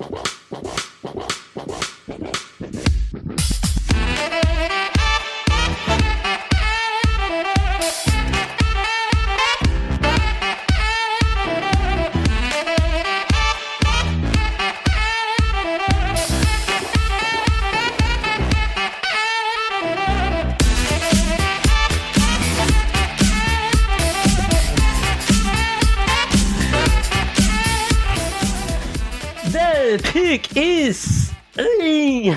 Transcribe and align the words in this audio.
Yeah. 0.00 0.69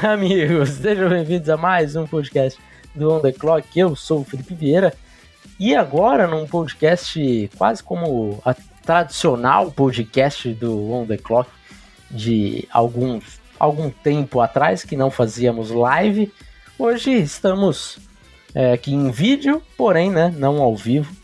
amigos. 0.08 0.70
Sejam 0.70 1.08
bem-vindos 1.08 1.48
a 1.48 1.56
mais 1.56 1.96
um 1.96 2.06
podcast 2.06 2.60
do 2.94 3.10
On 3.10 3.22
The 3.22 3.32
Clock. 3.32 3.68
Eu 3.80 3.96
sou 3.96 4.20
o 4.20 4.24
Felipe 4.26 4.54
Vieira 4.54 4.94
e 5.58 5.74
agora 5.74 6.28
num 6.28 6.46
podcast 6.46 7.50
quase 7.58 7.82
como 7.82 8.42
a 8.44 8.54
tradicional 8.54 9.72
podcast 9.72 10.54
do 10.56 10.92
On 10.92 11.06
The 11.06 11.18
Clock 11.18 11.50
de 12.12 12.68
algum, 12.70 13.22
algum 13.58 13.90
tempo 13.90 14.42
atrás 14.42 14.84
que 14.84 14.98
não 14.98 15.10
fazíamos 15.10 15.72
live. 15.72 16.32
Hoje 16.78 17.12
estamos 17.14 17.98
é, 18.54 18.74
aqui 18.74 18.94
em 18.94 19.10
vídeo, 19.10 19.64
porém, 19.78 20.12
né, 20.12 20.34
não 20.36 20.62
ao 20.62 20.76
vivo, 20.76 21.16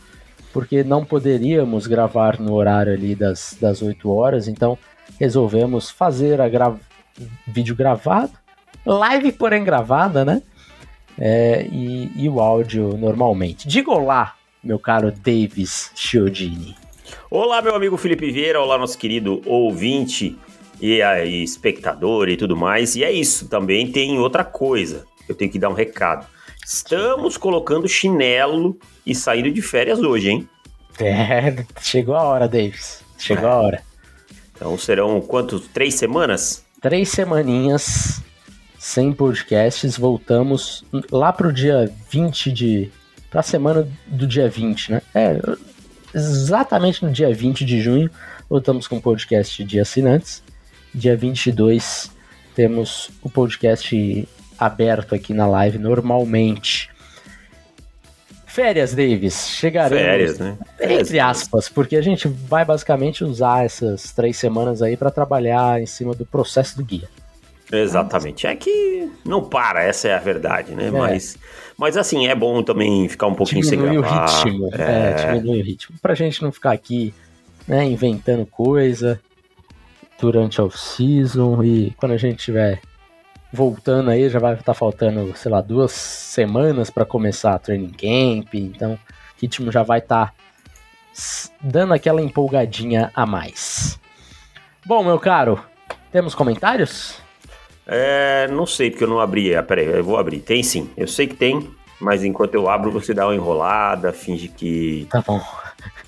porque 0.54 0.82
não 0.82 1.04
poderíamos 1.04 1.86
gravar 1.86 2.40
no 2.40 2.54
horário 2.54 2.94
ali 2.94 3.14
das, 3.14 3.56
das 3.60 3.82
8 3.82 4.10
horas, 4.10 4.48
então 4.48 4.78
resolvemos 5.18 5.90
fazer 5.90 6.40
a 6.40 6.48
gra... 6.48 6.74
vídeo 7.46 7.76
gravado, 7.76 8.40
live 8.84 9.32
porém 9.32 9.64
gravada, 9.64 10.24
né? 10.24 10.42
É, 11.18 11.66
e, 11.70 12.10
e, 12.16 12.28
o 12.28 12.40
áudio 12.40 12.96
normalmente. 12.96 13.68
Diga 13.68 13.90
olá, 13.90 14.36
meu 14.64 14.78
caro 14.78 15.12
Davis 15.12 15.90
Chiodini. 15.94 16.74
Olá, 17.30 17.60
meu 17.60 17.74
amigo 17.74 17.96
Felipe 17.96 18.30
Vieira, 18.30 18.60
olá, 18.60 18.78
nosso 18.78 18.96
querido 18.96 19.42
ouvinte 19.44 20.38
e 20.80 21.02
aí, 21.02 21.42
espectador 21.42 22.28
e 22.28 22.36
tudo 22.36 22.56
mais. 22.56 22.96
E 22.96 23.04
é 23.04 23.12
isso, 23.12 23.48
também 23.48 23.92
tem 23.92 24.18
outra 24.18 24.44
coisa. 24.44 25.04
Eu 25.28 25.34
tenho 25.34 25.50
que 25.50 25.58
dar 25.58 25.68
um 25.68 25.74
recado. 25.74 26.26
Estamos 26.64 27.36
colocando 27.36 27.86
chinelo 27.86 28.78
e 29.04 29.14
saindo 29.14 29.50
de 29.50 29.60
férias 29.60 29.98
hoje, 29.98 30.30
hein? 30.30 30.48
É, 30.98 31.64
chegou 31.82 32.14
a 32.14 32.22
hora, 32.22 32.48
Davis. 32.48 33.02
Chegou 33.18 33.48
é. 33.48 33.52
a 33.52 33.56
hora. 33.56 33.82
Então 34.54 34.76
serão 34.78 35.20
quantos? 35.20 35.68
Três 35.68 35.94
semanas? 35.94 36.64
Três 36.80 37.10
semaninhas 37.10 38.22
sem 38.80 39.12
podcasts. 39.12 39.98
Voltamos 39.98 40.82
lá 41.12 41.30
pro 41.34 41.52
dia 41.52 41.92
20 42.10 42.50
de. 42.50 42.90
pra 43.30 43.42
semana 43.42 43.86
do 44.06 44.26
dia 44.26 44.48
20, 44.48 44.92
né? 44.92 45.02
É, 45.14 45.38
exatamente 46.14 47.04
no 47.04 47.12
dia 47.12 47.32
20 47.32 47.62
de 47.62 47.78
junho. 47.82 48.10
Voltamos 48.48 48.88
com 48.88 48.96
o 48.96 49.00
podcast 49.00 49.62
de 49.62 49.78
assinantes. 49.78 50.42
Dia 50.94 51.14
22 51.14 52.10
temos 52.54 53.10
o 53.22 53.28
podcast 53.28 54.26
aberto 54.58 55.14
aqui 55.14 55.34
na 55.34 55.46
live 55.46 55.76
normalmente. 55.78 56.88
Férias, 58.46 58.94
Davis, 58.94 59.46
chegaremos. 59.48 60.02
Férias, 60.02 60.38
né? 60.38 60.58
Entre 60.80 61.20
aspas, 61.20 61.68
porque 61.68 61.96
a 61.96 62.02
gente 62.02 62.26
vai 62.26 62.64
basicamente 62.64 63.22
usar 63.24 63.64
essas 63.64 64.10
três 64.10 64.38
semanas 64.38 64.80
aí 64.80 64.96
para 64.96 65.10
trabalhar 65.10 65.80
em 65.80 65.86
cima 65.86 66.14
do 66.14 66.24
processo 66.24 66.76
do 66.76 66.84
guia. 66.84 67.08
Exatamente. 67.72 68.46
É 68.46 68.56
que 68.56 69.10
não 69.24 69.44
para, 69.44 69.82
essa 69.82 70.08
é 70.08 70.14
a 70.14 70.18
verdade, 70.18 70.74
né? 70.74 70.88
É. 70.88 70.90
Mas, 70.90 71.38
mas 71.76 71.96
assim, 71.96 72.26
é 72.26 72.34
bom 72.34 72.62
também 72.62 73.08
ficar 73.08 73.26
um 73.26 73.34
pouquinho 73.34 73.62
diminui 73.62 73.88
sem 73.88 74.00
gravar. 74.00 74.24
o 74.24 74.44
ritmo. 74.44 74.70
É... 74.74 75.10
é, 75.10 75.34
diminui 75.34 75.60
o 75.60 75.64
ritmo. 75.64 75.96
Pra 76.00 76.14
gente 76.14 76.42
não 76.42 76.50
ficar 76.50 76.72
aqui, 76.72 77.14
né, 77.66 77.84
inventando 77.84 78.44
coisa 78.46 79.20
durante 80.20 80.60
a 80.60 80.64
off-season 80.64 81.62
e 81.62 81.92
quando 81.96 82.12
a 82.12 82.18
gente 82.18 82.44
tiver 82.44 82.80
voltando 83.52 84.10
aí, 84.10 84.28
já 84.28 84.38
vai 84.38 84.52
estar 84.52 84.64
tá 84.64 84.74
faltando, 84.74 85.34
sei 85.36 85.50
lá, 85.50 85.60
duas 85.60 85.92
semanas 85.92 86.90
para 86.90 87.04
começar 87.04 87.54
a 87.54 87.58
training 87.58 87.90
camp, 87.90 88.54
então 88.54 88.92
o 88.92 88.98
ritmo 89.40 89.72
já 89.72 89.82
vai 89.82 89.98
estar 89.98 90.26
tá 90.26 90.34
dando 91.60 91.92
aquela 91.92 92.22
empolgadinha 92.22 93.10
a 93.14 93.26
mais. 93.26 93.98
Bom, 94.86 95.02
meu 95.02 95.18
caro, 95.18 95.62
temos 96.12 96.34
comentários? 96.34 97.20
É, 97.92 98.46
não 98.52 98.66
sei, 98.66 98.88
porque 98.88 99.02
eu 99.02 99.08
não 99.08 99.18
abri. 99.18 99.52
Ah, 99.52 99.64
peraí, 99.64 99.86
eu 99.86 100.04
vou 100.04 100.16
abrir. 100.16 100.38
Tem 100.38 100.62
sim, 100.62 100.88
eu 100.96 101.08
sei 101.08 101.26
que 101.26 101.34
tem, 101.34 101.68
mas 102.00 102.22
enquanto 102.22 102.54
eu 102.54 102.68
abro, 102.68 102.92
você 102.92 103.12
dá 103.12 103.26
uma 103.26 103.34
enrolada, 103.34 104.12
finge 104.12 104.46
que. 104.46 105.08
Tá 105.10 105.20
bom. 105.26 105.42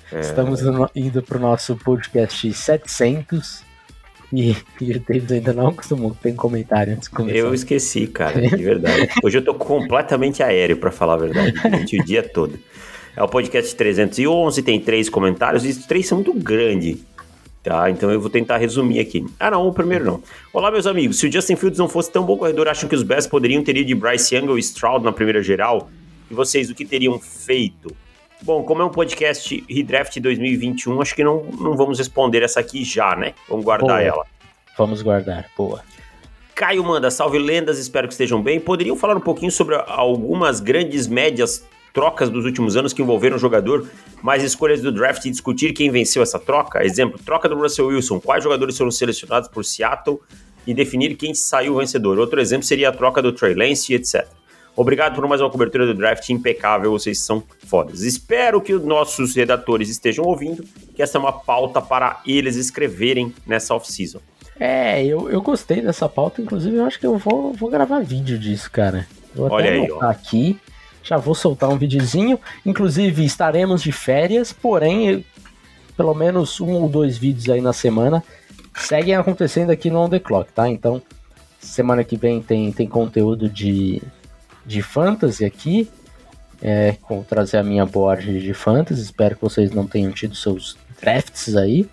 É... 0.09 0.21
Estamos 0.21 0.61
indo 0.95 1.21
pro 1.21 1.39
nosso 1.39 1.75
podcast 1.75 2.53
700 2.53 3.63
e, 4.31 4.55
e 4.79 4.91
o 4.93 4.99
David 4.99 5.33
ainda 5.33 5.51
não 5.51 5.67
acostumou 5.67 6.15
tem 6.21 6.33
comentário 6.33 6.93
antes 6.93 7.09
de 7.09 7.15
começar. 7.15 7.37
Eu 7.37 7.53
esqueci, 7.53 8.07
cara, 8.07 8.41
de 8.41 8.63
verdade. 8.63 9.09
Hoje 9.21 9.39
eu 9.39 9.43
tô 9.43 9.53
completamente 9.53 10.41
aéreo, 10.41 10.77
para 10.77 10.89
falar 10.89 11.15
a 11.15 11.17
verdade, 11.17 11.51
durante 11.51 11.99
o 11.99 12.05
dia 12.05 12.23
todo. 12.23 12.57
É 13.15 13.21
o 13.21 13.27
podcast 13.27 13.75
311, 13.75 14.63
tem 14.63 14.79
três 14.79 15.09
comentários, 15.09 15.65
e 15.65 15.69
os 15.69 15.85
três 15.85 16.07
são 16.07 16.17
muito 16.17 16.33
grandes. 16.33 16.97
Tá, 17.63 17.89
então 17.89 18.11
eu 18.11 18.19
vou 18.19 18.29
tentar 18.29 18.57
resumir 18.57 18.99
aqui. 18.99 19.25
Ah, 19.39 19.49
não, 19.49 19.65
o 19.65 19.73
primeiro 19.73 20.03
não. 20.03 20.23
Olá, 20.51 20.69
meus 20.69 20.85
amigos. 20.85 21.17
Se 21.17 21.27
o 21.27 21.31
Justin 21.31 21.55
Fields 21.55 21.79
não 21.79 21.87
fosse 21.87 22.11
tão 22.11 22.25
bom 22.25 22.35
corredor, 22.35 22.67
acham 22.67 22.89
que 22.89 22.95
os 22.95 23.03
Bears 23.03 23.25
poderiam 23.25 23.63
ter 23.63 23.77
ido 23.77 23.87
de 23.87 23.95
Bryce 23.95 24.35
Young 24.35 24.49
ou 24.49 24.57
Stroud 24.57 25.05
na 25.05 25.13
primeira 25.13 25.41
geral? 25.41 25.89
E 26.29 26.33
vocês, 26.33 26.69
o 26.69 26.75
que 26.75 26.83
teriam 26.83 27.17
feito? 27.17 27.95
Bom, 28.41 28.63
como 28.63 28.81
é 28.81 28.85
um 28.85 28.89
podcast 28.89 29.63
Redraft 29.69 30.19
2021, 30.19 31.01
acho 31.01 31.15
que 31.15 31.23
não, 31.23 31.45
não 31.57 31.77
vamos 31.77 31.97
responder 31.99 32.43
essa 32.43 32.59
aqui 32.59 32.83
já, 32.83 33.15
né? 33.15 33.33
Vamos 33.47 33.63
guardar 33.63 33.87
Boa. 33.87 34.01
ela. 34.01 34.25
Vamos 34.77 35.01
guardar. 35.01 35.49
Boa. 35.55 35.81
Caio 36.53 36.83
manda, 36.83 37.09
salve 37.09 37.39
lendas, 37.39 37.79
espero 37.79 38.09
que 38.09 38.13
estejam 38.13 38.41
bem. 38.43 38.59
Poderiam 38.59 38.97
falar 38.97 39.15
um 39.15 39.21
pouquinho 39.21 39.51
sobre 39.51 39.75
algumas 39.87 40.59
grandes 40.59 41.07
médias 41.07 41.65
trocas 41.93 42.29
dos 42.29 42.43
últimos 42.43 42.75
anos 42.75 42.91
que 42.91 43.01
envolveram 43.01 43.37
o 43.37 43.39
jogador, 43.39 43.87
mais 44.21 44.43
escolhas 44.43 44.81
do 44.81 44.91
draft 44.91 45.23
e 45.25 45.29
discutir 45.29 45.71
quem 45.73 45.91
venceu 45.91 46.23
essa 46.23 46.39
troca? 46.39 46.83
Exemplo, 46.83 47.19
troca 47.23 47.47
do 47.47 47.55
Russell 47.55 47.87
Wilson, 47.87 48.19
quais 48.19 48.43
jogadores 48.43 48.75
foram 48.75 48.91
selecionados 48.91 49.47
por 49.47 49.63
Seattle 49.63 50.19
e 50.65 50.73
definir 50.73 51.15
quem 51.15 51.33
saiu 51.35 51.77
vencedor. 51.77 52.17
Outro 52.17 52.41
exemplo 52.41 52.65
seria 52.65 52.89
a 52.89 52.91
troca 52.91 53.21
do 53.21 53.31
Trey 53.31 53.53
Lance, 53.53 53.93
etc. 53.93 54.25
Obrigado 54.75 55.13
por 55.13 55.27
mais 55.27 55.39
uma 55.39 55.51
cobertura 55.51 55.85
do 55.85 55.93
draft 55.93 56.27
impecável, 56.29 56.89
vocês 56.91 57.19
são 57.19 57.43
fodas. 57.67 58.01
Espero 58.01 58.59
que 58.59 58.73
os 58.73 58.83
nossos 58.83 59.35
redatores 59.35 59.87
estejam 59.87 60.25
ouvindo, 60.25 60.65
que 60.95 61.03
essa 61.03 61.17
é 61.17 61.21
uma 61.21 61.31
pauta 61.31 61.79
para 61.79 62.21
eles 62.25 62.55
escreverem 62.55 63.31
nessa 63.45 63.75
off-season. 63.75 64.19
É, 64.59 65.05
eu, 65.05 65.29
eu 65.29 65.41
gostei 65.41 65.79
dessa 65.79 66.09
pauta, 66.09 66.41
inclusive 66.41 66.77
eu 66.77 66.85
acho 66.85 66.99
que 66.99 67.05
eu 67.05 67.17
vou, 67.17 67.53
vou 67.53 67.69
gravar 67.69 67.99
vídeo 67.99 68.37
disso, 68.39 68.71
cara. 68.71 69.07
Vou 69.35 69.51
Olha 69.51 69.69
aí, 69.69 69.91
ó. 69.91 69.99
aqui, 70.05 70.59
já 71.03 71.17
vou 71.17 71.35
soltar 71.35 71.69
um 71.69 71.77
videozinho. 71.77 72.39
Inclusive, 72.65 73.23
estaremos 73.23 73.83
de 73.83 73.91
férias, 73.91 74.51
porém, 74.51 75.25
pelo 75.95 76.13
menos 76.13 76.59
um 76.59 76.71
ou 76.71 76.89
dois 76.89 77.17
vídeos 77.17 77.49
aí 77.49 77.61
na 77.61 77.73
semana 77.73 78.23
seguem 78.75 79.15
acontecendo 79.15 79.69
aqui 79.69 79.89
no 79.89 79.99
On 79.99 80.09
The 80.09 80.19
Clock, 80.19 80.51
tá? 80.51 80.67
Então, 80.67 81.01
semana 81.59 82.03
que 82.03 82.17
vem 82.17 82.41
tem, 82.41 82.71
tem 82.71 82.87
conteúdo 82.87 83.47
de 83.47 84.01
de 84.65 84.81
fantasy 84.81 85.43
aqui. 85.45 85.89
É, 86.61 86.95
com 87.01 87.21
trazer 87.21 87.57
a 87.57 87.63
minha 87.63 87.85
board 87.85 88.39
de 88.39 88.53
fantasy. 88.53 89.01
Espero 89.01 89.35
que 89.35 89.41
vocês 89.41 89.71
não 89.71 89.85
tenham 89.85 90.13
tido 90.13 90.33
seus 90.33 90.77
drafts 91.01 91.57
aí. 91.57 91.85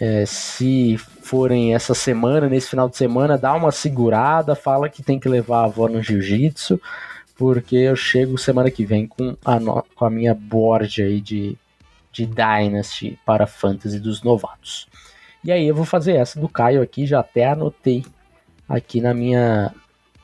É, 0.00 0.24
se 0.24 0.96
forem 0.96 1.74
essa 1.74 1.92
semana, 1.92 2.48
nesse 2.48 2.70
final 2.70 2.88
de 2.88 2.96
semana, 2.96 3.36
dá 3.36 3.52
uma 3.52 3.70
segurada, 3.70 4.54
fala 4.54 4.88
que 4.88 5.02
tem 5.02 5.20
que 5.20 5.28
levar 5.28 5.58
a 5.60 5.64
avó 5.64 5.86
no 5.86 6.02
jiu-jitsu, 6.02 6.80
porque 7.36 7.76
eu 7.76 7.96
chego 7.96 8.38
semana 8.38 8.70
que 8.70 8.84
vem 8.84 9.06
com 9.06 9.36
a, 9.44 9.58
no, 9.58 9.84
com 9.94 10.04
a 10.04 10.10
minha 10.10 10.34
board 10.34 11.02
aí 11.02 11.20
de, 11.20 11.56
de 12.12 12.26
Dynasty 12.26 13.18
para 13.24 13.46
Fantasy 13.46 13.98
dos 13.98 14.22
novatos. 14.22 14.86
E 15.42 15.52
aí 15.52 15.66
eu 15.66 15.74
vou 15.74 15.84
fazer 15.84 16.14
essa 16.14 16.40
do 16.40 16.48
Caio 16.48 16.80
aqui, 16.80 17.06
já 17.06 17.20
até 17.20 17.48
anotei 17.48 18.04
aqui 18.68 19.00
na 19.00 19.12
minha 19.12 19.74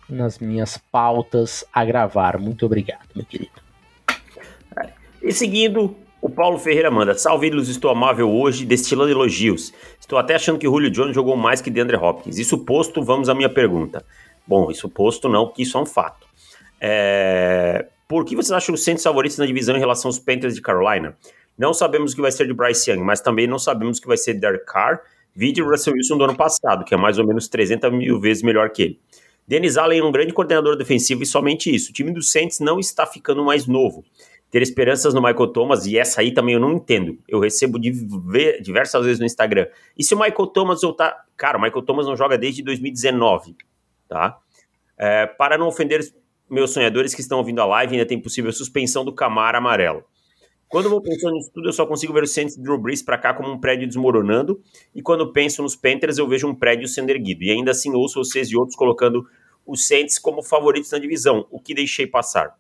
nas 0.09 0.39
minhas 0.39 0.77
pautas 0.77 1.65
a 1.73 1.85
gravar. 1.85 2.39
Muito 2.39 2.67
obrigado, 2.67 3.07
meu 3.15 3.25
querido. 3.25 3.53
E 5.23 5.33
seguindo, 5.33 5.95
o 6.21 6.29
Paulo 6.29 6.59
Ferreira 6.59 6.91
manda: 6.91 7.15
Salve, 7.15 7.47
ídolos, 7.47 7.69
estou 7.69 7.91
amável 7.91 8.29
hoje, 8.31 8.65
destilando 8.65 9.11
elogios. 9.11 9.73
Estou 10.01 10.19
até 10.19 10.35
achando 10.35 10.59
que 10.59 10.67
Julio 10.67 10.91
Jones 10.91 11.15
jogou 11.15 11.37
mais 11.37 11.61
que 11.61 11.71
DeAndre 11.71 11.97
Hopkins. 11.97 12.39
Isso 12.39 12.59
posto, 12.59 13.03
vamos 13.03 13.29
à 13.29 13.35
minha 13.35 13.49
pergunta. 13.49 14.05
Bom, 14.47 14.71
isso 14.71 14.89
posto 14.89 15.29
não, 15.29 15.47
porque 15.47 15.63
isso 15.63 15.79
é 15.79 15.81
um 15.81 15.87
fato. 15.87 16.27
É... 16.81 17.87
Por 18.09 18.25
que 18.25 18.35
vocês 18.35 18.53
acham 18.53 18.75
os 18.75 18.83
Saints 18.83 19.05
favoritos 19.05 19.39
na 19.39 19.47
divisão 19.47 19.77
em 19.77 19.79
relação 19.79 20.09
aos 20.09 20.19
Panthers 20.19 20.55
de 20.55 20.63
Carolina? 20.63 21.17
Não 21.57 21.73
sabemos 21.73 22.13
o 22.13 22.17
que 22.17 22.23
vai 22.23 22.33
ser 22.33 22.47
de 22.47 22.55
Bryce 22.55 22.91
Young, 22.91 23.03
mas 23.03 23.21
também 23.21 23.47
não 23.47 23.59
sabemos 23.59 23.99
o 23.99 24.01
que 24.01 24.09
vai 24.09 24.17
ser 24.17 24.35
de 24.35 24.41
Derek 24.41 24.65
Carr 24.65 25.01
Vide 25.35 25.63
o 25.63 25.71
Russell 25.71 25.95
Wilson 25.95 26.19
do 26.19 26.25
ano 26.25 26.37
passado, 26.37 26.85
que 26.85 26.95
é 26.95 26.97
mais 26.97 27.19
ou 27.19 27.27
menos 27.27 27.49
300 27.49 27.93
mil 27.93 28.21
vezes 28.21 28.43
melhor 28.43 28.71
que 28.71 28.83
ele. 28.83 29.01
Dennis 29.47 29.77
Allen 29.77 30.01
é 30.01 30.05
um 30.05 30.13
grande 30.13 30.33
coordenador 30.33 30.77
defensivo 30.77 31.23
e 31.23 31.27
somente 31.27 31.75
isso. 31.75 31.91
O 31.91 31.93
time 31.93 32.13
do 32.13 32.23
Saints 32.23 32.61
não 32.61 32.79
está 32.79 33.07
ficando 33.07 33.45
mais 33.45 33.67
novo. 33.67 34.05
Ter 34.51 34.63
esperanças 34.63 35.15
no 35.15 35.23
Michael 35.23 35.49
Thomas, 35.49 35.87
e 35.87 35.97
essa 35.97 36.21
aí 36.21 36.33
também 36.33 36.55
eu 36.55 36.61
não 36.61 36.73
entendo. 36.73 37.19
Eu 37.29 37.39
recebo 37.39 37.79
diversas 37.79 39.05
vezes 39.05 39.21
no 39.21 39.27
Instagram. 39.27 39.67
E 39.97 40.03
se 40.03 40.15
o 40.15 40.19
Michael 40.19 40.47
Thomas 40.49 40.81
voltar. 40.83 41.25
Cara, 41.37 41.57
o 41.57 41.61
Michael 41.61 41.83
Thomas 41.83 42.07
não 42.07 42.17
joga 42.17 42.37
desde 42.37 42.63
2019, 42.63 43.57
tá? 44.09 44.39
É, 44.99 45.27
para 45.27 45.57
não 45.57 45.69
ofender 45.69 46.01
meus 46.51 46.73
sonhadores 46.73 47.15
que 47.15 47.21
estão 47.21 47.39
ouvindo 47.39 47.61
a 47.61 47.67
live, 47.67 47.95
ainda 47.95 48.07
tem 48.07 48.21
possível 48.21 48.53
suspensão 48.53 49.05
do 49.05 49.15
Camara 49.15 49.59
amarelo. 49.59 50.05
Quando 50.69 50.89
vou 50.89 51.01
pensando 51.01 51.35
nisso 51.35 51.51
tudo, 51.53 51.69
eu 51.69 51.73
só 51.73 51.85
consigo 51.85 52.13
ver 52.13 52.23
o 52.23 52.27
Saints 52.29 52.57
Drew 52.57 52.79
Brees 52.79 53.03
para 53.03 53.19
cá 53.19 53.35
como 53.35 53.51
um 53.51 53.59
prédio 53.59 53.89
desmoronando, 53.89 54.61
e 54.95 55.03
quando 55.03 55.33
penso 55.33 55.63
nos 55.63 55.75
Panthers, 55.75 56.17
eu 56.17 56.29
vejo 56.29 56.47
um 56.47 56.55
prédio 56.55 56.87
sendo 56.87 57.11
erguido. 57.11 57.43
E 57.43 57.51
ainda 57.51 57.73
assim 57.73 57.93
ouço 57.93 58.23
vocês 58.23 58.51
e 58.51 58.57
outros 58.57 58.77
colocando 58.77 59.27
os 59.67 59.87
Saints 59.87 60.19
como 60.19 60.43
favoritos 60.43 60.91
na 60.93 60.99
divisão, 60.99 61.45
o 61.51 61.61
que 61.61 61.75
deixei 61.75 62.07
passar. 62.07 62.57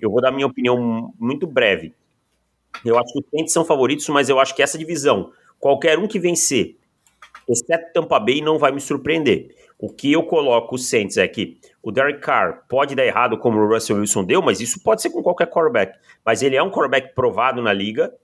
Eu 0.00 0.10
vou 0.10 0.20
dar 0.20 0.32
minha 0.32 0.46
opinião 0.46 1.12
muito 1.18 1.46
breve. 1.46 1.94
Eu 2.84 2.98
acho 2.98 3.12
que 3.12 3.20
os 3.20 3.26
Saints 3.30 3.52
são 3.52 3.64
favoritos, 3.64 4.08
mas 4.08 4.28
eu 4.28 4.40
acho 4.40 4.56
que 4.56 4.62
essa 4.62 4.76
divisão, 4.76 5.30
qualquer 5.60 5.98
um 6.00 6.08
que 6.08 6.18
vencer, 6.18 6.76
exceto 7.48 7.92
Tampa 7.92 8.18
Bay, 8.18 8.40
não 8.40 8.58
vai 8.58 8.72
me 8.72 8.80
surpreender. 8.80 9.54
O 9.82 9.92
que 9.92 10.12
eu 10.12 10.22
coloco 10.22 10.76
os 10.76 10.88
Saints 10.88 11.16
é 11.16 11.26
que 11.26 11.58
o 11.82 11.90
Derek 11.90 12.20
Carr 12.20 12.64
pode 12.68 12.94
dar 12.94 13.04
errado 13.04 13.36
como 13.36 13.58
o 13.58 13.66
Russell 13.66 13.96
Wilson 13.96 14.22
deu, 14.22 14.40
mas 14.40 14.60
isso 14.60 14.80
pode 14.80 15.02
ser 15.02 15.10
com 15.10 15.20
qualquer 15.24 15.50
quarterback. 15.50 15.98
Mas 16.24 16.40
ele 16.40 16.54
é 16.54 16.62
um 16.62 16.70
quarterback 16.70 17.12
provado 17.16 17.60
na 17.60 17.72
liga, 17.72 18.14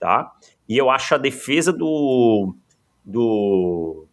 tá? 0.00 0.32
E 0.68 0.76
eu 0.76 0.90
acho 0.90 1.14
a 1.14 1.18
defesa 1.18 1.72
do, 1.72 2.56
do 3.04 4.08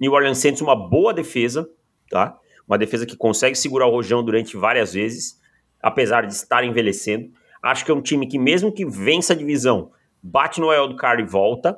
New 0.00 0.12
Orleans 0.12 0.38
Saints 0.38 0.62
uma 0.62 0.74
boa 0.74 1.12
defesa, 1.12 1.68
tá? 2.08 2.38
Uma 2.66 2.78
defesa 2.78 3.04
que 3.04 3.18
consegue 3.18 3.54
segurar 3.54 3.86
o 3.86 3.90
rojão 3.90 4.24
durante 4.24 4.56
várias 4.56 4.94
vezes, 4.94 5.38
apesar 5.78 6.24
de 6.24 6.32
estar 6.32 6.64
envelhecendo. 6.64 7.30
Acho 7.62 7.84
que 7.84 7.90
é 7.90 7.94
um 7.94 8.00
time 8.00 8.26
que, 8.26 8.38
mesmo 8.38 8.72
que 8.72 8.86
vença 8.86 9.34
a 9.34 9.36
divisão, 9.36 9.90
bate 10.22 10.58
no 10.58 10.72
El 10.72 10.88
do 10.88 10.96
Carr 10.96 11.20
e 11.20 11.26
volta, 11.26 11.76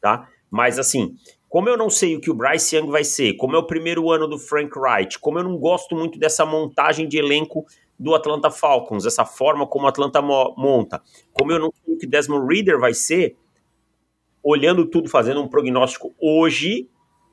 tá? 0.00 0.28
Mas 0.48 0.78
assim, 0.78 1.16
como 1.50 1.68
eu 1.68 1.76
não 1.76 1.90
sei 1.90 2.14
o 2.14 2.20
que 2.20 2.30
o 2.30 2.34
Bryce 2.34 2.76
Young 2.76 2.88
vai 2.88 3.02
ser, 3.02 3.34
como 3.34 3.56
é 3.56 3.58
o 3.58 3.66
primeiro 3.66 4.08
ano 4.12 4.28
do 4.28 4.38
Frank 4.38 4.70
Wright, 4.78 5.18
como 5.18 5.40
eu 5.40 5.42
não 5.42 5.58
gosto 5.58 5.96
muito 5.96 6.16
dessa 6.16 6.46
montagem 6.46 7.08
de 7.08 7.18
elenco 7.18 7.66
do 7.98 8.14
Atlanta 8.14 8.52
Falcons, 8.52 9.04
essa 9.04 9.24
forma 9.24 9.66
como 9.66 9.84
o 9.84 9.88
Atlanta 9.88 10.22
monta, 10.22 11.02
como 11.32 11.50
eu 11.50 11.58
não 11.58 11.72
sei 11.84 11.94
o 11.94 11.98
que 11.98 12.06
Desmond 12.06 12.46
Reader 12.46 12.78
vai 12.78 12.94
ser, 12.94 13.36
olhando 14.40 14.86
tudo, 14.86 15.10
fazendo 15.10 15.42
um 15.42 15.48
prognóstico 15.48 16.14
hoje, 16.20 16.88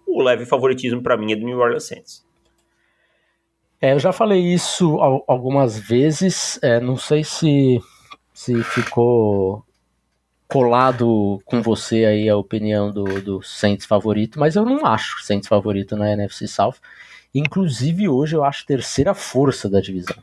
o 0.07 0.23
leve 0.23 0.47
favoritismo 0.47 1.03
para 1.03 1.15
mim 1.15 1.31
é 1.31 1.35
do 1.35 1.45
New 1.45 1.59
Orleans 1.59 1.87
Saints. 1.87 2.25
É, 3.79 3.93
eu 3.93 3.99
já 3.99 4.11
falei 4.11 4.41
isso 4.41 4.97
algumas 5.27 5.77
vezes, 5.77 6.59
é, 6.63 6.79
não 6.79 6.97
sei 6.97 7.23
se, 7.23 7.79
se 8.33 8.63
ficou 8.63 9.63
colado 10.47 11.41
com 11.45 11.61
você 11.61 12.05
aí 12.05 12.29
a 12.29 12.37
opinião 12.37 12.91
do, 12.91 13.21
do 13.21 13.41
Saints 13.41 13.85
favorito, 13.85 14.39
mas 14.39 14.55
eu 14.55 14.63
não 14.63 14.85
acho 14.85 15.21
Saints 15.23 15.47
favorito 15.47 15.95
na 15.95 16.11
NFC 16.11 16.47
South. 16.47 16.75
Inclusive 17.35 18.07
hoje 18.07 18.35
eu 18.35 18.43
acho 18.43 18.65
terceira 18.65 19.13
força 19.13 19.69
da 19.69 19.81
divisão. 19.81 20.15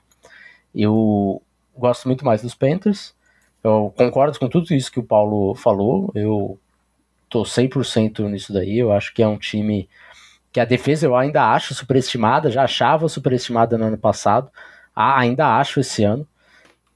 Eu 0.75 1.43
gosto 1.76 2.09
muito 2.09 2.25
mais 2.25 2.43
dos 2.43 2.55
Panthers. 2.55 3.15
Eu 3.62 3.93
concordo 3.97 4.38
com 4.38 4.49
tudo 4.49 4.75
isso 4.75 4.91
que 4.91 4.99
o 4.99 5.05
Paulo 5.05 5.55
falou. 5.55 6.11
Eu 6.15 6.59
tô 7.29 7.43
100% 7.43 8.29
nisso 8.29 8.53
daí. 8.53 8.79
Eu 8.79 8.93
acho 8.93 9.12
que 9.15 9.23
é 9.23 9.29
um 9.29 9.38
time 9.38 9.88
que 10.50 10.61
a 10.61 10.65
defesa 10.65 11.06
eu 11.06 11.17
ainda 11.17 11.53
acho 11.53 11.75
superestimada, 11.75 12.50
já 12.50 12.65
achava 12.65 13.09
superestimada 13.09 13.77
no 13.77 13.87
ano 13.87 13.99
passado, 13.99 14.50
ainda 14.94 15.59
acho 15.59 15.81
esse 15.81 16.03
ano. 16.05 16.27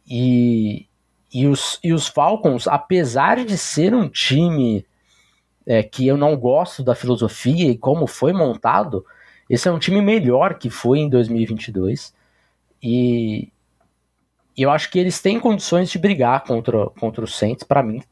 E 0.07 0.88
e 1.33 1.47
os, 1.47 1.79
e 1.83 1.93
os 1.93 2.09
Falcons, 2.09 2.67
apesar 2.67 3.45
de 3.45 3.57
ser 3.59 3.95
um 3.95 4.09
time 4.09 4.85
é, 5.67 5.83
que 5.83 6.07
eu 6.07 6.17
não 6.17 6.37
gosto 6.37 6.83
da 6.83 6.95
filosofia 6.95 7.71
e 7.71 7.77
como 7.77 8.07
foi 8.07 8.33
montado, 8.33 9.05
esse 9.49 9.69
é 9.69 9.73
um 9.73 9.79
time 9.79 10.01
melhor 10.01 10.55
que 10.55 10.71
foi 10.71 11.01
em 11.01 11.09
2022. 11.09 12.15
E, 12.83 13.49
e 14.57 14.63
eu 14.63 14.71
acho 14.71 14.91
que 14.91 14.99
eles 14.99 15.21
têm 15.21 15.39
condições 15.39 15.91
de 15.91 15.99
brigar 15.99 16.45
contra, 16.45 16.87
contra 16.91 17.25
o 17.25 17.29
Saints, 17.29 17.65
para 17.65 17.83
mim. 17.83 18.03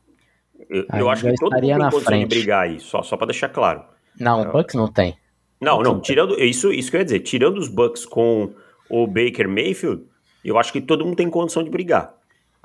Eu, 0.69 0.85
eu 0.95 1.11
acho 1.11 1.25
que 1.25 1.35
todo 1.35 1.53
mundo 1.53 1.61
tem 1.61 1.79
condições 1.79 2.05
frente. 2.05 2.29
de 2.29 2.39
brigar 2.39 2.65
aí, 2.65 2.81
só, 2.81 3.03
só 3.03 3.17
para 3.17 3.29
deixar 3.29 3.49
claro. 3.49 3.85
Não, 4.19 4.43
o 4.43 4.53
Bucks 4.53 4.75
não 4.75 4.91
tem. 4.91 5.17
Não, 5.61 5.83
não, 5.83 6.01
tirando 6.01 6.39
isso, 6.39 6.73
isso 6.73 6.91
que 6.91 6.97
eu 6.97 7.01
ia 7.01 7.05
dizer, 7.05 7.21
tirando 7.21 7.57
os 7.57 7.69
Bucks 7.69 8.05
com 8.05 8.53
o 8.91 9.07
Baker 9.07 9.49
Mayfield, 9.49 10.05
eu 10.45 10.59
acho 10.59 10.73
que 10.73 10.81
todo 10.81 11.05
mundo 11.05 11.17
tem 11.17 11.31
condição 11.31 11.63
de 11.63 11.71
brigar. 11.71 12.16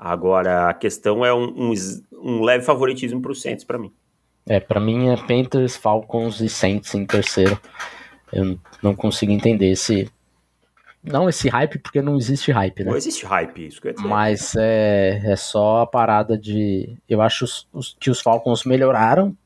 Agora, 0.04 0.68
a 0.68 0.74
questão 0.74 1.24
é 1.24 1.32
um, 1.32 1.70
um, 1.70 1.74
um 2.12 2.42
leve 2.42 2.64
favoritismo 2.64 3.22
para 3.22 3.30
o 3.30 3.36
Saints 3.36 3.62
para 3.62 3.78
mim. 3.78 3.92
É, 4.44 4.58
para 4.58 4.80
mim 4.80 5.10
é 5.10 5.16
Panthers, 5.16 5.76
Falcons 5.76 6.40
e 6.40 6.48
Saints 6.48 6.92
em 6.96 7.06
terceiro. 7.06 7.56
Eu 8.32 8.58
não 8.82 8.96
consigo 8.96 9.30
entender 9.30 9.70
esse. 9.70 10.10
Não 11.04 11.28
esse 11.28 11.48
hype, 11.48 11.78
porque 11.78 12.02
não 12.02 12.16
existe 12.16 12.50
hype, 12.50 12.82
né? 12.82 12.90
Não 12.90 12.96
existe 12.96 13.24
hype, 13.24 13.64
isso 13.64 13.80
quer 13.80 13.92
dizer. 13.92 14.08
Mas 14.08 14.56
é, 14.56 15.22
é 15.24 15.36
só 15.36 15.82
a 15.82 15.86
parada 15.86 16.36
de. 16.36 16.96
Eu 17.08 17.22
acho 17.22 17.44
os, 17.44 17.68
os, 17.72 17.96
que 18.00 18.10
os 18.10 18.20
Falcons 18.20 18.64
melhoraram 18.64 19.36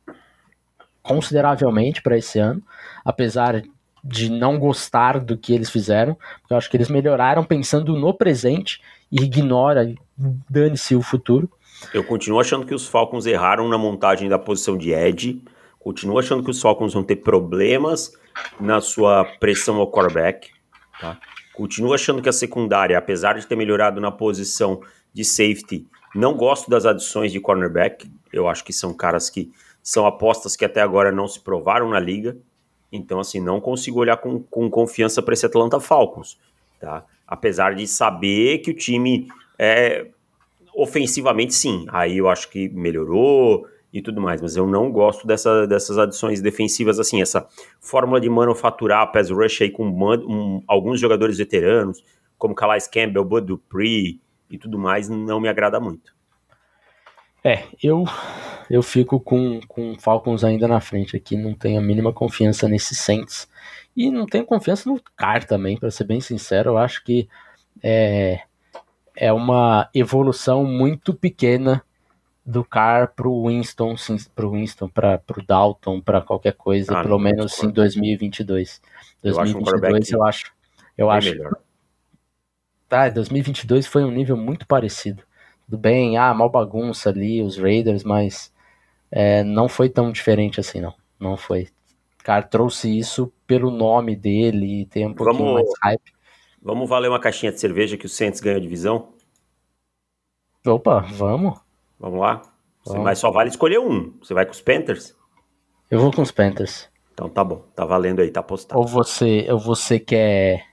consideravelmente 1.02 2.00
para 2.00 2.16
esse 2.16 2.38
ano, 2.38 2.62
apesar 3.04 3.62
de 4.02 4.30
não 4.30 4.58
gostar 4.58 5.20
do 5.20 5.36
que 5.36 5.52
eles 5.52 5.68
fizeram, 5.68 6.14
porque 6.40 6.54
eu 6.54 6.56
acho 6.56 6.70
que 6.70 6.78
eles 6.78 6.88
melhoraram 6.88 7.44
pensando 7.44 7.94
no 7.94 8.14
presente 8.14 8.80
e 9.10 9.22
ignora, 9.22 9.94
dane-se 10.48 10.94
o 10.94 11.02
futuro. 11.02 11.50
Eu 11.92 12.04
continuo 12.04 12.40
achando 12.40 12.66
que 12.66 12.74
os 12.74 12.86
Falcons 12.86 13.26
erraram 13.26 13.68
na 13.68 13.78
montagem 13.78 14.28
da 14.28 14.38
posição 14.38 14.76
de 14.76 14.92
Edge. 14.92 15.42
Continuo 15.78 16.18
achando 16.18 16.42
que 16.42 16.50
os 16.50 16.60
Falcons 16.60 16.94
vão 16.94 17.02
ter 17.02 17.16
problemas 17.16 18.12
na 18.60 18.80
sua 18.80 19.24
pressão 19.38 19.76
ao 19.76 19.90
quarterback. 19.90 20.50
Tá? 21.00 21.18
Continuo 21.54 21.94
achando 21.94 22.20
que 22.20 22.28
a 22.28 22.32
secundária, 22.32 22.98
apesar 22.98 23.38
de 23.38 23.46
ter 23.46 23.56
melhorado 23.56 24.00
na 24.00 24.10
posição 24.10 24.80
de 25.12 25.24
safety, 25.24 25.86
não 26.14 26.34
gosto 26.34 26.70
das 26.70 26.84
adições 26.84 27.30
de 27.30 27.40
cornerback. 27.40 28.10
Eu 28.32 28.48
acho 28.48 28.64
que 28.64 28.72
são 28.72 28.92
caras 28.92 29.30
que 29.30 29.52
são 29.82 30.06
apostas 30.06 30.56
que 30.56 30.64
até 30.64 30.80
agora 30.80 31.12
não 31.12 31.28
se 31.28 31.40
provaram 31.40 31.88
na 31.90 32.00
liga. 32.00 32.36
Então, 32.90 33.20
assim, 33.20 33.40
não 33.40 33.60
consigo 33.60 34.00
olhar 34.00 34.16
com, 34.16 34.42
com 34.42 34.70
confiança 34.70 35.22
para 35.22 35.34
esse 35.34 35.46
Atlanta 35.46 35.78
Falcons. 35.78 36.38
Tá? 36.80 37.04
Apesar 37.26 37.74
de 37.74 37.86
saber 37.86 38.58
que 38.58 38.70
o 38.70 38.74
time 38.74 39.28
é 39.58 40.06
ofensivamente 40.74 41.54
sim, 41.54 41.86
aí 41.88 42.18
eu 42.18 42.28
acho 42.28 42.50
que 42.50 42.68
melhorou 42.68 43.66
e 43.92 44.02
tudo 44.02 44.20
mais, 44.20 44.42
mas 44.42 44.56
eu 44.56 44.66
não 44.66 44.92
gosto 44.92 45.26
dessa, 45.26 45.66
dessas 45.66 45.96
adições 45.96 46.42
defensivas 46.42 47.00
assim, 47.00 47.22
essa 47.22 47.48
fórmula 47.80 48.20
de 48.20 48.28
manufaturar 48.28 49.10
pass 49.10 49.30
rush 49.30 49.62
aí 49.62 49.70
com 49.70 49.86
um, 49.88 50.62
alguns 50.66 51.00
jogadores 51.00 51.38
veteranos, 51.38 52.04
como 52.36 52.54
Calais 52.54 52.86
Campbell, 52.86 53.24
Bud 53.24 53.46
Dupree 53.46 54.20
e 54.50 54.58
tudo 54.58 54.78
mais, 54.78 55.08
não 55.08 55.40
me 55.40 55.48
agrada 55.48 55.80
muito. 55.80 56.14
É, 57.42 57.62
eu 57.82 58.04
eu 58.68 58.82
fico 58.82 59.20
com, 59.20 59.60
com 59.68 59.94
Falcons 59.98 60.42
ainda 60.42 60.66
na 60.66 60.80
frente 60.80 61.16
aqui, 61.16 61.36
não 61.36 61.54
tenho 61.54 61.78
a 61.78 61.82
mínima 61.82 62.12
confiança 62.12 62.68
nesse 62.68 62.94
Saints. 62.94 63.48
E 63.96 64.10
não 64.10 64.26
tenho 64.26 64.44
confiança 64.44 64.88
no 64.90 65.00
Car 65.16 65.44
também, 65.44 65.78
para 65.78 65.90
ser 65.90 66.04
bem 66.04 66.20
sincero. 66.20 66.70
Eu 66.70 66.78
acho 66.78 67.02
que 67.02 67.28
é, 67.82 68.42
é 69.16 69.32
uma 69.32 69.88
evolução 69.94 70.64
muito 70.64 71.14
pequena 71.14 71.82
do 72.44 72.62
Car 72.62 73.12
pro 73.14 73.46
Winston, 73.46 73.96
pro 74.34 74.50
Winston, 74.50 74.88
para 74.88 75.18
pro 75.18 75.44
Dalton, 75.44 76.00
para 76.00 76.20
qualquer 76.20 76.52
coisa, 76.52 76.98
ah, 76.98 77.02
pelo 77.02 77.18
menos 77.18 77.60
em 77.62 77.70
2022. 77.70 78.80
2022 79.22 80.10
eu 80.12 80.24
acho, 80.24 80.52
eu 80.96 81.10
acho. 81.10 81.30
Melhor. 81.30 81.56
Tá, 82.88 83.08
2022 83.08 83.86
foi 83.86 84.04
um 84.04 84.10
nível 84.10 84.36
muito 84.36 84.66
parecido. 84.66 85.22
Tudo 85.64 85.78
bem, 85.78 86.16
ah, 86.16 86.32
mal 86.32 86.48
bagunça 86.48 87.08
ali, 87.10 87.42
os 87.42 87.58
Raiders, 87.58 88.04
mas 88.04 88.52
é, 89.10 89.42
não 89.42 89.68
foi 89.68 89.88
tão 89.88 90.12
diferente 90.12 90.60
assim, 90.60 90.80
não. 90.80 90.94
Não 91.18 91.36
foi 91.36 91.68
cara 92.26 92.42
trouxe 92.42 92.98
isso 92.98 93.32
pelo 93.46 93.70
nome 93.70 94.16
dele 94.16 94.82
e 94.82 94.86
tem 94.86 95.06
um 95.06 95.14
pouquinho 95.14 95.38
vamos, 95.38 95.54
mais 95.54 95.68
hype. 95.82 96.12
Vamos 96.60 96.88
valer 96.88 97.08
uma 97.08 97.20
caixinha 97.20 97.52
de 97.52 97.60
cerveja 97.60 97.96
que 97.96 98.06
o 98.06 98.08
Saints 98.08 98.40
ganhou 98.40 98.58
a 98.58 98.62
divisão? 98.62 99.12
Opa, 100.66 101.00
vamos. 101.00 101.58
Vamos 101.98 102.20
lá? 102.20 102.42
Vamos. 102.84 103.04
Mas 103.04 103.18
só 103.18 103.30
vale 103.30 103.50
escolher 103.50 103.78
um. 103.78 104.16
Você 104.18 104.34
vai 104.34 104.44
com 104.44 104.52
os 104.52 104.60
Panthers? 104.60 105.16
Eu 105.90 106.00
vou 106.00 106.12
com 106.12 106.22
os 106.22 106.32
Panthers. 106.32 106.88
Então 107.12 107.28
tá 107.28 107.42
bom, 107.42 107.64
tá 107.74 107.84
valendo 107.84 108.20
aí, 108.20 108.30
tá 108.30 108.42
postado. 108.42 108.78
Ou 108.78 108.86
você, 108.86 109.46
ou 109.50 109.58
você 109.58 109.98
quer 109.98 110.66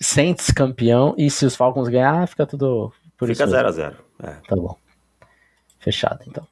Saints 0.00 0.50
campeão 0.50 1.14
e 1.16 1.30
se 1.30 1.46
os 1.46 1.54
Falcons 1.54 1.88
ganhar, 1.88 2.26
fica 2.26 2.44
tudo 2.44 2.92
por 3.16 3.28
fica 3.28 3.46
0 3.46 3.68
a 3.68 3.70
0 3.70 3.96
é. 4.24 4.32
Tá 4.48 4.56
bom. 4.56 4.76
Fechado 5.78 6.22
então. 6.26 6.46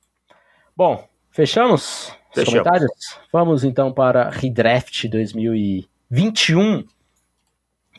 Bom, 0.77 1.09
Fechamos? 1.31 2.09
Os 2.31 2.35
Fechamos. 2.35 2.51
comentários? 2.61 3.19
Vamos 3.33 3.65
então 3.65 3.93
para 3.93 4.29
Redraft 4.31 5.07
2021. 5.09 6.85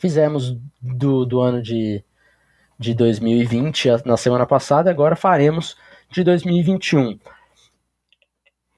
Fizemos 0.00 0.56
do, 0.80 1.24
do 1.24 1.40
ano 1.40 1.62
de, 1.62 2.02
de 2.78 2.94
2020 2.94 3.90
a- 3.90 4.02
na 4.04 4.16
semana 4.16 4.46
passada, 4.46 4.90
agora 4.90 5.14
faremos 5.16 5.76
de 6.10 6.22
2021. 6.24 7.18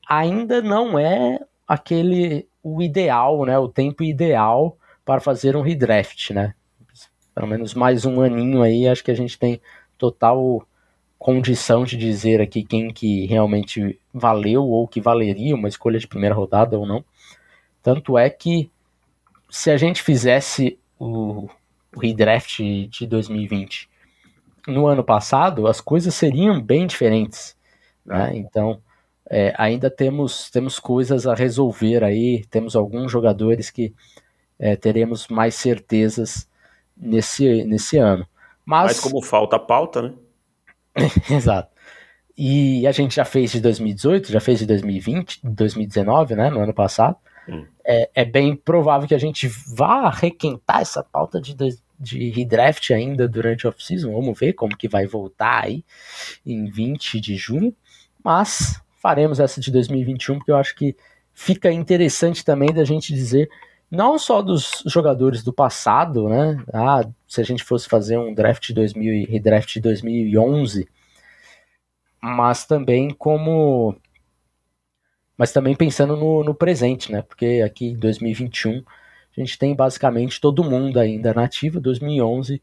Ainda 0.09 0.61
não 0.61 0.99
é 0.99 1.41
aquele 1.67 2.47
o 2.63 2.81
ideal, 2.83 3.45
né? 3.45 3.59
O 3.59 3.69
tempo 3.69 4.03
ideal 4.03 4.77
para 5.05 5.21
fazer 5.21 5.57
um 5.57 5.63
redraft, 5.63 6.31
né? 6.33 6.55
Pelo 7.35 7.47
menos 7.47 7.75
mais 7.75 8.05
um 8.05 8.21
aninho 8.23 8.63
aí, 8.63 8.87
acho 8.87 9.03
que 9.03 9.11
a 9.11 9.17
gente 9.17 9.39
tem 9.39 9.61
total 9.99 10.67
condição 11.25 11.85
de 11.85 11.97
dizer 11.97 12.39
aqui 12.43 12.63
quem 12.63 12.93
que 12.93 13.25
realmente 13.25 13.99
valeu 14.13 14.63
ou 14.65 14.87
que 14.87 15.01
valeria 15.01 15.55
uma 15.55 15.69
escolha 15.69 15.99
de 15.99 16.07
primeira 16.07 16.35
rodada 16.35 16.79
ou 16.79 16.85
não. 16.85 17.03
Tanto 17.83 18.19
é 18.19 18.29
que 18.29 18.71
se 19.49 19.71
a 19.71 19.79
gente 19.79 20.03
fizesse 20.03 20.79
o, 20.99 21.49
o 21.97 21.99
redraft 21.99 22.61
de 22.91 23.07
2020 23.07 23.89
no 24.69 24.87
ano 24.87 25.03
passado, 25.03 25.67
as 25.67 25.81
coisas 25.81 26.15
seriam 26.15 26.61
bem 26.61 26.87
diferentes. 26.87 27.57
Né? 28.05 28.33
Então, 28.35 28.83
é, 29.31 29.55
ainda 29.57 29.89
temos, 29.89 30.51
temos 30.51 30.79
coisas 30.79 31.27
a 31.27 31.35
resolver 31.35 32.05
aí, 32.05 32.45
temos 32.51 32.77
alguns 32.77 33.11
jogadores 33.11 33.71
que 33.71 33.95
é, 34.59 34.77
teremos 34.77 35.27
mais 35.29 35.55
certezas 35.55 36.47
nesse, 36.95 37.65
nesse 37.65 37.97
ano. 37.97 38.29
Mas, 38.63 38.89
Mas 38.89 39.01
como 39.01 39.23
falta 39.23 39.59
pauta, 39.59 40.03
né? 40.03 40.13
Exato. 41.31 41.75
E 42.37 42.87
a 42.87 42.93
gente 42.93 43.15
já 43.15 43.25
fez 43.25 43.53
de 43.53 43.61
2018, 43.61 44.33
já 44.33 44.41
fez 44.41 44.59
de 44.59 44.67
2020, 44.67 45.41
2019, 45.45 46.35
né, 46.35 46.51
no 46.51 46.61
ano 46.61 46.75
passado. 46.75 47.17
Hum. 47.49 47.65
É, 47.87 48.11
é 48.15 48.25
bem 48.25 48.57
provável 48.57 49.07
que 49.07 49.15
a 49.15 49.19
gente 49.19 49.47
vá 49.47 50.11
requentar 50.11 50.81
essa 50.81 51.03
pauta 51.03 51.41
de, 51.41 51.55
de 52.01 52.31
redraft 52.31 52.91
ainda 52.93 53.29
durante 53.29 53.67
o 53.67 53.71
off-season. 53.71 54.13
Vamos 54.13 54.39
ver 54.39 54.55
como 54.55 54.77
que 54.77 54.89
vai 54.89 55.07
voltar 55.07 55.65
aí 55.65 55.85
em 56.45 56.65
20 56.65 57.21
de 57.21 57.37
junho. 57.37 57.75
Mas 58.23 58.81
faremos 59.01 59.39
essa 59.39 59.61
de 59.61 59.71
2021, 59.71 60.39
porque 60.39 60.51
eu 60.51 60.57
acho 60.57 60.75
que 60.75 60.97
fica 61.33 61.71
interessante 61.71 62.45
também 62.45 62.73
da 62.73 62.85
gente 62.85 63.13
dizer 63.13 63.51
não 63.91 64.19
só 64.19 64.43
dos 64.43 64.83
jogadores 64.87 65.43
do 65.43 65.53
passado, 65.53 66.29
né? 66.29 66.63
Ah, 66.73 67.05
se 67.35 67.41
a 67.41 67.45
gente 67.45 67.65
fosse 67.65 67.89
fazer 67.89 68.19
um 68.19 68.33
draft 68.33 68.67
de 68.67 68.75
2000 68.75 69.15
e 69.15 69.25
redraft 69.25 69.75
de 69.75 69.81
2011, 69.81 70.89
mas 72.23 72.65
também 72.65 73.11
como 73.11 73.97
mas 75.37 75.53
também 75.53 75.75
pensando 75.75 76.17
no, 76.17 76.45
no 76.45 76.55
presente, 76.55 77.11
né? 77.11 77.23
Porque 77.23 77.61
aqui 77.65 77.87
em 77.89 77.97
2021 77.97 78.85
a 79.37 79.41
gente 79.41 79.59
tem 79.59 79.75
basicamente 79.75 80.41
todo 80.41 80.63
mundo 80.63 80.99
ainda 81.01 81.35
nativo, 81.35 81.81
2011 81.81 82.63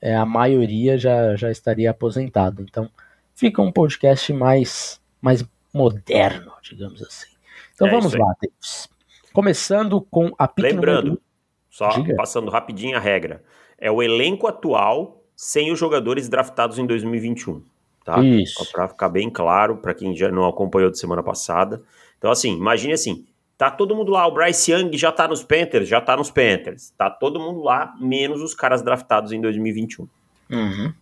é, 0.00 0.14
a 0.14 0.24
maioria 0.26 0.98
já, 0.98 1.36
já 1.36 1.50
estaria 1.50 1.90
aposentado. 1.90 2.62
Então 2.62 2.90
fica 3.34 3.62
um 3.62 3.72
podcast 3.72 4.32
mais, 4.32 5.00
mais 5.20 5.44
moderno, 5.72 6.52
digamos 6.62 7.02
assim. 7.02 7.28
Então 7.74 7.88
É 7.88 7.90
vamos 7.90 8.14
lá, 8.14 8.34
Davis. 8.40 8.88
Começando 9.32 10.00
com 10.00 10.32
a 10.38 10.48
pick 10.48 10.64
Lembrando, 10.64 11.20
só 11.68 11.88
Diga. 11.90 12.14
passando 12.16 12.50
rapidinho 12.50 12.96
a 12.96 13.00
regra. 13.00 13.42
É 13.78 13.90
o 13.90 14.02
elenco 14.02 14.46
atual 14.46 15.22
sem 15.34 15.70
os 15.70 15.78
jogadores 15.78 16.28
draftados 16.28 16.78
em 16.78 16.86
2021. 16.86 17.62
Tá? 18.04 18.22
Isso. 18.22 18.64
Só 18.64 18.70
pra 18.70 18.88
ficar 18.88 19.08
bem 19.08 19.28
claro, 19.28 19.78
para 19.78 19.92
quem 19.92 20.14
já 20.16 20.30
não 20.30 20.46
acompanhou 20.46 20.90
de 20.90 20.98
semana 20.98 21.22
passada. 21.22 21.82
Então, 22.18 22.30
assim, 22.30 22.56
imagine 22.56 22.92
assim: 22.92 23.26
tá 23.58 23.70
todo 23.70 23.96
mundo 23.96 24.12
lá, 24.12 24.26
o 24.26 24.32
Bryce 24.32 24.72
Young 24.72 24.96
já 24.96 25.10
tá 25.10 25.26
nos 25.26 25.42
Panthers, 25.42 25.88
já 25.88 26.00
tá 26.00 26.16
nos 26.16 26.30
Panthers. 26.30 26.90
Tá 26.96 27.10
todo 27.10 27.40
mundo 27.40 27.62
lá, 27.62 27.94
menos 28.00 28.40
os 28.42 28.54
caras 28.54 28.82
draftados 28.82 29.32
em 29.32 29.40
2021. 29.40 30.08
Uhum. 30.50 30.94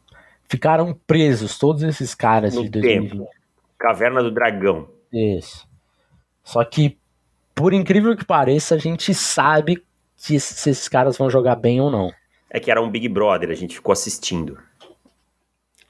Ficaram 0.49 0.99
presos 1.07 1.59
todos 1.59 1.83
esses 1.83 2.14
caras 2.14 2.54
No 2.54 2.62
de 2.62 2.71
2020. 2.71 3.28
Caverna 3.78 4.23
do 4.23 4.31
Dragão. 4.31 4.88
Isso. 5.12 5.69
Só 6.43 6.64
que, 6.64 6.99
por 7.54 7.73
incrível 7.73 8.16
que 8.16 8.25
pareça, 8.25 8.75
a 8.75 8.78
gente 8.78 9.12
sabe 9.14 9.76
que 10.16 10.40
se 10.40 10.71
esses 10.71 10.88
caras 10.88 11.19
vão 11.19 11.28
jogar 11.28 11.57
bem 11.57 11.81
ou 11.81 11.90
não. 11.90 12.11
É 12.54 12.61
que 12.61 12.70
era 12.70 12.80
um 12.80 12.88
Big 12.88 13.08
Brother, 13.08 13.50
a 13.50 13.54
gente 13.54 13.75
ficou 13.75 13.92
assistindo. 13.92 14.56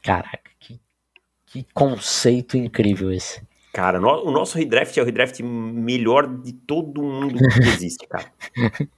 Caraca, 0.02 0.40
que, 0.58 0.80
que 1.44 1.66
conceito 1.74 2.56
incrível 2.56 3.12
esse. 3.12 3.42
Cara, 3.70 4.00
no- 4.00 4.24
o 4.24 4.30
nosso 4.30 4.56
redraft 4.56 4.96
é 4.96 5.02
o 5.02 5.04
redraft 5.04 5.42
melhor 5.42 6.26
de 6.26 6.54
todo 6.54 7.02
mundo 7.02 7.36
que 7.38 7.60
existe, 7.68 8.06
cara. 8.08 8.32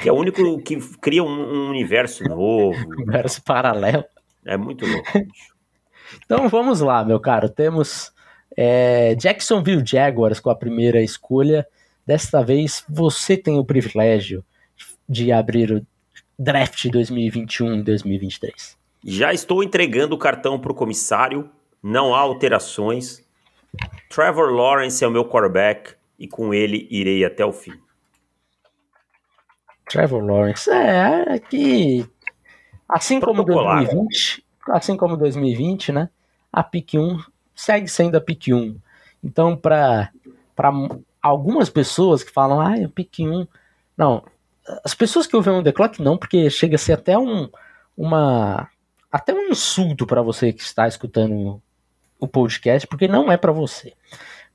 Que 0.00 0.08
é 0.08 0.12
o 0.12 0.14
único 0.14 0.62
que 0.62 0.78
cria 1.00 1.24
um, 1.24 1.26
um 1.66 1.68
universo 1.68 2.22
novo. 2.22 2.78
Universo 2.96 3.42
paralelo. 3.42 4.04
É 4.46 4.56
muito 4.56 4.86
louco. 4.86 5.10
Então 6.24 6.48
vamos 6.48 6.80
lá, 6.80 7.04
meu 7.04 7.18
caro. 7.18 7.48
Temos 7.48 8.12
é, 8.56 9.16
Jacksonville 9.16 9.82
Jaguars 9.84 10.38
com 10.38 10.48
a 10.48 10.54
primeira 10.54 11.02
escolha. 11.02 11.66
Desta 12.06 12.40
vez 12.40 12.84
você 12.88 13.36
tem 13.36 13.58
o 13.58 13.64
privilégio 13.64 14.44
de 15.08 15.32
abrir 15.32 15.72
o 15.72 15.86
draft 16.38 16.88
2021 16.90 17.80
e 17.80 17.82
2023. 17.82 18.76
Já 19.04 19.32
estou 19.32 19.62
entregando 19.62 20.14
o 20.14 20.18
cartão 20.18 20.58
pro 20.58 20.74
comissário. 20.74 21.50
Não 21.82 22.14
há 22.14 22.20
alterações. 22.20 23.22
Trevor 24.08 24.50
Lawrence 24.50 25.04
é 25.04 25.06
o 25.06 25.10
meu 25.10 25.24
quarterback 25.24 25.94
e 26.18 26.26
com 26.26 26.54
ele 26.54 26.86
irei 26.90 27.24
até 27.24 27.44
o 27.44 27.52
fim. 27.52 27.74
Trevor 29.86 30.24
Lawrence. 30.24 30.70
É, 30.70 31.38
que 31.38 32.08
assim 32.88 33.20
como 33.20 33.44
Protocolar. 33.44 33.84
2020, 33.84 34.44
assim 34.68 34.96
como 34.96 35.16
2020, 35.16 35.92
né? 35.92 36.08
A 36.52 36.62
pick 36.62 36.94
1 36.94 37.18
segue 37.54 37.88
sendo 37.88 38.16
a 38.16 38.20
pick 38.20 38.48
1. 38.48 38.76
Então, 39.22 39.56
para 39.56 40.10
para 40.56 40.70
algumas 41.20 41.68
pessoas 41.68 42.22
que 42.22 42.30
falam, 42.30 42.60
ah, 42.60 42.74
a 42.74 42.88
pick 42.88 43.18
1, 43.20 43.46
não, 43.96 44.22
as 44.84 44.94
pessoas 44.94 45.26
que 45.26 45.36
ouvem 45.36 45.54
o 45.54 45.62
The 45.62 45.72
Clock 45.72 46.02
não, 46.02 46.16
porque 46.16 46.48
chega 46.50 46.76
a 46.76 46.78
ser 46.78 46.94
até 46.94 47.18
um 47.18 47.48
uma 47.96 48.68
até 49.10 49.32
um 49.32 49.48
insulto 49.48 50.06
para 50.06 50.22
você 50.22 50.52
que 50.52 50.62
está 50.62 50.88
escutando 50.88 51.62
o 52.18 52.26
podcast, 52.26 52.86
porque 52.86 53.06
não 53.06 53.30
é 53.30 53.36
para 53.36 53.52
você. 53.52 53.92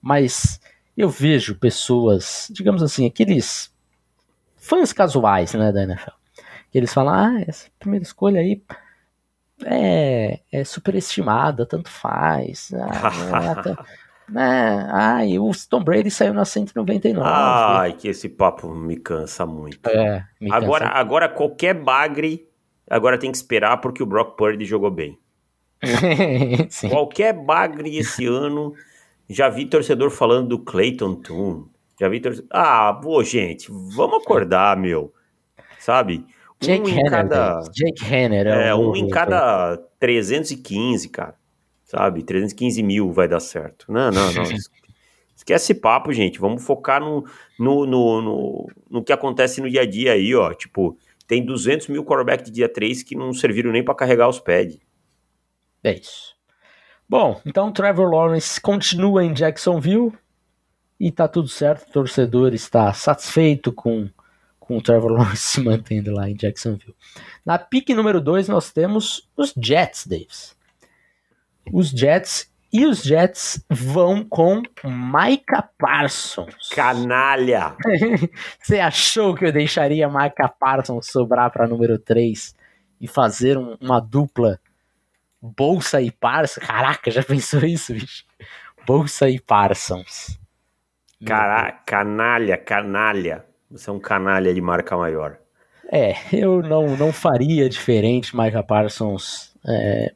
Mas 0.01 0.60
eu 0.98 1.10
vejo 1.10 1.56
pessoas, 1.56 2.48
digamos 2.51 2.84
assim, 2.84 3.06
aqueles 3.06 3.72
fãs 4.58 4.92
casuais, 4.92 5.54
né, 5.54 5.72
da 5.72 5.84
NFL. 5.84 6.12
Que 6.72 6.78
eles 6.78 6.94
falam, 6.94 7.13
ah, 7.13 7.42
essa 7.48 7.68
primeira 7.80 8.04
escolha 8.04 8.42
aí 8.42 8.62
é, 9.63 10.39
é 10.51 10.63
superestimada, 10.63 11.66
tanto 11.66 11.89
faz. 11.89 12.72
Ah, 12.74 13.63
é, 13.66 14.09
né, 14.31 14.88
ai, 14.91 15.39
o 15.39 15.51
Tom 15.69 15.83
Brady 15.83 16.12
saiu 16.12 16.33
na 16.33 16.45
199. 16.45 17.27
Ai, 17.27 17.93
que 17.93 18.07
esse 18.07 18.29
papo 18.29 18.74
me 18.74 18.95
cansa 18.98 19.45
muito. 19.45 19.88
é, 19.89 20.25
me 20.39 20.51
Agora, 20.51 20.86
cansa. 20.86 20.98
agora 20.98 21.29
qualquer 21.29 21.74
bagre, 21.74 22.48
agora 22.89 23.17
tem 23.17 23.31
que 23.31 23.38
esperar 23.38 23.77
porque 23.77 24.03
o 24.03 24.05
Brock 24.05 24.38
Purdy 24.38 24.65
jogou 24.65 24.91
bem. 24.91 25.17
Qualquer 26.89 27.33
bagre 27.33 27.98
esse 27.98 28.25
ano, 28.25 28.74
já 29.29 29.48
vi 29.48 29.65
torcedor 29.65 30.09
falando 30.09 30.50
do 30.50 30.59
Clayton 30.59 31.15
Toon. 31.15 31.67
Já 31.98 32.09
vi 32.09 32.19
torcedor... 32.19 32.50
Ah, 32.51 32.93
pô, 33.01 33.24
gente, 33.24 33.71
vamos 33.71 34.21
acordar, 34.21 34.75
meu. 34.75 35.13
Sabe? 35.79 36.25
Jake 36.62 36.83
um 36.83 36.89
em 36.89 37.00
Henner, 37.00 37.09
cada... 37.09 37.62
Jake 37.71 38.13
Henner 38.13 38.48
É, 38.48 38.74
o 38.74 38.91
um 38.91 38.95
em 38.95 39.03
novo, 39.03 39.13
cada 39.13 39.77
315, 40.00 41.07
cara. 41.07 41.38
Sabe? 41.89 42.22
315 42.24 42.84
mil 42.84 43.12
vai 43.12 43.27
dar 43.27 43.39
certo. 43.39 43.91
Não, 43.91 44.12
não, 44.12 44.31
não. 44.34 44.43
Es- 44.43 44.69
Esquece 45.36 45.72
esse 45.72 45.81
papo, 45.81 46.12
gente. 46.12 46.38
Vamos 46.38 46.63
focar 46.65 47.00
no, 47.00 47.25
no, 47.58 47.86
no, 47.86 48.22
no, 48.22 48.67
no 48.89 49.03
que 49.03 49.13
acontece 49.13 49.62
no 49.62 49.69
dia 49.69 49.81
a 49.81 49.86
dia 49.86 50.12
aí, 50.12 50.36
ó. 50.36 50.53
Tipo, 50.53 50.98
tem 51.25 51.43
200 51.46 51.88
mil 51.88 52.03
quarterback 52.03 52.43
de 52.43 52.51
dia 52.51 52.67
3 52.67 53.01
que 53.03 53.15
não 53.15 53.34
serviram 53.34 53.72
nem 53.72 53.84
pra 53.84 53.96
carregar 53.96 54.27
os 54.27 54.38
pads. 54.39 54.77
É 55.81 55.93
isso. 55.93 56.36
Bom, 57.08 57.41
então 57.46 57.72
Trevor 57.72 58.12
Lawrence 58.12 58.60
continua 58.62 59.24
em 59.24 59.34
Jacksonville 59.34 60.12
e 61.00 61.10
tá 61.10 61.25
tudo 61.27 61.48
certo. 61.48 61.88
O 61.89 61.91
torcedor 61.93 62.53
está 62.53 62.91
satisfeito 62.93 63.72
com, 63.72 64.10
com 64.60 64.77
o 64.77 64.81
Trevor 64.81 65.10
Lawrence 65.13 65.38
se 65.41 65.62
mantendo 65.62 66.12
lá 66.12 66.29
em 66.29 66.36
Jacksonville. 66.36 66.93
Na 67.46 67.58
pique 67.58 67.96
número 67.96 68.19
2 68.22 68.50
nós 68.50 68.72
temos 68.74 69.27
os 69.38 69.53
Jets, 69.58 70.05
Davis. 70.05 70.59
Os 71.72 71.90
Jets 71.90 72.50
e 72.72 72.86
os 72.86 73.02
Jets 73.02 73.64
vão 73.70 74.24
com 74.24 74.62
Micah 74.84 75.68
Parsons. 75.78 76.70
Canalha! 76.72 77.76
Você 78.62 78.80
achou 78.80 79.34
que 79.36 79.46
eu 79.46 79.52
deixaria 79.52 80.08
Micah 80.08 80.48
Parsons 80.50 81.08
sobrar 81.08 81.52
para 81.52 81.68
número 81.68 81.98
3 81.98 82.54
e 83.02 83.08
fazer 83.08 83.58
um- 83.58 83.76
uma 83.82 84.00
dupla 84.00 84.60
Bolsa 85.42 86.02
e 86.02 86.12
Parsons? 86.12 86.66
Caraca, 86.66 87.10
já 87.10 87.24
pensou 87.24 87.62
isso, 87.64 87.94
bicho? 87.94 88.24
Bolsa 88.86 89.30
e 89.30 89.40
Parsons. 89.40 90.40
Cara, 91.26 91.72
canalha, 91.86 92.58
canalha. 92.58 93.46
Você 93.72 93.90
é 93.90 93.94
um 93.94 94.00
canalha 94.00 94.54
de 94.54 94.62
marca 94.62 94.96
maior. 94.98 95.38
É, 95.92 96.14
eu 96.32 96.62
não, 96.62 96.96
não 96.96 97.12
faria 97.12 97.68
diferente. 97.70 98.36
Micah 98.38 98.64
Parsons, 98.64 99.54
é, 99.68 100.14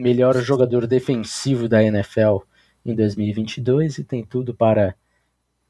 melhor 0.00 0.34
jogador 0.36 0.86
defensivo 0.86 1.68
da 1.68 1.82
NFL 1.82 2.38
em 2.84 2.94
2022 2.94 3.98
e 3.98 4.04
tem 4.04 4.24
tudo 4.24 4.54
para 4.54 4.94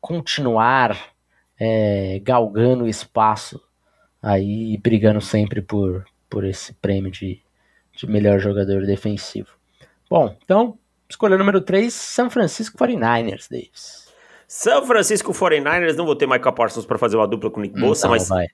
continuar 0.01 0.97
é, 1.59 2.21
galgando 2.23 2.89
espaço 2.89 3.61
aí 4.23 4.77
brigando 4.79 5.21
sempre 5.21 5.63
por, 5.63 6.05
por 6.29 6.45
esse 6.45 6.73
prêmio 6.75 7.11
de, 7.11 7.41
de 7.93 8.07
melhor 8.07 8.39
jogador 8.39 8.85
defensivo. 8.87 9.49
Bom, 10.09 10.37
então, 10.45 10.79
escolha 11.09 11.39
número 11.39 11.61
3, 11.61 11.93
San 11.93 12.31
Francisco 12.31 12.77
49ers, 12.77 13.49
Davis. 13.51 14.11
São 14.47 14.85
Francisco 14.85 15.33
49ers, 15.33 15.95
não 15.95 16.05
vou 16.05 16.17
ter 16.17 16.27
Micah 16.27 16.53
Parsons 16.53 16.85
para 16.85 16.99
fazer 16.99 17.17
uma 17.17 17.29
dupla 17.29 17.51
com 17.51 17.61
o 17.61 17.63
Nick 17.63 17.79
Bosa, 17.81 18.09
mas 18.09 18.29
vai. 18.29 18.47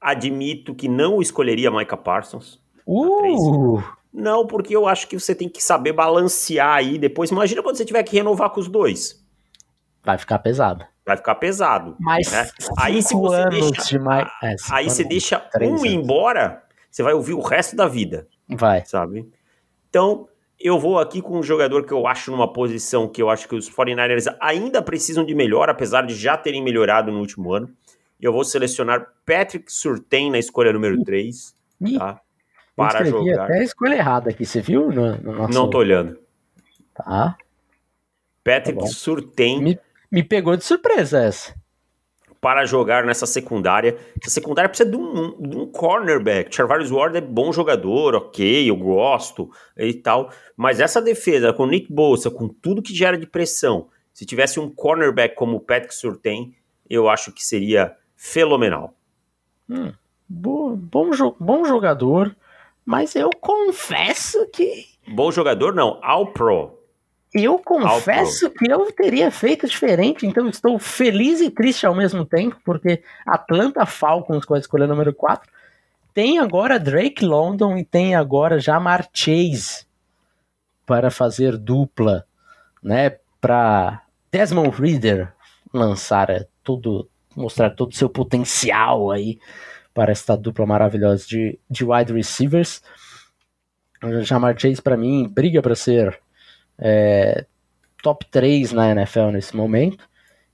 admito 0.00 0.74
que 0.74 0.88
não 0.88 1.22
escolheria 1.22 1.70
Micah 1.70 1.96
Parsons. 1.96 2.60
Uh! 2.86 3.82
Não, 4.14 4.46
porque 4.46 4.76
eu 4.76 4.86
acho 4.86 5.08
que 5.08 5.18
você 5.18 5.34
tem 5.34 5.48
que 5.48 5.60
saber 5.60 5.92
balancear 5.92 6.76
aí 6.76 6.98
depois. 6.98 7.30
Imagina 7.30 7.64
quando 7.64 7.76
você 7.76 7.84
tiver 7.84 8.04
que 8.04 8.14
renovar 8.14 8.50
com 8.50 8.60
os 8.60 8.68
dois. 8.68 9.20
Vai 10.04 10.16
ficar 10.16 10.38
pesado. 10.38 10.86
Vai 11.04 11.16
ficar 11.16 11.34
pesado. 11.34 11.96
Mas 11.98 12.30
né? 12.30 12.48
aí 12.78 13.02
se 13.02 13.12
você 13.14 13.44
deixa, 13.48 13.82
de 13.82 13.98
mais... 13.98 14.28
é, 14.40 14.54
aí 14.70 14.88
você 14.88 15.02
deixa 15.02 15.44
um 15.60 15.84
ir 15.84 15.94
embora, 15.94 16.62
você 16.88 17.02
vai 17.02 17.12
ouvir 17.12 17.34
o 17.34 17.40
resto 17.40 17.74
da 17.74 17.88
vida. 17.88 18.28
Vai. 18.48 18.84
Sabe? 18.86 19.28
Então, 19.90 20.28
eu 20.60 20.78
vou 20.78 21.00
aqui 21.00 21.20
com 21.20 21.38
um 21.38 21.42
jogador 21.42 21.84
que 21.84 21.92
eu 21.92 22.06
acho 22.06 22.30
numa 22.30 22.52
posição 22.52 23.08
que 23.08 23.20
eu 23.20 23.28
acho 23.28 23.48
que 23.48 23.56
os 23.56 23.68
49ers 23.68 24.32
ainda 24.40 24.80
precisam 24.80 25.24
de 25.24 25.34
melhor, 25.34 25.68
apesar 25.68 26.02
de 26.06 26.14
já 26.14 26.36
terem 26.36 26.62
melhorado 26.62 27.10
no 27.10 27.18
último 27.18 27.52
ano. 27.52 27.68
Eu 28.20 28.32
vou 28.32 28.44
selecionar 28.44 29.08
Patrick 29.26 29.72
Surtain 29.72 30.30
na 30.30 30.38
escolha 30.38 30.72
número 30.72 31.02
3. 31.02 31.54
Tá? 31.98 32.20
Para 32.76 33.06
eu 33.06 33.24
jogar. 33.24 33.44
até 33.44 33.58
a 33.60 33.62
escolha 33.62 33.94
errada 33.94 34.30
aqui, 34.30 34.44
você 34.44 34.60
viu? 34.60 34.90
No, 34.90 35.16
no 35.16 35.32
nosso... 35.32 35.54
Não 35.54 35.70
tô 35.70 35.78
olhando. 35.78 36.18
Tá. 36.94 37.36
Patrick 38.42 38.78
tá 38.78 38.86
Surtain. 38.86 39.62
Me, 39.62 39.78
me 40.10 40.22
pegou 40.22 40.56
de 40.56 40.64
surpresa 40.64 41.22
essa 41.22 41.54
para 42.44 42.66
jogar 42.66 43.06
nessa 43.06 43.24
secundária. 43.24 43.96
Essa 44.20 44.28
secundária 44.28 44.68
precisa 44.68 44.90
de 44.90 44.98
um, 44.98 45.40
de 45.40 45.56
um 45.56 45.66
cornerback. 45.66 46.54
Charvarius 46.54 46.90
Ward 46.90 47.16
é 47.16 47.20
bom 47.22 47.50
jogador, 47.50 48.14
ok, 48.14 48.68
eu 48.68 48.76
gosto 48.76 49.50
e 49.74 49.94
tal. 49.94 50.30
Mas 50.54 50.78
essa 50.78 51.00
defesa, 51.00 51.54
com 51.54 51.66
Nick 51.66 51.90
Bolsa, 51.90 52.30
com 52.30 52.46
tudo 52.46 52.82
que 52.82 52.94
gera 52.94 53.16
de 53.16 53.26
pressão, 53.26 53.88
se 54.12 54.26
tivesse 54.26 54.60
um 54.60 54.68
cornerback 54.68 55.34
como 55.34 55.56
o 55.56 55.60
Patrick 55.60 55.94
Surtain, 55.94 56.54
eu 56.88 57.08
acho 57.08 57.32
que 57.32 57.42
seria 57.42 57.96
fenomenal. 58.14 58.94
Hum, 59.66 59.94
bom, 60.28 60.76
bom, 60.76 61.10
bom 61.40 61.64
jogador, 61.64 62.36
mas 62.84 63.14
eu 63.14 63.30
confesso 63.40 64.46
que. 64.52 64.86
Bom 65.08 65.30
jogador, 65.30 65.74
não, 65.74 65.98
ao 66.02 66.32
pro. 66.32 66.78
Eu 67.34 67.58
confesso 67.58 68.48
que 68.50 68.70
eu 68.70 68.92
teria 68.92 69.28
feito 69.28 69.66
diferente, 69.66 70.24
então 70.24 70.48
estou 70.48 70.78
feliz 70.78 71.40
e 71.40 71.50
triste 71.50 71.84
ao 71.84 71.94
mesmo 71.94 72.24
tempo, 72.24 72.56
porque 72.64 73.02
Atlanta 73.26 73.84
Falcons 73.84 74.44
com 74.44 74.54
a 74.54 74.58
escolha 74.58 74.86
número 74.86 75.12
4 75.12 75.50
tem 76.14 76.38
agora 76.38 76.78
Drake 76.78 77.24
London 77.24 77.76
e 77.76 77.84
tem 77.84 78.14
agora 78.14 78.60
Jamar 78.60 79.08
Chase 79.12 79.84
para 80.86 81.10
fazer 81.10 81.56
dupla, 81.56 82.24
né, 82.80 83.16
para 83.40 84.02
Desmond 84.30 84.70
Reader 84.80 85.32
lançar 85.72 86.30
é, 86.30 86.46
tudo, 86.62 87.08
mostrar 87.34 87.70
todo 87.70 87.90
o 87.90 87.96
seu 87.96 88.08
potencial 88.08 89.10
aí 89.10 89.40
para 89.94 90.12
esta 90.12 90.36
dupla 90.36 90.66
maravilhosa 90.66 91.24
de, 91.26 91.58
de 91.70 91.84
wide 91.84 92.12
receivers. 92.12 92.82
Jamar 94.22 94.58
Chase 94.58 94.82
para 94.82 94.96
mim 94.96 95.26
briga 95.26 95.62
para 95.62 95.74
ser 95.74 96.20
é, 96.78 97.46
top 98.02 98.26
3 98.26 98.72
na 98.72 98.90
NFL 98.90 99.30
nesse 99.30 99.56
momento. 99.56 100.06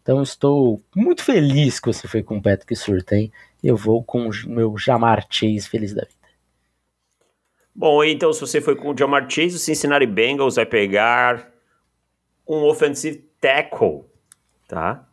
Então 0.02 0.22
estou 0.22 0.82
muito 0.94 1.24
feliz 1.24 1.80
que 1.80 1.88
você 1.88 2.06
foi 2.06 2.22
com 2.22 2.36
o 2.36 2.42
Patrick 2.42 2.76
Surtain. 2.76 3.32
Eu 3.62 3.76
vou 3.76 4.04
com 4.04 4.28
o 4.28 4.30
meu 4.46 4.76
Jamar 4.78 5.26
Chase 5.28 5.68
feliz 5.68 5.92
da 5.92 6.02
vida. 6.02 6.14
Bom, 7.74 8.04
então 8.04 8.32
se 8.32 8.40
você 8.40 8.60
foi 8.60 8.76
com 8.76 8.92
o 8.92 8.96
Jamar 8.96 9.28
Chase, 9.28 9.56
o 9.56 9.58
Cincinnati 9.58 10.06
Bengals 10.06 10.56
vai 10.56 10.66
pegar 10.66 11.50
um 12.46 12.64
offensive 12.64 13.24
tackle, 13.40 14.04
tá? 14.68 15.08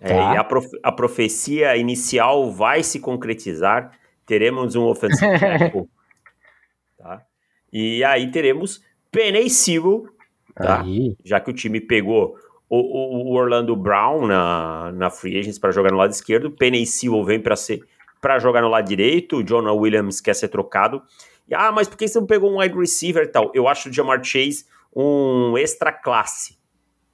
É, 0.00 0.08
tá. 0.08 0.34
E 0.34 0.36
a, 0.36 0.44
profe 0.44 0.78
a 0.82 0.92
profecia 0.92 1.76
inicial 1.76 2.50
vai 2.50 2.82
se 2.82 2.98
concretizar. 2.98 3.92
Teremos 4.24 4.74
um 4.74 4.84
offensive 4.84 5.30
tackle, 5.38 5.88
tá? 6.96 7.22
E 7.72 8.02
aí 8.04 8.30
teremos 8.30 8.82
Penny 9.10 9.48
Sewell 9.50 10.08
tá? 10.54 10.84
Já 11.24 11.40
que 11.40 11.50
o 11.50 11.54
time 11.54 11.80
pegou 11.80 12.36
o, 12.68 13.30
o, 13.30 13.32
Orlando 13.34 13.74
Brown 13.74 14.26
na, 14.26 14.92
na 14.92 15.10
free 15.10 15.38
agents 15.38 15.58
para 15.58 15.72
jogar 15.72 15.90
no 15.90 15.98
lado 15.98 16.12
esquerdo, 16.12 16.50
Penny 16.50 16.86
Sewell 16.86 17.24
vem 17.24 17.40
para 17.40 17.56
ser 17.56 17.80
para 18.20 18.38
jogar 18.38 18.60
no 18.60 18.68
lado 18.68 18.86
direito, 18.86 19.38
o 19.38 19.42
Jonah 19.42 19.72
Williams 19.72 20.20
quer 20.20 20.34
ser 20.34 20.48
trocado. 20.48 21.02
E, 21.48 21.54
ah, 21.54 21.72
mas 21.72 21.88
por 21.88 21.96
que 21.96 22.06
você 22.06 22.20
não 22.20 22.26
pegou 22.26 22.52
um 22.52 22.58
wide 22.58 22.76
receiver 22.76 23.24
e 23.24 23.28
tal? 23.28 23.50
Eu 23.54 23.66
acho 23.66 23.88
o 23.88 23.92
Jamar 23.92 24.22
Chase 24.22 24.66
um 24.94 25.56
extra 25.56 25.90
classe, 25.90 26.58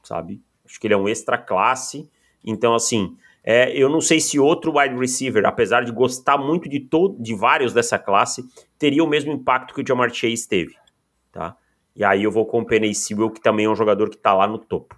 sabe? 0.03 0.42
Acho 0.64 0.81
que 0.81 0.87
ele 0.88 0.94
é 0.94 0.96
um 0.96 1.09
extra 1.09 1.38
classe. 1.38 2.11
Então, 2.46 2.74
assim, 2.74 3.16
é, 3.42 3.70
eu 3.76 3.88
não 3.88 4.00
sei 4.00 4.20
se 4.20 4.38
outro 4.38 4.78
wide 4.78 4.96
receiver, 4.96 5.44
apesar 5.44 5.85
de 5.85 5.92
gostar 5.92 6.38
muito 6.38 6.68
de, 6.68 6.80
todo, 6.80 7.20
de 7.22 7.35
vários 7.35 7.72
dessa 7.72 7.98
classe, 7.98 8.44
teria 8.78 9.04
o 9.04 9.09
mesmo 9.09 9.32
impacto 9.32 9.74
que 9.74 9.82
o 9.82 9.87
Jamar 9.87 10.12
Chase 10.12 10.48
teve, 10.48 10.74
tá? 11.32 11.56
E 11.94 12.04
aí 12.04 12.24
eu 12.24 12.30
vou 12.30 12.44
com 12.44 12.61
o 12.61 12.66
Penny 12.66 12.94
Sewell, 12.94 13.30
que 13.30 13.40
também 13.40 13.66
é 13.66 13.68
um 13.68 13.74
jogador 13.74 14.11
que 14.11 14.18
tá 14.18 14.35
lá 14.35 14.46
no 14.46 14.59
topo. 14.59 14.96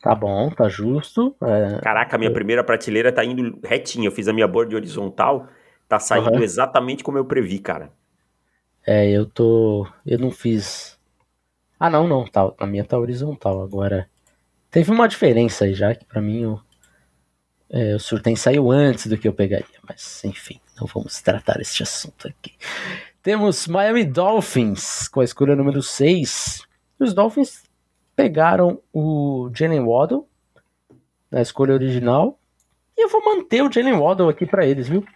Tá 0.00 0.14
bom, 0.14 0.50
tá 0.50 0.68
justo. 0.68 1.34
É... 1.42 1.80
Caraca, 1.80 2.16
a 2.16 2.18
minha 2.18 2.30
primeira 2.30 2.62
prateleira 2.62 3.10
tá 3.10 3.24
indo 3.24 3.58
retinha. 3.64 4.06
Eu 4.06 4.12
fiz 4.12 4.28
a 4.28 4.32
minha 4.32 4.46
board 4.46 4.74
horizontal, 4.76 5.48
tá 5.88 5.98
saindo 5.98 6.30
uhum. 6.30 6.42
exatamente 6.42 7.02
como 7.02 7.18
eu 7.18 7.24
previ, 7.24 7.58
cara. 7.58 7.90
É, 8.86 9.10
eu 9.10 9.26
tô. 9.26 9.86
Eu 10.06 10.18
não 10.18 10.30
fiz. 10.30 10.98
Ah, 11.80 11.88
não, 11.88 12.06
não. 12.06 12.24
Tá, 12.26 12.52
a 12.58 12.66
minha 12.66 12.84
tá 12.84 12.98
horizontal. 12.98 13.62
Agora. 13.62 14.08
Teve 14.74 14.90
uma 14.90 15.06
diferença 15.06 15.66
aí 15.66 15.72
já, 15.72 15.94
que 15.94 16.04
pra 16.04 16.20
mim 16.20 16.46
o, 16.46 16.60
é, 17.70 17.94
o 17.94 18.36
saiu 18.36 18.72
antes 18.72 19.06
do 19.06 19.16
que 19.16 19.28
eu 19.28 19.32
pegaria. 19.32 19.78
Mas, 19.88 20.24
enfim, 20.24 20.60
não 20.76 20.88
vamos 20.88 21.22
tratar 21.22 21.60
este 21.60 21.84
assunto 21.84 22.26
aqui. 22.26 22.54
Temos 23.22 23.68
Miami 23.68 24.02
Dolphins 24.02 25.06
com 25.06 25.20
a 25.20 25.24
escolha 25.24 25.54
número 25.54 25.80
6. 25.80 26.66
Os 26.98 27.14
Dolphins 27.14 27.62
pegaram 28.16 28.82
o 28.92 29.48
Jalen 29.54 29.84
Waddle 29.86 30.28
na 31.30 31.40
escolha 31.40 31.74
original. 31.74 32.36
E 32.98 33.04
eu 33.04 33.08
vou 33.08 33.24
manter 33.24 33.62
o 33.62 33.70
Jalen 33.70 33.94
Waddle 33.94 34.28
aqui 34.28 34.44
para 34.44 34.66
eles, 34.66 34.88
viu? 34.88 35.06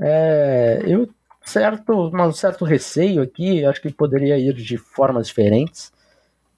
É, 0.00 0.80
eu 0.86 1.06
certo, 1.44 2.10
um 2.14 2.32
certo 2.32 2.64
receio 2.64 3.20
aqui, 3.20 3.62
acho 3.62 3.82
que 3.82 3.92
poderia 3.92 4.38
ir 4.38 4.54
de 4.54 4.78
formas 4.78 5.26
diferentes, 5.26 5.92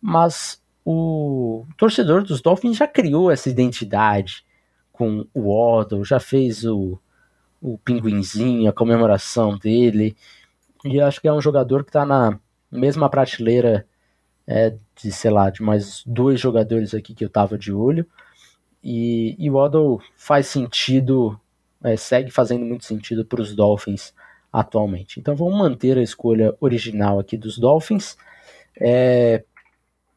mas 0.00 0.61
o 0.84 1.64
torcedor 1.76 2.22
dos 2.22 2.40
Dolphins 2.40 2.76
já 2.76 2.86
criou 2.86 3.30
essa 3.30 3.48
identidade 3.48 4.44
com 4.92 5.26
o 5.32 5.54
Waddle, 5.54 6.04
já 6.04 6.20
fez 6.20 6.64
o, 6.64 6.98
o 7.60 7.78
pinguinzinho, 7.78 8.68
a 8.68 8.72
comemoração 8.72 9.56
dele. 9.56 10.16
E 10.84 11.00
acho 11.00 11.20
que 11.20 11.28
é 11.28 11.32
um 11.32 11.40
jogador 11.40 11.84
que 11.84 11.90
está 11.90 12.04
na 12.04 12.38
mesma 12.70 13.08
prateleira 13.08 13.86
é, 14.46 14.74
de, 14.96 15.12
sei 15.12 15.30
lá, 15.30 15.50
de 15.50 15.62
mais 15.62 16.02
dois 16.04 16.40
jogadores 16.40 16.94
aqui 16.94 17.14
que 17.14 17.24
eu 17.24 17.30
tava 17.30 17.56
de 17.56 17.72
olho. 17.72 18.06
E, 18.82 19.36
e 19.38 19.48
o 19.48 19.54
Waddle 19.54 20.00
faz 20.16 20.48
sentido, 20.48 21.38
é, 21.82 21.96
segue 21.96 22.30
fazendo 22.30 22.64
muito 22.64 22.84
sentido 22.84 23.24
para 23.24 23.40
os 23.40 23.54
Dolphins 23.54 24.12
atualmente. 24.52 25.20
Então 25.20 25.34
vamos 25.34 25.56
manter 25.56 25.96
a 25.96 26.02
escolha 26.02 26.54
original 26.60 27.18
aqui 27.18 27.36
dos 27.36 27.58
Dolphins. 27.58 28.16
É, 28.78 29.44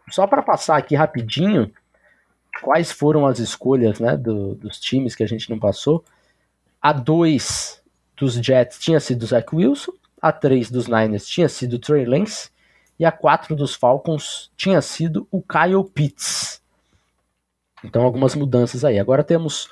só 0.09 0.27
para 0.27 0.41
passar 0.41 0.77
aqui 0.77 0.95
rapidinho, 0.95 1.71
quais 2.61 2.91
foram 2.91 3.25
as 3.25 3.39
escolhas 3.39 3.99
né, 3.99 4.15
do, 4.15 4.55
dos 4.55 4.79
times 4.79 5.15
que 5.15 5.23
a 5.23 5.27
gente 5.27 5.49
não 5.49 5.59
passou. 5.59 6.03
A 6.81 6.93
2 6.93 7.81
dos 8.15 8.33
Jets 8.35 8.79
tinha 8.79 8.99
sido 8.99 9.23
o 9.23 9.25
Zach 9.25 9.53
Wilson, 9.53 9.91
a 10.21 10.31
3 10.31 10.71
dos 10.71 10.87
Niners 10.87 11.27
tinha 11.27 11.49
sido 11.49 11.73
o 11.73 11.79
Trey 11.79 12.05
Lance 12.05 12.49
e 12.97 13.05
a 13.05 13.11
4 13.11 13.55
dos 13.55 13.75
Falcons 13.75 14.51
tinha 14.55 14.81
sido 14.81 15.27
o 15.31 15.41
Kyle 15.41 15.83
Pitts. 15.93 16.61
Então 17.83 18.03
algumas 18.03 18.35
mudanças 18.35 18.85
aí. 18.85 18.97
Agora 18.97 19.23
temos 19.23 19.69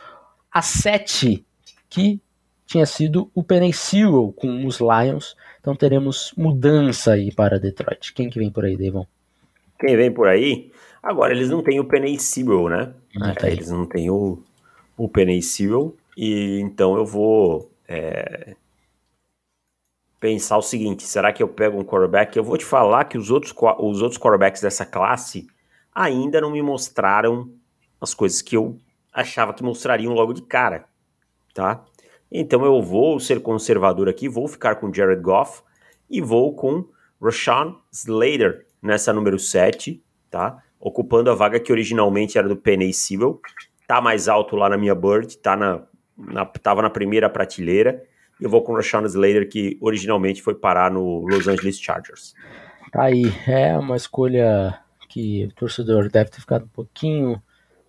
a 0.52 0.62
7 0.62 1.46
que 1.90 2.22
tinha 2.66 2.86
sido 2.86 3.30
o 3.34 3.44
Penny 3.44 3.72
Sewell 3.72 4.34
com 4.34 4.66
os 4.66 4.80
Lions. 4.80 5.36
Então 5.60 5.76
teremos 5.76 6.34
mudança 6.38 7.14
aí 7.14 7.32
para 7.32 7.60
Detroit. 7.60 8.14
Quem 8.14 8.30
que 8.30 8.40
vem 8.40 8.52
por 8.52 8.66
aí, 8.66 8.76
Devon? 8.76 9.08
Quem 9.84 9.98
vem 9.98 10.10
por 10.10 10.30
aí? 10.30 10.72
Agora, 11.02 11.34
eles 11.34 11.50
não 11.50 11.62
têm 11.62 11.78
o 11.78 11.84
Penny 11.84 12.18
Sewell, 12.18 12.70
né? 12.70 12.94
Não 13.14 13.28
é, 13.28 13.36
eles 13.52 13.70
não 13.70 13.86
têm 13.86 14.10
o, 14.10 14.42
o 14.96 15.10
Penny 15.10 15.42
Sewell, 15.42 15.94
e 16.16 16.62
então 16.62 16.96
eu 16.96 17.06
vou 17.06 17.70
é, 17.86 18.56
pensar 20.22 20.58
o 20.58 20.62
seguinte: 20.62 21.04
será 21.04 21.34
que 21.34 21.44
eu 21.44 21.50
pego 21.50 21.78
um 21.78 21.84
quarterback? 21.84 22.38
Eu 22.38 22.46
vou 22.46 22.58
te 22.58 22.64
falar 22.64 23.04
que 23.04 23.18
os 23.18 23.30
outros, 23.30 23.54
os 23.80 24.02
outros 24.02 24.18
quarterbacks 24.18 24.62
dessa 24.62 24.86
classe 24.86 25.48
ainda 25.94 26.40
não 26.40 26.52
me 26.52 26.62
mostraram 26.62 27.52
as 28.00 28.14
coisas 28.14 28.42
que 28.42 28.56
eu 28.56 28.78
achava 29.12 29.54
que 29.54 29.64
mostrariam 29.64 30.14
logo 30.14 30.32
de 30.32 30.44
cara, 30.44 30.86
tá? 31.54 31.84
Então 32.32 32.64
eu 32.64 32.82
vou 32.82 33.20
ser 33.20 33.42
conservador 33.42 34.08
aqui, 34.08 34.30
vou 34.30 34.48
ficar 34.48 34.76
com 34.76 34.94
Jared 34.94 35.22
Goff 35.22 35.62
e 36.10 36.22
vou 36.22 36.56
com 36.56 36.86
Rashawn 37.22 37.78
Slater 37.92 38.66
nessa 38.84 39.14
número 39.14 39.40
7, 39.40 40.04
tá? 40.30 40.62
Ocupando 40.80 41.32
a 41.32 41.36
vaga 41.36 41.60
que 41.60 41.72
originalmente 41.72 42.38
era 42.38 42.48
do 42.48 42.58
Penny 42.58 42.94
Sewell. 42.94 43.40
Tá 43.88 44.02
mais 44.02 44.28
alto 44.28 44.56
lá 44.56 44.70
na 44.70 44.78
minha 44.78 44.94
bird, 44.94 45.38
tá 45.38 45.56
na, 45.56 45.82
na, 46.18 46.46
tava 46.46 46.82
na 46.82 46.90
primeira 46.90 47.30
prateleira 47.30 48.04
eu 48.44 48.50
vou 48.50 48.62
com 48.62 48.74
o 48.74 48.76
Rashawn 48.76 49.06
Slater, 49.06 49.48
que 49.48 49.78
originalmente 49.80 50.42
foi 50.42 50.54
parar 50.54 50.92
no 50.92 51.26
Los 51.26 51.48
Angeles 51.48 51.80
Chargers. 51.80 52.34
Tá 52.92 53.04
aí, 53.04 53.24
é 53.48 53.78
uma 53.78 53.96
escolha 53.96 54.80
que 55.10 55.46
o 55.46 55.54
torcedor 55.54 56.10
deve 56.10 56.30
ter 56.30 56.42
ficado 56.42 56.66
um 56.66 56.70
pouquinho 56.70 57.42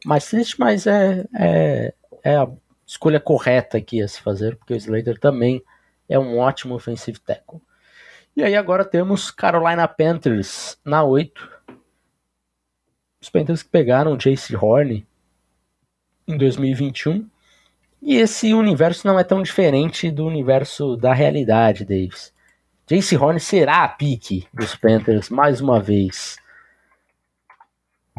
mais 0.05 0.29
triste, 0.29 0.59
mas 0.59 0.87
é, 0.87 1.25
é, 1.35 1.95
é 2.23 2.37
a 2.37 2.49
escolha 2.87 3.19
correta 3.19 3.79
aqui 3.79 4.01
a 4.01 4.09
se 4.09 4.21
fazer, 4.21 4.57
porque 4.57 4.75
o 4.75 4.77
Slater 4.77 5.19
também 5.19 5.63
é 6.09 6.19
um 6.19 6.39
ótimo 6.39 6.75
offensive 6.75 7.19
tackle. 7.19 7.61
E 8.37 8.43
aí 8.43 8.57
agora 8.57 8.85
temos 8.85 9.31
Carolina 9.31 9.87
Panthers 9.87 10.77
na 10.85 11.05
8. 11.05 11.49
Os 13.21 13.31
Panthers 13.31 13.63
que 13.63 13.69
pegaram 13.69 14.17
Jace 14.17 14.57
Horn 14.57 15.07
em 16.27 16.37
2021 16.37 17.29
e 18.03 18.17
esse 18.17 18.53
universo 18.53 19.07
não 19.07 19.19
é 19.19 19.25
tão 19.25 19.41
diferente 19.41 20.11
do 20.11 20.27
universo 20.27 20.97
da 20.97 21.15
realidade, 21.15 21.85
Davis. 21.85 22.35
Jace 22.89 23.17
Horn 23.17 23.39
será 23.39 23.85
a 23.85 23.89
pique 23.89 24.49
dos 24.53 24.75
Panthers 24.75 25.31
mais 25.31 25.61
uma 25.61 25.81
vez. 25.81 26.37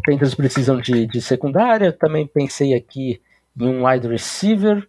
Panthers 0.05 0.33
precisam 0.33 0.79
de, 0.79 1.05
de 1.05 1.21
secundária. 1.21 1.91
Também 1.91 2.25
pensei 2.25 2.73
aqui 2.73 3.21
em 3.59 3.67
um 3.67 3.85
wide 3.85 4.07
receiver, 4.07 4.87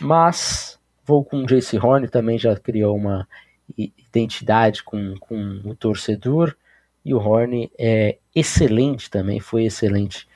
mas 0.00 0.78
vou 1.04 1.24
com 1.24 1.38
o 1.38 1.46
Jace 1.46 1.78
Horn. 1.78 2.08
Também 2.08 2.36
já 2.36 2.56
criou 2.56 2.96
uma 2.96 3.28
identidade 3.76 4.82
com, 4.82 5.16
com 5.18 5.60
o 5.64 5.74
torcedor. 5.74 6.56
E 7.04 7.14
o 7.14 7.18
Horn 7.18 7.70
é 7.78 8.18
excelente 8.34 9.08
também, 9.08 9.38
foi 9.38 9.64
excelente 9.64 10.26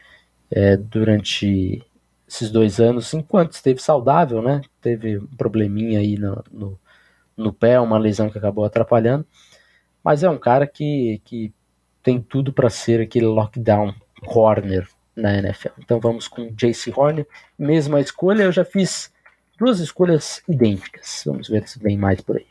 é, 0.50 0.76
durante 0.76 1.84
esses 2.28 2.50
dois 2.50 2.78
anos, 2.78 3.12
enquanto 3.12 3.52
esteve 3.52 3.82
saudável, 3.82 4.40
né? 4.40 4.60
Teve 4.80 5.18
um 5.18 5.26
probleminha 5.26 5.98
aí 5.98 6.16
no, 6.16 6.44
no, 6.50 6.78
no, 7.36 7.52
pé, 7.52 7.80
uma 7.80 7.98
lesão 7.98 8.30
que 8.30 8.38
acabou 8.38 8.64
atrapalhando. 8.64 9.26
Mas 10.02 10.22
é 10.22 10.30
um 10.30 10.38
cara 10.38 10.66
que, 10.66 11.20
que 11.24 11.52
tem 12.02 12.20
tudo 12.20 12.52
para 12.52 12.70
ser 12.70 13.00
aquele 13.00 13.26
lockdown 13.26 13.92
corner 14.24 14.88
na 15.14 15.36
NFL. 15.38 15.72
Então 15.78 15.98
vamos 15.98 16.28
com 16.28 16.52
Jace 16.54 16.92
Horner. 16.94 17.26
Mesma 17.58 18.00
escolha, 18.00 18.44
eu 18.44 18.52
já 18.52 18.64
fiz 18.64 19.12
duas 19.58 19.80
escolhas 19.80 20.40
idênticas. 20.48 21.22
Vamos 21.26 21.48
ver 21.48 21.66
se 21.68 21.78
vem 21.80 21.98
mais 21.98 22.20
por 22.20 22.36
aí. 22.36 22.49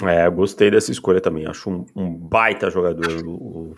É, 0.00 0.26
eu 0.26 0.32
gostei 0.32 0.70
dessa 0.70 0.90
escolha 0.90 1.20
também. 1.20 1.46
Acho 1.46 1.70
um, 1.70 1.86
um 1.94 2.10
baita 2.14 2.70
jogador 2.70 3.24
o, 3.26 3.74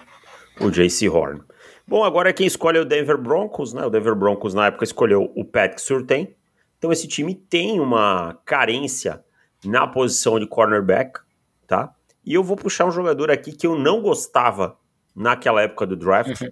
o, 0.60 0.66
o 0.66 0.70
Jace 0.70 1.08
Horn. 1.08 1.40
Bom, 1.86 2.04
agora 2.04 2.32
quem 2.32 2.46
escolhe 2.46 2.78
é 2.78 2.80
o 2.80 2.84
Denver 2.84 3.18
Broncos, 3.18 3.74
né? 3.74 3.84
O 3.84 3.90
Denver 3.90 4.14
Broncos 4.14 4.54
na 4.54 4.66
época 4.66 4.84
escolheu 4.84 5.32
o 5.34 5.44
Patrick 5.44 5.80
Surtain. 5.80 6.28
Então 6.78 6.92
esse 6.92 7.08
time 7.08 7.34
tem 7.34 7.80
uma 7.80 8.38
carência 8.44 9.24
na 9.64 9.86
posição 9.86 10.38
de 10.38 10.46
cornerback, 10.46 11.20
tá? 11.66 11.92
E 12.24 12.34
eu 12.34 12.42
vou 12.42 12.56
puxar 12.56 12.86
um 12.86 12.90
jogador 12.90 13.30
aqui 13.30 13.52
que 13.52 13.66
eu 13.66 13.78
não 13.78 14.00
gostava 14.00 14.78
naquela 15.14 15.62
época 15.62 15.86
do 15.86 15.96
draft 15.96 16.40
uhum. 16.40 16.48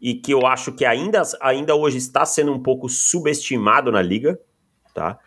e 0.00 0.14
que 0.14 0.32
eu 0.32 0.46
acho 0.46 0.72
que 0.72 0.84
ainda, 0.84 1.22
ainda 1.40 1.74
hoje 1.74 1.98
está 1.98 2.24
sendo 2.24 2.52
um 2.52 2.62
pouco 2.62 2.88
subestimado 2.88 3.90
na 3.92 4.02
liga, 4.02 4.38
tá? 4.92 5.18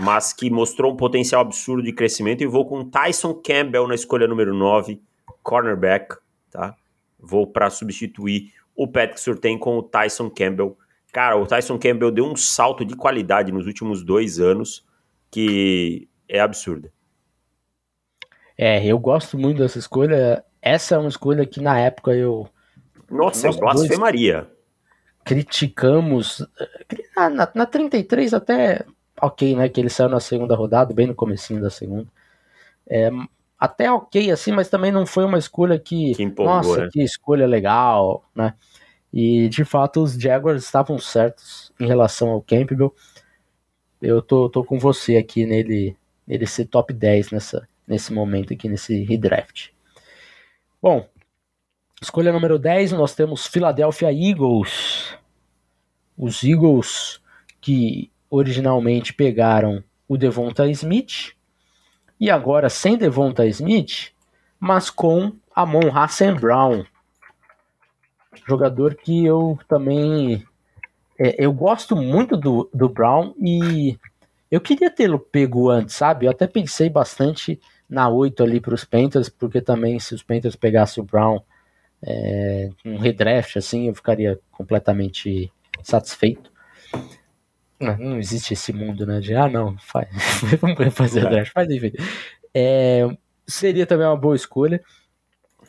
Mas 0.00 0.32
que 0.32 0.50
mostrou 0.50 0.92
um 0.92 0.96
potencial 0.96 1.42
absurdo 1.42 1.82
de 1.82 1.92
crescimento 1.92 2.42
e 2.42 2.46
vou 2.46 2.66
com 2.66 2.88
Tyson 2.88 3.34
Campbell 3.34 3.86
na 3.86 3.94
escolha 3.94 4.26
número 4.26 4.54
9, 4.54 5.00
cornerback, 5.42 6.16
tá? 6.50 6.74
Vou 7.18 7.46
para 7.46 7.68
substituir 7.68 8.52
o 8.74 8.88
Patrick 8.88 9.20
Surtain 9.20 9.58
com 9.58 9.76
o 9.76 9.82
Tyson 9.82 10.30
Campbell. 10.30 10.76
Cara, 11.12 11.36
o 11.36 11.46
Tyson 11.46 11.78
Campbell 11.78 12.10
deu 12.10 12.24
um 12.24 12.36
salto 12.36 12.84
de 12.84 12.96
qualidade 12.96 13.52
nos 13.52 13.66
últimos 13.66 14.02
dois 14.02 14.38
anos 14.38 14.86
que 15.30 16.08
é 16.28 16.40
absurda. 16.40 16.90
É, 18.56 18.84
eu 18.84 18.98
gosto 18.98 19.38
muito 19.38 19.58
dessa 19.58 19.78
escolha. 19.78 20.44
Essa 20.60 20.94
é 20.94 20.98
uma 20.98 21.08
escolha 21.08 21.46
que 21.46 21.60
na 21.60 21.78
época 21.78 22.12
eu. 22.12 22.48
Nossa, 23.10 23.48
eu 23.48 23.56
blasfemaria. 23.56 24.48
Criticamos. 25.24 26.46
Na, 27.16 27.30
na, 27.30 27.50
na 27.54 27.66
33 27.66 28.34
até. 28.34 28.84
Ok, 29.20 29.54
né? 29.54 29.68
Que 29.68 29.80
ele 29.80 29.90
saiu 29.90 30.08
na 30.08 30.20
segunda 30.20 30.54
rodada, 30.54 30.94
bem 30.94 31.06
no 31.06 31.14
comecinho 31.14 31.60
da 31.60 31.70
segunda. 31.70 32.06
É, 32.88 33.10
até 33.58 33.92
ok, 33.92 34.30
assim, 34.30 34.52
mas 34.52 34.70
também 34.70 34.90
não 34.90 35.04
foi 35.04 35.24
uma 35.24 35.38
escolha 35.38 35.78
que. 35.78 36.14
que 36.14 36.22
empolgou, 36.22 36.54
nossa, 36.54 36.84
né? 36.84 36.88
que 36.90 37.02
escolha 37.02 37.46
legal, 37.46 38.24
né? 38.34 38.54
E 39.12 39.48
de 39.48 39.64
fato 39.64 40.02
os 40.02 40.14
Jaguars 40.14 40.64
estavam 40.64 40.98
certos 40.98 41.72
em 41.78 41.86
relação 41.86 42.30
ao 42.30 42.40
Campbell. 42.40 42.94
Eu 44.00 44.22
tô, 44.22 44.48
tô 44.48 44.64
com 44.64 44.78
você 44.78 45.16
aqui 45.16 45.44
nele, 45.44 45.94
nele 46.26 46.46
ser 46.46 46.66
top 46.66 46.92
10 46.94 47.32
nessa, 47.32 47.68
nesse 47.86 48.12
momento 48.12 48.54
aqui, 48.54 48.68
nesse 48.68 49.02
redraft. 49.04 49.72
Bom, 50.80 51.06
escolha 52.00 52.32
número 52.32 52.58
10, 52.58 52.92
nós 52.92 53.14
temos 53.14 53.46
Philadelphia 53.46 54.10
Eagles. 54.10 55.14
Os 56.16 56.42
Eagles 56.42 57.20
que 57.60 58.10
originalmente 58.30 59.12
pegaram 59.12 59.82
o 60.08 60.16
Devonta 60.16 60.68
Smith 60.70 61.34
e 62.18 62.30
agora 62.30 62.68
sem 62.68 62.96
Devonta 62.96 63.46
Smith, 63.46 64.12
mas 64.58 64.88
com 64.88 65.32
Amon 65.54 65.90
Hassan 65.92 66.36
Brown, 66.36 66.84
jogador 68.46 68.94
que 68.94 69.24
eu 69.24 69.58
também 69.68 70.44
é, 71.18 71.34
eu 71.38 71.52
gosto 71.52 71.94
muito 71.94 72.34
do, 72.34 72.70
do 72.72 72.88
Brown 72.88 73.34
e 73.38 73.98
eu 74.50 74.60
queria 74.60 74.90
tê-lo 74.90 75.18
pego 75.18 75.68
antes, 75.68 75.94
sabe? 75.94 76.24
Eu 76.24 76.30
até 76.30 76.46
pensei 76.46 76.88
bastante 76.88 77.60
na 77.88 78.08
8 78.08 78.42
ali 78.42 78.58
para 78.58 78.74
os 78.74 78.84
Panthers, 78.84 79.28
porque 79.28 79.60
também 79.60 79.98
se 79.98 80.14
os 80.14 80.22
Panthers 80.22 80.56
pegassem 80.56 81.02
o 81.02 81.06
Brown 81.06 81.40
é, 82.02 82.70
um 82.84 82.96
redraft 82.96 83.56
assim, 83.58 83.88
eu 83.88 83.94
ficaria 83.94 84.40
completamente 84.50 85.52
satisfeito. 85.82 86.49
Não, 87.80 87.96
não, 87.96 88.18
existe 88.18 88.52
esse 88.52 88.72
mundo, 88.72 89.06
né? 89.06 89.20
De 89.20 89.34
ah, 89.34 89.48
não, 89.48 89.76
faz, 89.78 90.08
vamos 90.60 90.94
fazer 90.94 91.26
é. 91.26 91.30
draft, 91.30 91.52
faz 91.52 91.70
enfim. 91.70 91.92
É, 92.54 93.08
seria 93.46 93.86
também 93.86 94.06
uma 94.06 94.16
boa 94.16 94.36
escolha. 94.36 94.82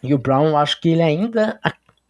E 0.03 0.13
o 0.13 0.17
Brown, 0.17 0.57
acho 0.57 0.81
que 0.81 0.89
ele 0.89 1.01
ainda 1.01 1.59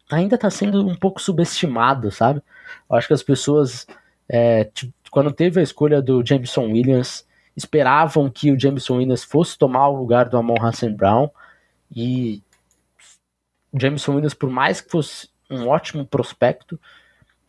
ainda 0.10 0.36
está 0.36 0.50
sendo 0.50 0.86
um 0.86 0.96
pouco 0.96 1.22
subestimado, 1.22 2.12
sabe? 2.12 2.42
Eu 2.90 2.96
acho 2.96 3.08
que 3.08 3.14
as 3.14 3.24
pessoas, 3.24 3.88
é, 4.30 4.70
quando 5.10 5.32
teve 5.32 5.60
a 5.60 5.64
escolha 5.64 6.02
do 6.02 6.26
Jameson 6.26 6.66
Williams, 6.72 7.26
esperavam 7.56 8.30
que 8.30 8.52
o 8.52 8.60
Jameson 8.60 8.98
Williams 8.98 9.24
fosse 9.24 9.58
tomar 9.58 9.88
o 9.90 9.96
lugar 9.96 10.28
do 10.30 10.38
Amon 10.38 10.56
Hassan 10.60 10.94
Brown 10.94 11.30
e 11.94 12.42
o 13.72 13.80
Jameson 13.80 14.14
Williams, 14.14 14.34
por 14.34 14.50
mais 14.50 14.82
que 14.82 14.92
fosse 14.92 15.30
um 15.50 15.68
ótimo 15.68 16.06
prospecto, 16.06 16.80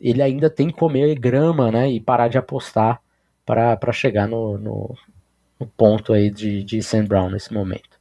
ele 0.03 0.21
ainda 0.21 0.51
tem 0.51 0.67
que 0.67 0.75
comer 0.75 1.15
grama, 1.19 1.71
né, 1.71 1.91
e 1.91 2.01
parar 2.01 2.27
de 2.27 2.37
apostar 2.37 3.01
para 3.47 3.93
chegar 3.93 4.27
no, 4.27 4.59
no, 4.59 4.99
no, 5.61 5.67
ponto 5.67 6.13
aí 6.13 6.31
de, 6.31 6.65
de 6.65 6.83
Sam 6.83 7.05
Brown 7.05 7.31
nesse 7.31 7.53
momento. 7.53 8.01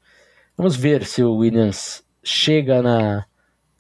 Vamos 0.58 0.76
ver 0.76 1.06
se 1.06 1.24
o 1.24 1.36
Williams 1.36 2.04
chega 2.24 2.82
na, 2.82 3.26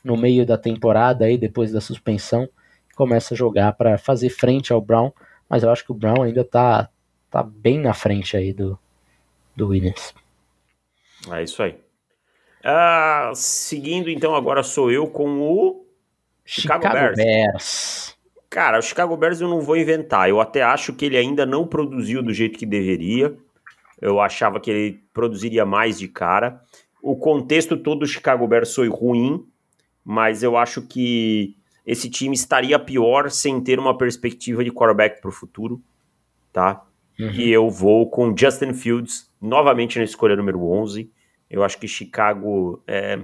no 0.04 0.16
meio 0.16 0.46
da 0.46 0.58
temporada 0.58 1.26
aí 1.26 1.38
depois 1.38 1.72
da 1.72 1.82
suspensão 1.82 2.48
começa 2.96 3.34
a 3.34 3.38
jogar 3.38 3.74
para 3.74 3.98
fazer 3.98 4.30
frente 4.30 4.72
ao 4.72 4.82
Brown, 4.82 5.12
mas 5.50 5.64
eu 5.64 5.72
acho 5.72 5.84
que 5.84 5.92
o 5.92 5.96
Brown 5.96 6.22
ainda 6.22 6.44
tá, 6.44 6.90
tá 7.30 7.42
bem 7.42 7.80
na 7.80 7.94
frente 7.94 8.38
aí 8.38 8.54
do, 8.54 8.78
do 9.56 9.70
Williams. 9.70 10.14
É 11.32 11.42
isso 11.42 11.64
aí. 11.64 11.80
Uh, 12.64 13.34
seguindo 13.34 14.10
então 14.10 14.36
agora 14.36 14.62
sou 14.62 14.92
eu 14.92 15.08
com 15.08 15.40
o 15.40 15.84
Chicago, 16.46 16.84
Chicago 16.84 17.00
Bears. 17.00 17.18
Bears. 17.18 18.18
Cara, 18.50 18.80
o 18.80 18.82
Chicago 18.82 19.16
Bears 19.16 19.40
eu 19.40 19.48
não 19.48 19.62
vou 19.62 19.78
inventar. 19.78 20.30
Eu 20.30 20.42
até 20.42 20.62
acho 20.62 20.94
que 20.94 21.06
ele 21.06 21.18
ainda 21.18 21.46
não 21.46 21.66
produziu 21.66 22.22
do 22.22 22.34
jeito 22.34 22.60
que 22.60 22.66
deveria. 22.66 23.36
Eu 24.02 24.20
achava 24.20 24.60
que 24.60 24.70
ele 24.70 25.04
produziria 25.14 25.66
mais 25.66 25.98
de 25.98 26.08
cara. 26.08 26.62
O 27.02 27.16
contexto 27.16 27.78
todo 27.78 28.00
do 28.00 28.08
Chicago 28.08 28.48
Bears 28.48 28.76
foi 28.76 28.90
ruim 28.90 29.46
mas 30.04 30.44
eu 30.44 30.58
acho 30.58 30.82
que 30.82 31.56
esse 31.86 32.10
time 32.10 32.36
estaria 32.36 32.78
pior 32.80 33.30
sem 33.30 33.62
ter 33.62 33.80
uma 33.80 33.98
perspectiva 33.98 34.64
de 34.64 34.72
quarterback 34.72 35.22
para 35.22 35.30
o 35.30 35.34
futuro, 35.34 35.82
tá? 36.52 36.84
Uhum. 37.20 37.32
E 37.32 37.50
eu 37.50 37.70
vou 37.70 38.10
com 38.10 38.36
Justin 38.36 38.74
Fields, 38.74 39.30
novamente 39.40 39.98
na 39.98 40.06
escolha 40.06 40.36
número 40.36 40.64
11. 40.64 41.10
Eu 41.50 41.64
acho 41.64 41.78
que 41.78 41.88
Chicago. 41.88 42.82
É... 42.88 43.20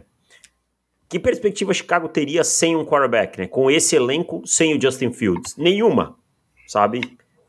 Que 1.10 1.20
perspectiva 1.20 1.74
Chicago 1.74 2.10
teria 2.10 2.44
sem 2.44 2.76
um 2.76 2.86
quarterback, 2.86 3.40
né? 3.40 3.48
Com 3.48 3.72
esse 3.72 3.96
elenco, 3.96 4.42
sem 4.46 4.76
o 4.76 4.82
Justin 4.82 5.14
Fields? 5.14 5.56
Nenhuma, 5.56 6.18
sabe? 6.68 7.02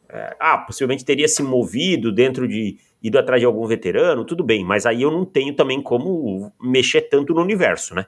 É... 0.08 0.36
Ah, 0.38 0.58
possivelmente 0.58 1.04
teria 1.04 1.26
se 1.26 1.42
movido 1.42 2.12
dentro 2.12 2.46
de. 2.46 2.78
ido 3.02 3.18
atrás 3.18 3.40
de 3.40 3.46
algum 3.46 3.66
veterano, 3.66 4.24
tudo 4.24 4.44
bem, 4.44 4.64
mas 4.64 4.86
aí 4.86 5.02
eu 5.02 5.10
não 5.10 5.24
tenho 5.24 5.54
também 5.54 5.82
como 5.82 6.52
mexer 6.60 7.02
tanto 7.02 7.34
no 7.34 7.42
universo, 7.42 7.94
né? 7.94 8.06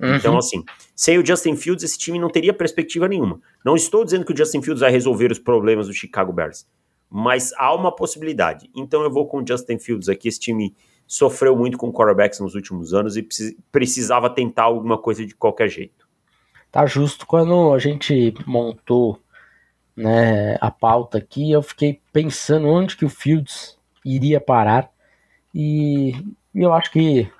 Uhum. 0.00 0.14
Então, 0.14 0.38
assim, 0.38 0.64
sem 0.94 1.18
o 1.18 1.26
Justin 1.26 1.56
Fields, 1.56 1.84
esse 1.84 1.98
time 1.98 2.18
não 2.18 2.30
teria 2.30 2.54
perspectiva 2.54 3.08
nenhuma. 3.08 3.40
Não 3.64 3.74
estou 3.74 4.04
dizendo 4.04 4.24
que 4.24 4.32
o 4.32 4.36
Justin 4.36 4.62
Fields 4.62 4.80
vai 4.80 4.90
resolver 4.90 5.30
os 5.32 5.38
problemas 5.38 5.88
do 5.88 5.92
Chicago 5.92 6.32
Bears, 6.32 6.66
mas 7.10 7.52
há 7.54 7.74
uma 7.74 7.94
possibilidade. 7.94 8.70
Então, 8.74 9.02
eu 9.02 9.10
vou 9.10 9.26
com 9.26 9.42
o 9.42 9.46
Justin 9.46 9.78
Fields 9.78 10.08
aqui. 10.08 10.28
Esse 10.28 10.38
time 10.38 10.74
sofreu 11.08 11.56
muito 11.56 11.78
com 11.78 11.90
quarterbacks 11.90 12.38
nos 12.38 12.54
últimos 12.54 12.92
anos 12.92 13.16
e 13.16 13.26
precisava 13.72 14.28
tentar 14.28 14.64
alguma 14.64 14.98
coisa 14.98 15.24
de 15.24 15.34
qualquer 15.34 15.68
jeito. 15.68 16.06
Tá 16.70 16.84
justo. 16.84 17.26
Quando 17.26 17.72
a 17.72 17.78
gente 17.78 18.34
montou 18.46 19.18
né, 19.96 20.58
a 20.60 20.70
pauta 20.70 21.16
aqui, 21.16 21.50
eu 21.50 21.62
fiquei 21.62 22.00
pensando 22.12 22.68
onde 22.68 22.94
que 22.94 23.06
o 23.06 23.08
Fields 23.08 23.78
iria 24.04 24.38
parar. 24.38 24.90
E 25.54 26.12
eu 26.54 26.74
acho 26.74 26.92
que 26.92 27.32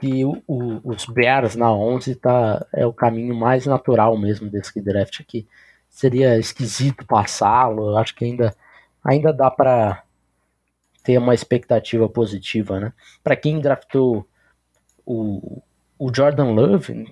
que 0.00 0.24
o, 0.24 0.40
o, 0.46 0.80
os 0.84 1.06
Bears 1.06 1.56
na 1.56 1.72
11 1.72 2.14
tá, 2.16 2.64
é 2.72 2.86
o 2.86 2.92
caminho 2.92 3.34
mais 3.34 3.66
natural 3.66 4.16
mesmo 4.16 4.48
desse 4.48 4.80
draft 4.80 5.20
aqui. 5.20 5.46
Seria 5.88 6.38
esquisito 6.38 7.04
passá-lo, 7.04 7.96
acho 7.96 8.14
que 8.14 8.24
ainda, 8.24 8.54
ainda 9.02 9.32
dá 9.32 9.50
para 9.50 10.04
ter 11.08 11.16
uma 11.16 11.32
expectativa 11.32 12.06
positiva, 12.06 12.78
né? 12.78 12.92
Para 13.24 13.34
quem 13.34 13.62
draftou 13.62 14.28
o, 15.06 15.62
o 15.98 16.14
Jordan 16.14 16.50
Love, 16.50 17.10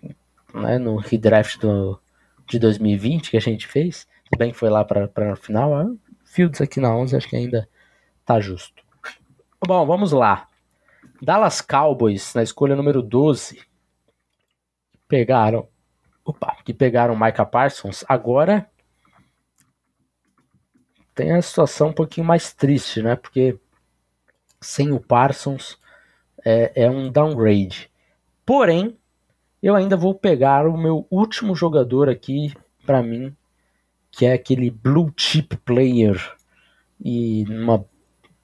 né, 0.52 0.78
no 0.78 0.96
redraft 0.96 1.58
do, 1.58 1.98
de 2.46 2.58
2020 2.58 3.30
que 3.30 3.38
a 3.38 3.40
gente 3.40 3.66
fez, 3.66 4.06
bem 4.36 4.52
que 4.52 4.58
foi 4.58 4.68
lá 4.68 4.84
para 4.84 5.32
o 5.32 5.36
final, 5.36 5.72
Fields 6.26 6.60
aqui 6.60 6.78
na 6.78 6.94
11 6.94 7.16
acho 7.16 7.26
que 7.26 7.36
ainda 7.36 7.66
tá 8.22 8.38
justo. 8.38 8.84
Bom, 9.66 9.86
vamos 9.86 10.12
lá. 10.12 10.46
Dallas 11.22 11.62
Cowboys, 11.62 12.34
na 12.34 12.42
escolha 12.42 12.76
número 12.76 13.00
12, 13.00 13.62
pegaram. 15.08 15.70
Opa, 16.22 16.54
que 16.62 16.74
pegaram 16.74 17.16
Micah 17.16 17.46
Parsons. 17.46 18.04
Agora 18.06 18.68
tem 21.14 21.32
a 21.32 21.40
situação 21.40 21.88
um 21.88 21.94
pouquinho 21.94 22.26
mais 22.26 22.52
triste, 22.52 23.00
né? 23.00 23.16
Porque 23.16 23.58
sem 24.60 24.92
o 24.92 25.00
Parsons 25.00 25.78
é, 26.44 26.84
é 26.84 26.90
um 26.90 27.10
downgrade. 27.10 27.90
Porém, 28.44 28.96
eu 29.62 29.74
ainda 29.74 29.96
vou 29.96 30.14
pegar 30.14 30.66
o 30.66 30.76
meu 30.76 31.06
último 31.10 31.54
jogador 31.56 32.08
aqui 32.08 32.54
para 32.84 33.02
mim, 33.02 33.34
que 34.10 34.24
é 34.24 34.32
aquele 34.32 34.70
blue 34.70 35.12
chip 35.16 35.56
player 35.58 36.36
e 37.04 37.44
numa 37.48 37.84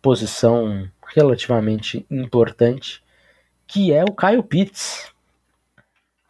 posição 0.03 0.89
relativamente 1.15 2.05
importante, 2.11 3.03
que 3.67 3.93
é 3.93 4.03
o 4.03 4.15
Kyle 4.15 4.43
Pitts. 4.43 5.13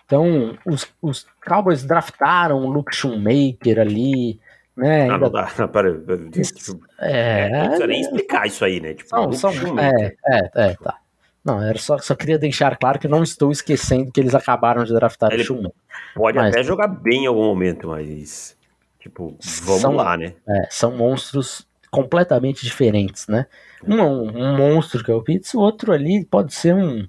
Então, 0.05 0.59
os, 0.67 0.87
os 1.01 1.27
Cowboys 1.43 1.85
draftaram 1.85 2.59
o 2.59 2.71
Luke 2.71 2.95
Shoemaker 2.95 3.81
ali, 3.81 4.39
né? 4.77 5.07
Não, 5.07 5.15
ainda... 5.15 5.27
não 5.27 5.31
dá, 5.31 5.47
para, 5.69 5.93
tipo, 5.93 6.81
é, 6.99 7.49
não 7.51 7.67
precisa 7.67 7.87
nem 7.87 8.01
explicar 8.01 8.47
isso 8.47 8.65
aí, 8.65 8.81
né? 8.81 8.95
Tipo, 8.95 9.09
são, 9.09 9.33
são, 9.33 9.79
é, 9.79 10.15
é, 10.27 10.51
é, 10.55 10.75
tá. 10.75 10.99
Não, 11.45 11.61
era 11.61 11.79
só, 11.79 11.99
só 11.99 12.15
queria 12.15 12.39
deixar 12.39 12.77
claro 12.77 12.99
que 12.99 13.09
não 13.09 13.23
estou 13.23 13.51
esquecendo 13.51 14.13
que 14.13 14.21
eles 14.21 14.35
acabaram 14.35 14.85
de 14.85 14.93
draftar 14.93 15.33
Ele 15.33 15.43
o 15.43 15.45
Shoemaker. 15.45 15.73
Pode 16.15 16.39
mas, 16.39 16.55
até 16.55 16.63
jogar 16.63 16.87
bem 16.87 17.25
em 17.25 17.27
algum 17.27 17.45
momento, 17.45 17.89
mas 17.89 18.57
tipo, 19.01 19.37
vamos 19.65 19.81
são, 19.81 19.95
lá, 19.95 20.17
né? 20.17 20.35
É, 20.49 20.69
são 20.71 20.97
monstros 20.97 21.67
completamente 21.91 22.65
diferentes, 22.65 23.27
né? 23.27 23.47
Um 23.85 23.99
é 23.99 24.03
um, 24.03 24.39
um 24.39 24.57
monstro 24.57 25.03
que 25.03 25.11
é 25.11 25.15
o 25.15 25.23
Pitts, 25.23 25.53
o 25.55 25.61
outro 25.61 25.93
ali 25.93 26.25
pode 26.25 26.55
ser 26.55 26.75
um, 26.75 27.07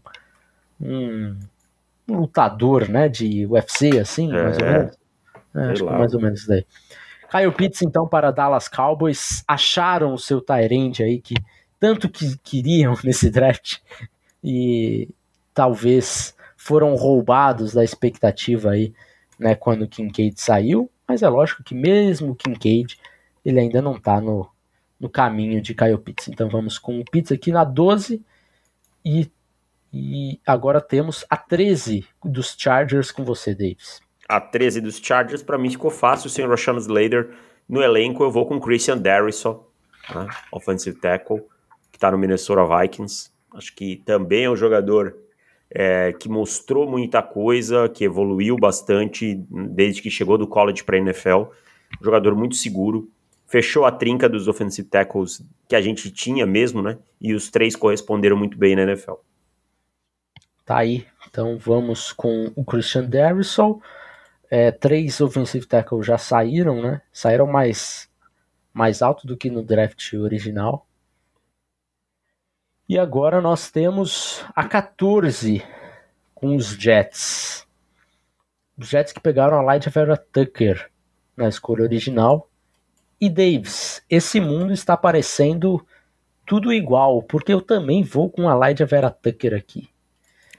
um, 0.81 1.37
um 2.09 2.17
lutador, 2.17 2.89
né, 2.89 3.07
de 3.07 3.45
UFC, 3.45 3.99
assim, 3.99 4.33
é, 4.33 4.43
mais 4.43 4.57
ou 4.57 4.65
menos. 4.65 4.97
É, 5.55 5.71
acho 5.71 5.85
que 5.85 5.91
mais 5.91 6.13
ou 6.15 6.21
menos 6.21 6.39
isso 6.39 6.49
daí. 6.49 6.65
Kyle 7.33 7.51
Pitts, 7.51 7.81
então, 7.81 8.07
para 8.07 8.29
Dallas 8.29 8.67
Cowboys, 8.67 9.43
acharam 9.47 10.13
o 10.13 10.19
seu 10.19 10.39
Tyrande 10.39 11.01
aí, 11.01 11.19
que 11.19 11.33
tanto 11.79 12.07
que 12.07 12.37
queriam 12.37 12.93
nesse 13.03 13.31
draft, 13.31 13.79
e 14.43 15.09
talvez 15.51 16.35
foram 16.55 16.93
roubados 16.93 17.73
da 17.73 17.83
expectativa 17.83 18.69
aí, 18.69 18.93
né, 19.39 19.55
quando 19.55 19.81
o 19.81 19.87
Kincaid 19.87 20.39
saiu, 20.39 20.91
mas 21.07 21.23
é 21.23 21.27
lógico 21.27 21.63
que 21.63 21.73
mesmo 21.73 22.33
o 22.33 22.35
Kincaid, 22.35 22.99
ele 23.43 23.59
ainda 23.59 23.81
não 23.81 23.99
tá 23.99 24.21
no, 24.21 24.47
no 24.99 25.09
caminho 25.09 25.59
de 25.59 25.73
Kyle 25.73 25.97
Pitts. 25.97 26.27
Então 26.27 26.47
vamos 26.47 26.77
com 26.77 26.99
o 26.99 27.03
Pitts 27.03 27.31
aqui 27.31 27.51
na 27.51 27.63
12 27.63 28.23
e, 29.03 29.29
e 29.91 30.39
agora 30.45 30.79
temos 30.79 31.25
a 31.27 31.35
13 31.35 32.05
dos 32.23 32.55
Chargers 32.57 33.11
com 33.11 33.25
você, 33.25 33.55
Davis. 33.55 34.02
A 34.27 34.39
13 34.39 34.81
dos 34.81 34.97
Chargers, 34.97 35.43
para 35.43 35.57
mim 35.57 35.69
ficou 35.69 35.91
fácil 35.91 36.29
sem 36.29 36.45
o 36.45 36.49
Rashawn 36.49 36.77
Slater 36.77 37.31
no 37.67 37.81
elenco. 37.81 38.23
Eu 38.23 38.31
vou 38.31 38.45
com 38.45 38.59
Christian 38.59 38.97
Darrison, 38.97 39.65
né, 40.13 40.27
offensive 40.51 40.99
tackle, 40.99 41.41
que 41.91 41.97
está 41.97 42.09
no 42.11 42.17
Minnesota 42.17 42.65
Vikings. 42.65 43.31
Acho 43.53 43.75
que 43.75 43.97
também 43.97 44.45
é 44.45 44.49
um 44.49 44.55
jogador 44.55 45.15
é, 45.69 46.13
que 46.13 46.29
mostrou 46.29 46.89
muita 46.89 47.21
coisa, 47.21 47.89
que 47.89 48.03
evoluiu 48.03 48.55
bastante 48.55 49.35
desde 49.49 50.01
que 50.01 50.09
chegou 50.09 50.37
do 50.37 50.47
college 50.47 50.83
para 50.83 50.97
a 50.97 50.99
NFL. 50.99 51.43
Jogador 52.01 52.35
muito 52.35 52.55
seguro, 52.55 53.09
fechou 53.47 53.85
a 53.85 53.91
trinca 53.91 54.29
dos 54.29 54.47
offensive 54.47 54.87
tackles 54.87 55.43
que 55.67 55.75
a 55.75 55.81
gente 55.81 56.11
tinha 56.11 56.45
mesmo, 56.45 56.81
né? 56.81 56.97
E 57.19 57.33
os 57.33 57.49
três 57.49 57.75
corresponderam 57.75 58.37
muito 58.37 58.57
bem 58.57 58.75
na 58.75 58.83
NFL. 58.83 59.13
Tá 60.65 60.77
aí. 60.77 61.05
Então 61.29 61.57
vamos 61.57 62.11
com 62.11 62.51
o 62.55 62.63
Christian 62.63 63.05
Darrison. 63.05 63.81
É, 64.55 64.69
três 64.69 65.19
offensive 65.19 65.65
tackles 65.65 66.05
já 66.05 66.15
saíram, 66.15 66.79
né? 66.79 67.01
Saíram 67.11 67.47
mais, 67.47 68.07
mais 68.71 69.01
alto 69.01 69.25
do 69.25 69.35
que 69.35 69.49
no 69.49 69.63
draft 69.63 70.13
original. 70.13 70.85
E 72.87 72.99
agora 72.99 73.41
nós 73.41 73.71
temos 73.71 74.45
a 74.55 74.67
14 74.67 75.63
com 76.35 76.55
os 76.55 76.67
Jets. 76.67 77.65
Os 78.77 78.89
Jets 78.89 79.11
que 79.11 79.19
pegaram 79.19 79.57
a 79.57 79.63
Light 79.63 79.89
Vera 79.89 80.15
Tucker 80.15 80.87
na 81.35 81.47
escolha 81.47 81.81
original 81.81 82.47
e 83.19 83.31
Davis, 83.31 84.03
esse 84.07 84.39
mundo 84.39 84.71
está 84.71 84.95
parecendo 84.95 85.83
tudo 86.45 86.71
igual, 86.71 87.23
porque 87.23 87.51
eu 87.51 87.59
também 87.59 88.03
vou 88.03 88.29
com 88.29 88.47
a 88.47 88.67
Lydia 88.67 88.85
Vera 88.85 89.09
Tucker 89.09 89.55
aqui. 89.55 89.89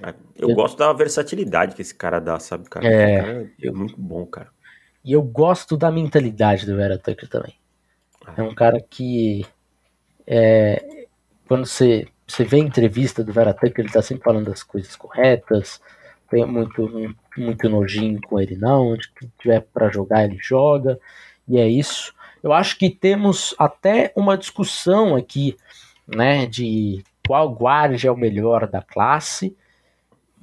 Eu, 0.00 0.48
eu, 0.48 0.54
gosto 0.54 0.76
da 0.76 0.92
versatilidade 0.92 1.74
que 1.74 1.83
esse 1.83 1.94
cara 1.94 2.18
dá, 2.20 2.38
sabe, 2.38 2.68
cara? 2.68 2.87
É, 2.87 3.20
cara 3.20 3.50
é 3.62 3.70
muito 3.70 3.94
bom, 3.96 4.26
cara. 4.26 4.48
E 5.04 5.12
eu 5.12 5.22
gosto 5.22 5.76
da 5.76 5.90
mentalidade 5.90 6.66
do 6.66 6.76
Vera 6.76 6.98
Tucker 6.98 7.28
também. 7.28 7.54
Ah. 8.26 8.35
É 8.38 8.42
um 8.42 8.54
cara 8.54 8.80
que 8.80 9.46
é, 10.26 11.07
quando 11.46 11.66
você, 11.66 12.07
você 12.26 12.44
vê 12.44 12.57
a 12.57 12.61
entrevista 12.61 13.22
do 13.22 13.33
Vera 13.33 13.54
Tucker, 13.54 13.85
ele 13.85 13.92
tá 13.92 14.02
sempre 14.02 14.24
falando 14.24 14.46
das 14.46 14.62
coisas 14.62 14.96
corretas, 14.96 15.80
tem 16.30 16.44
muito, 16.46 17.14
muito 17.37 17.68
nojinho 17.68 18.20
com 18.22 18.40
ele 18.40 18.57
não, 18.57 18.92
onde 18.92 19.11
tiver 19.38 19.61
para 19.61 19.90
jogar 19.90 20.24
ele 20.24 20.38
joga, 20.40 20.98
e 21.46 21.59
é 21.59 21.68
isso. 21.68 22.14
Eu 22.42 22.52
acho 22.52 22.76
que 22.78 22.90
temos 22.90 23.54
até 23.59 24.12
uma 24.16 24.37
discussão 24.37 25.14
aqui, 25.14 25.57
né, 26.07 26.46
de 26.46 27.04
qual 27.26 27.54
guarda 27.54 27.96
é 28.07 28.11
o 28.11 28.16
melhor 28.16 28.66
da 28.66 28.83
classe, 28.83 29.57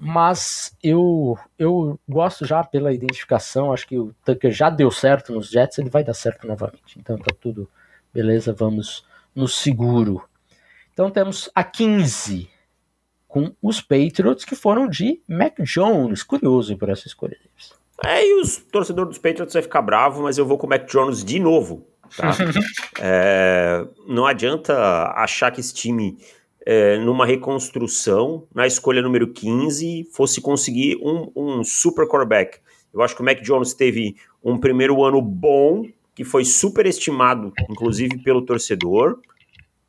mas 0.03 0.75
eu, 0.81 1.37
eu 1.59 1.99
gosto 2.09 2.43
já 2.43 2.63
pela 2.63 2.91
identificação, 2.91 3.71
acho 3.71 3.87
que 3.87 3.99
o 3.99 4.15
Tucker 4.25 4.51
já 4.51 4.67
deu 4.67 4.89
certo 4.89 5.31
nos 5.31 5.49
Jets, 5.49 5.77
ele 5.77 5.91
vai 5.91 6.03
dar 6.03 6.15
certo 6.15 6.47
novamente. 6.47 6.97
Então 6.97 7.19
tá 7.19 7.33
tudo 7.39 7.69
beleza, 8.11 8.51
vamos 8.51 9.05
no 9.35 9.47
seguro. 9.47 10.23
Então 10.91 11.11
temos 11.11 11.51
a 11.53 11.63
15 11.63 12.49
com 13.27 13.55
os 13.61 13.79
Patriots 13.79 14.43
que 14.43 14.55
foram 14.55 14.87
de 14.87 15.21
Mac 15.27 15.59
Jones. 15.61 16.23
Curioso 16.23 16.75
por 16.77 16.89
essa 16.89 17.07
escolha 17.07 17.37
deles. 17.37 17.73
É, 18.03 18.27
e 18.27 18.41
os 18.41 18.57
torcedores 18.57 19.09
dos 19.09 19.19
Patriots 19.19 19.53
vai 19.53 19.61
ficar 19.61 19.83
bravo, 19.83 20.23
mas 20.23 20.37
eu 20.39 20.45
vou 20.45 20.57
com 20.57 20.65
o 20.65 20.69
Mac 20.69 20.89
Jones 20.89 21.23
de 21.23 21.39
novo. 21.39 21.87
Tá? 22.17 22.31
é, 22.99 23.87
não 24.07 24.25
adianta 24.25 24.73
achar 25.15 25.51
que 25.51 25.61
esse 25.61 25.73
time, 25.73 26.17
é, 26.65 26.97
numa 26.97 27.25
reconstrução, 27.25 28.47
na 28.53 28.67
escolha 28.67 29.01
número 29.01 29.27
15, 29.31 30.09
fosse 30.11 30.39
conseguir 30.39 30.97
um, 31.01 31.31
um 31.35 31.63
super 31.63 32.07
quarterback 32.07 32.59
Eu 32.93 33.01
acho 33.01 33.15
que 33.15 33.21
o 33.21 33.25
Mac 33.25 33.41
Jones 33.41 33.73
teve 33.73 34.15
um 34.43 34.57
primeiro 34.57 35.03
ano 35.03 35.21
bom, 35.21 35.85
que 36.13 36.23
foi 36.23 36.45
superestimado, 36.45 37.51
inclusive 37.69 38.21
pelo 38.21 38.43
torcedor. 38.43 39.19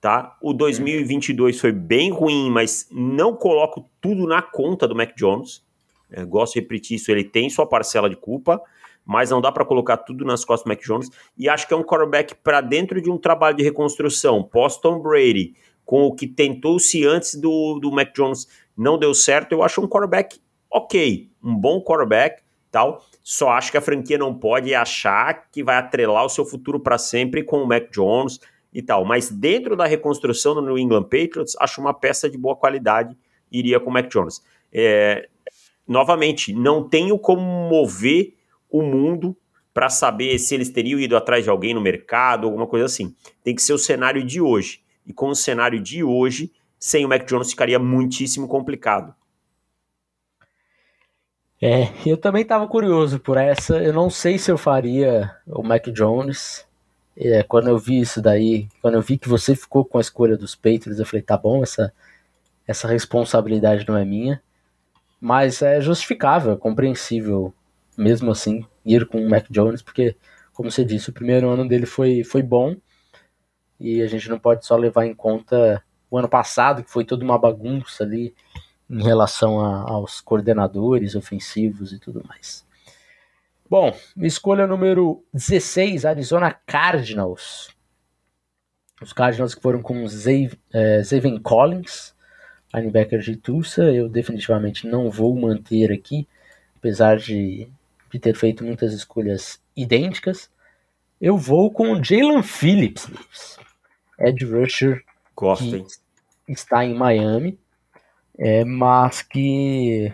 Tá? 0.01 0.37
O 0.41 0.53
2022 0.53 1.61
foi 1.61 1.73
bem 1.73 2.11
ruim, 2.11 2.51
mas 2.51 2.89
não 2.91 3.37
coloco 3.37 3.89
tudo 4.01 4.27
na 4.27 4.43
conta 4.43 4.89
do 4.89 4.97
Mac 4.97 5.15
Jones. 5.15 5.65
É, 6.11 6.25
gosto 6.25 6.55
de 6.55 6.61
repetir 6.61 6.97
isso, 6.97 7.11
ele 7.11 7.25
tem 7.25 7.49
sua 7.49 7.67
parcela 7.67 8.09
de 8.11 8.17
culpa, 8.17 8.61
mas 9.05 9.31
não 9.31 9.41
dá 9.41 9.51
para 9.51 9.65
colocar 9.65 9.97
tudo 9.97 10.25
nas 10.25 10.45
costas 10.45 10.65
do 10.65 10.69
Mac 10.69 10.85
Jones. 10.85 11.09
E 11.37 11.49
acho 11.49 11.67
que 11.69 11.75
é 11.75 11.77
um 11.77 11.83
quarterback 11.83 12.35
para 12.35 12.61
dentro 12.61 13.01
de 13.01 13.11
um 13.11 13.19
trabalho 13.19 13.57
de 13.57 13.63
reconstrução, 13.63 14.43
pós-Tom 14.43 15.01
Brady, 15.01 15.55
com 15.85 16.05
o 16.05 16.15
que 16.15 16.27
tentou-se 16.27 17.05
antes 17.07 17.35
do, 17.35 17.79
do 17.81 17.91
Mac 17.91 18.15
Jones 18.15 18.47
não 18.77 18.99
deu 18.99 19.15
certo. 19.15 19.53
Eu 19.53 19.63
acho 19.63 19.81
um 19.81 19.89
quarterback 19.89 20.41
ok, 20.71 21.31
um 21.43 21.55
bom 21.55 21.81
quarterback, 21.83 22.43
tal. 22.71 23.05
Só 23.23 23.51
acho 23.51 23.71
que 23.71 23.77
a 23.77 23.83
franquia 23.83 24.19
não 24.19 24.35
pode 24.35 24.75
achar 24.75 25.49
que 25.51 25.63
vai 25.63 25.77
atrelar 25.77 26.25
o 26.25 26.29
seu 26.29 26.45
futuro 26.45 26.81
para 26.81 26.99
sempre 26.99 27.45
com 27.45 27.63
o 27.63 27.67
Mac 27.67 27.91
Jones 27.93 28.41
e 28.73 28.83
tal. 28.83 29.05
Mas 29.05 29.31
dentro 29.31 29.77
da 29.77 29.87
reconstrução 29.87 30.55
do 30.55 30.63
New 30.63 30.79
England 30.79 31.05
Patriots, 31.05 31.55
acho 31.61 31.81
uma 31.81 31.93
peça 31.93 32.29
de 32.29 32.39
boa 32.39 32.57
qualidade 32.57 33.17
iria 33.51 33.79
com 33.79 33.91
o 33.91 33.93
Mac 33.93 34.09
Jones. 34.09 34.43
É, 34.73 35.29
novamente, 35.87 36.53
não 36.55 36.89
tenho 36.89 37.19
como 37.19 37.43
mover 37.43 38.35
o 38.71 38.83
mundo 38.83 39.37
para 39.75 39.89
saber 39.89 40.39
se 40.39 40.55
eles 40.55 40.71
teriam 40.71 40.99
ido 40.99 41.17
atrás 41.17 41.45
de 41.45 41.51
alguém 41.51 41.75
no 41.75 41.81
mercado, 41.81 42.47
alguma 42.47 42.67
coisa 42.67 42.87
assim. 42.87 43.15
Tem 43.45 43.55
que 43.55 43.63
ser 43.63 43.73
o 43.75 43.79
cenário 43.79 44.25
de 44.25 44.41
hoje. 44.41 44.81
E 45.07 45.13
com 45.13 45.29
o 45.29 45.35
cenário 45.35 45.81
de 45.81 46.05
hoje, 46.05 46.53
sem 46.79 47.05
o 47.05 47.09
Mac 47.09 47.25
Jones 47.27 47.51
ficaria 47.51 47.79
muitíssimo 47.79 48.49
complicado. 48.49 49.15
É, 51.65 51.93
eu 52.05 52.17
também 52.17 52.43
estava 52.43 52.67
curioso 52.67 53.21
por 53.21 53.37
essa. 53.37 53.77
Eu 53.81 53.93
não 53.93 54.11
sei 54.11 54.37
se 54.37 54.51
eu 54.51 54.59
faria 54.59 55.31
o 55.47 55.63
Mac 55.63 55.87
Jones. 55.91 56.67
É, 57.17 57.45
quando 57.45 57.69
eu 57.69 57.79
vi 57.79 58.01
isso 58.01 58.21
daí, 58.21 58.69
quando 58.81 58.95
eu 58.95 59.03
vi 59.03 59.17
que 59.17 59.29
você 59.29 59.55
ficou 59.55 59.85
com 59.85 59.99
a 59.99 60.01
escolha 60.01 60.37
dos 60.37 60.57
Patriots, 60.57 60.99
eu 60.99 61.07
falei, 61.07 61.23
tá 61.23 61.37
bom, 61.37 61.63
essa, 61.63 61.93
essa 62.67 62.89
responsabilidade 62.89 63.87
não 63.87 63.97
é 63.97 64.05
minha. 64.05 64.43
Mas 65.21 65.63
é 65.63 65.81
justificável, 65.81 66.55
é 66.55 66.57
compreensível, 66.57 67.55
mesmo 67.97 68.33
assim, 68.33 68.67
ir 68.85 69.07
com 69.07 69.25
o 69.25 69.31
Mac 69.31 69.47
Jones, 69.49 69.83
porque, 69.83 70.17
como 70.53 70.69
você 70.69 70.85
disse, 70.85 71.11
o 71.11 71.13
primeiro 71.13 71.49
ano 71.49 71.69
dele 71.69 71.87
foi, 71.87 72.25
foi 72.25 72.43
bom. 72.43 72.75
E 73.83 74.01
a 74.01 74.07
gente 74.07 74.31
não 74.31 74.39
pode 74.39 74.65
só 74.65 74.77
levar 74.77 75.07
em 75.07 75.15
conta 75.15 75.83
o 76.09 76.17
ano 76.17 76.29
passado, 76.29 76.85
que 76.85 76.91
foi 76.91 77.05
toda 77.05 77.25
uma 77.25 77.37
bagunça 77.37 78.05
ali 78.05 78.33
em 78.89 79.03
relação 79.03 79.61
a, 79.61 79.91
aos 79.91 80.21
coordenadores 80.21 81.17
ofensivos 81.17 81.93
e 81.93 81.99
tudo 81.99 82.23
mais. 82.29 82.65
Bom, 83.69 83.93
escolha 84.19 84.69
número 84.69 85.25
16, 85.35 86.05
Arizona 86.05 86.53
Cardinals. 86.53 87.71
Os 89.01 89.13
Cardinals 89.13 89.53
que 89.53 89.61
foram 89.61 89.83
com 89.83 90.07
Zaven 90.07 91.37
é, 91.37 91.41
Collins, 91.43 92.15
linebacker 92.73 93.19
de 93.19 93.35
Tulsa. 93.35 93.83
Eu 93.85 94.09
definitivamente 94.09 94.87
não 94.87 95.11
vou 95.11 95.35
manter 95.35 95.91
aqui, 95.91 96.29
apesar 96.77 97.17
de, 97.17 97.69
de 98.13 98.19
ter 98.21 98.37
feito 98.37 98.63
muitas 98.63 98.93
escolhas 98.93 99.61
idênticas. 99.75 100.49
Eu 101.21 101.37
vou 101.37 101.69
com 101.69 101.93
o 101.93 102.05
Jalen 102.05 102.43
Phillips, 102.45 103.09
Ed 104.23 104.45
rusher, 104.45 105.03
Gostem. 105.35 105.85
que 106.47 106.53
está 106.53 106.85
em 106.85 106.95
Miami 106.95 107.59
é, 108.39 108.65
mas 108.65 109.23
que 109.23 110.13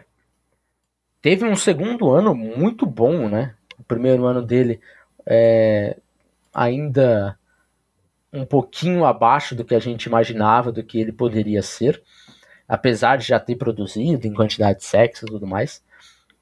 teve 1.22 1.44
um 1.44 1.56
segundo 1.56 2.10
ano 2.10 2.34
muito 2.34 2.84
bom, 2.84 3.28
né? 3.28 3.54
O 3.78 3.82
primeiro 3.82 4.24
ano 4.26 4.42
dele 4.42 4.80
é, 5.26 5.96
ainda 6.52 7.38
um 8.32 8.44
pouquinho 8.44 9.04
abaixo 9.04 9.54
do 9.54 9.64
que 9.64 9.74
a 9.74 9.78
gente 9.78 10.04
imaginava 10.04 10.70
do 10.70 10.82
que 10.82 11.00
ele 11.00 11.12
poderia 11.12 11.62
ser, 11.62 12.02
apesar 12.68 13.16
de 13.16 13.26
já 13.26 13.40
ter 13.40 13.56
produzido 13.56 14.26
em 14.26 14.34
quantidade 14.34 14.80
de 14.80 14.84
sexo 14.84 15.24
e 15.24 15.28
tudo 15.28 15.46
mais. 15.46 15.82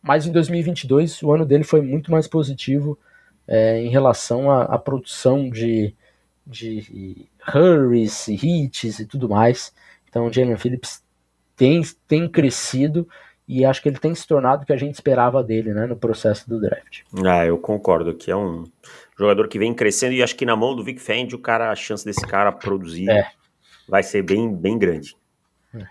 Mas 0.02 0.26
em 0.26 0.32
2022 0.32 1.22
o 1.22 1.32
ano 1.32 1.46
dele 1.46 1.64
foi 1.64 1.80
muito 1.80 2.10
mais 2.10 2.26
positivo 2.26 2.98
é, 3.46 3.80
em 3.80 3.88
relação 3.88 4.50
à, 4.50 4.64
à 4.64 4.78
produção 4.78 5.48
de, 5.48 5.94
de 6.46 7.26
hurries, 7.54 8.28
hits 8.28 9.00
e 9.00 9.06
tudo 9.06 9.28
mais. 9.28 9.74
Então, 10.08 10.32
Jalen 10.32 10.56
Phillips 10.56 11.02
tem, 11.56 11.82
tem 12.06 12.28
crescido 12.28 13.08
e 13.48 13.64
acho 13.64 13.82
que 13.82 13.88
ele 13.88 13.98
tem 13.98 14.14
se 14.14 14.26
tornado 14.26 14.62
o 14.62 14.66
que 14.66 14.72
a 14.72 14.76
gente 14.76 14.94
esperava 14.94 15.42
dele, 15.42 15.72
né, 15.72 15.86
no 15.86 15.96
processo 15.96 16.48
do 16.48 16.60
draft. 16.60 17.02
Ah, 17.24 17.44
eu 17.46 17.58
concordo 17.58 18.14
que 18.14 18.30
é 18.30 18.36
um 18.36 18.64
jogador 19.18 19.48
que 19.48 19.58
vem 19.58 19.72
crescendo 19.72 20.14
e 20.14 20.22
acho 20.22 20.36
que 20.36 20.44
na 20.44 20.56
mão 20.56 20.74
do 20.74 20.84
Vic 20.84 21.00
Fendi 21.00 21.34
o 21.34 21.38
cara, 21.38 21.70
a 21.70 21.76
chance 21.76 22.04
desse 22.04 22.26
cara 22.26 22.50
produzir 22.52 23.08
é. 23.08 23.28
vai 23.88 24.02
ser 24.02 24.22
bem, 24.22 24.52
bem 24.52 24.78
grande. 24.78 25.16
É. 25.74 25.84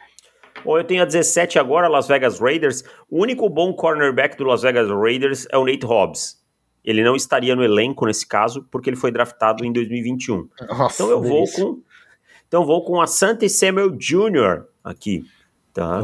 Bom, 0.64 0.78
eu 0.78 0.84
tenho 0.84 1.02
a 1.02 1.06
17 1.06 1.58
agora, 1.60 1.88
Las 1.88 2.08
Vegas 2.08 2.40
Raiders. 2.40 2.84
O 3.10 3.22
único 3.22 3.48
bom 3.50 3.74
cornerback 3.74 4.36
do 4.36 4.44
Las 4.44 4.62
Vegas 4.62 4.90
Raiders 4.90 5.48
é 5.52 5.58
o 5.58 5.66
Nate 5.66 5.86
Hobbs. 5.86 6.44
Ele 6.86 7.04
não 7.04 7.16
estaria 7.16 7.56
no 7.56 7.64
elenco 7.64 8.06
nesse 8.06 8.26
caso, 8.28 8.66
porque 8.70 8.90
ele 8.90 8.98
foi 8.98 9.12
draftado 9.12 9.66
em 9.66 9.74
2021. 9.74 10.48
Nossa, 10.70 11.04
então 11.04 11.10
eu 11.10 11.22
vou 11.22 11.46
com. 11.52 11.82
Então 12.48 12.66
vou 12.66 12.86
com 12.86 13.02
a 13.02 13.08
Sante 13.08 13.50
Samuel 13.50 13.90
Jr. 13.98 14.66
aqui. 14.84 15.26
Tá? 15.74 16.00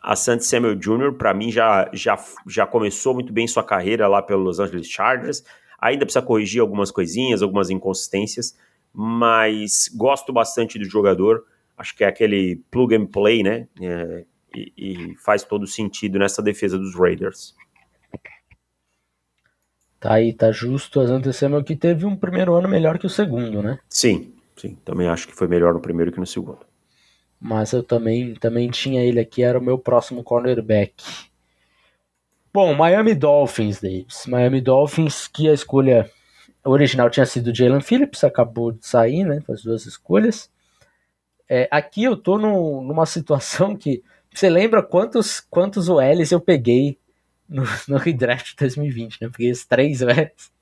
A 0.00 0.14
Santi 0.14 0.46
Samuel 0.46 0.76
Jr., 0.76 1.12
para 1.18 1.34
mim, 1.34 1.50
já, 1.50 1.90
já, 1.92 2.16
já 2.46 2.64
começou 2.64 3.12
muito 3.12 3.32
bem 3.32 3.48
sua 3.48 3.64
carreira 3.64 4.06
lá 4.06 4.22
pelo 4.22 4.44
Los 4.44 4.60
Angeles 4.60 4.86
Chargers. 4.86 5.42
Ainda 5.80 6.06
precisa 6.06 6.24
corrigir 6.24 6.60
algumas 6.60 6.90
coisinhas, 6.90 7.42
algumas 7.42 7.68
inconsistências, 7.68 8.56
mas 8.92 9.90
gosto 9.94 10.32
bastante 10.32 10.78
do 10.78 10.84
jogador. 10.84 11.44
Acho 11.76 11.96
que 11.96 12.04
é 12.04 12.06
aquele 12.06 12.62
plug 12.70 12.94
and 12.94 13.06
play, 13.06 13.42
né? 13.42 13.66
É, 13.80 14.24
e, 14.54 14.72
e, 14.76 15.16
faz 15.16 15.42
todo 15.42 15.66
sentido 15.66 16.18
nessa 16.18 16.40
defesa 16.40 16.78
dos 16.78 16.94
Raiders. 16.94 17.54
Tá 20.00 20.14
aí, 20.14 20.32
tá 20.32 20.52
justo. 20.52 21.00
A 21.00 21.06
Santi 21.06 21.32
Samuel 21.32 21.64
que 21.64 21.74
teve 21.74 22.06
um 22.06 22.16
primeiro 22.16 22.54
ano 22.54 22.68
melhor 22.68 22.98
que 22.98 23.06
o 23.06 23.10
segundo, 23.10 23.62
né? 23.62 23.78
Sim, 23.88 24.32
sim. 24.56 24.76
Também 24.84 25.08
acho 25.08 25.26
que 25.26 25.34
foi 25.34 25.48
melhor 25.48 25.74
no 25.74 25.80
primeiro 25.80 26.12
que 26.12 26.20
no 26.20 26.26
segundo 26.26 26.68
mas 27.40 27.72
eu 27.72 27.82
também, 27.82 28.34
também 28.34 28.68
tinha 28.70 29.02
ele 29.04 29.20
aqui, 29.20 29.42
era 29.42 29.58
o 29.58 29.62
meu 29.62 29.78
próximo 29.78 30.24
cornerback. 30.24 30.94
Bom, 32.52 32.74
Miami 32.74 33.14
Dolphins, 33.14 33.80
Davis. 33.80 34.26
Miami 34.26 34.60
Dolphins, 34.60 35.28
que 35.28 35.48
a 35.48 35.52
escolha 35.52 36.10
original 36.64 37.08
tinha 37.08 37.26
sido 37.26 37.54
Jalen 37.54 37.80
Phillips, 37.80 38.24
acabou 38.24 38.72
de 38.72 38.84
sair, 38.84 39.24
né? 39.24 39.40
Faz 39.46 39.62
duas 39.62 39.86
escolhas. 39.86 40.50
É, 41.48 41.68
aqui 41.70 42.02
eu 42.02 42.16
tô 42.16 42.38
no, 42.38 42.82
numa 42.82 43.06
situação 43.06 43.76
que. 43.76 44.02
Você 44.34 44.50
lembra 44.50 44.82
quantos, 44.82 45.40
quantos 45.40 45.88
OLs 45.88 46.32
eu 46.32 46.40
peguei 46.40 46.98
no, 47.48 47.62
no 47.88 47.96
redraft 47.96 48.54
2020, 48.56 49.22
né? 49.22 49.28
Peguei 49.30 49.50
os 49.50 49.64
três 49.64 50.02
OLs. 50.02 50.52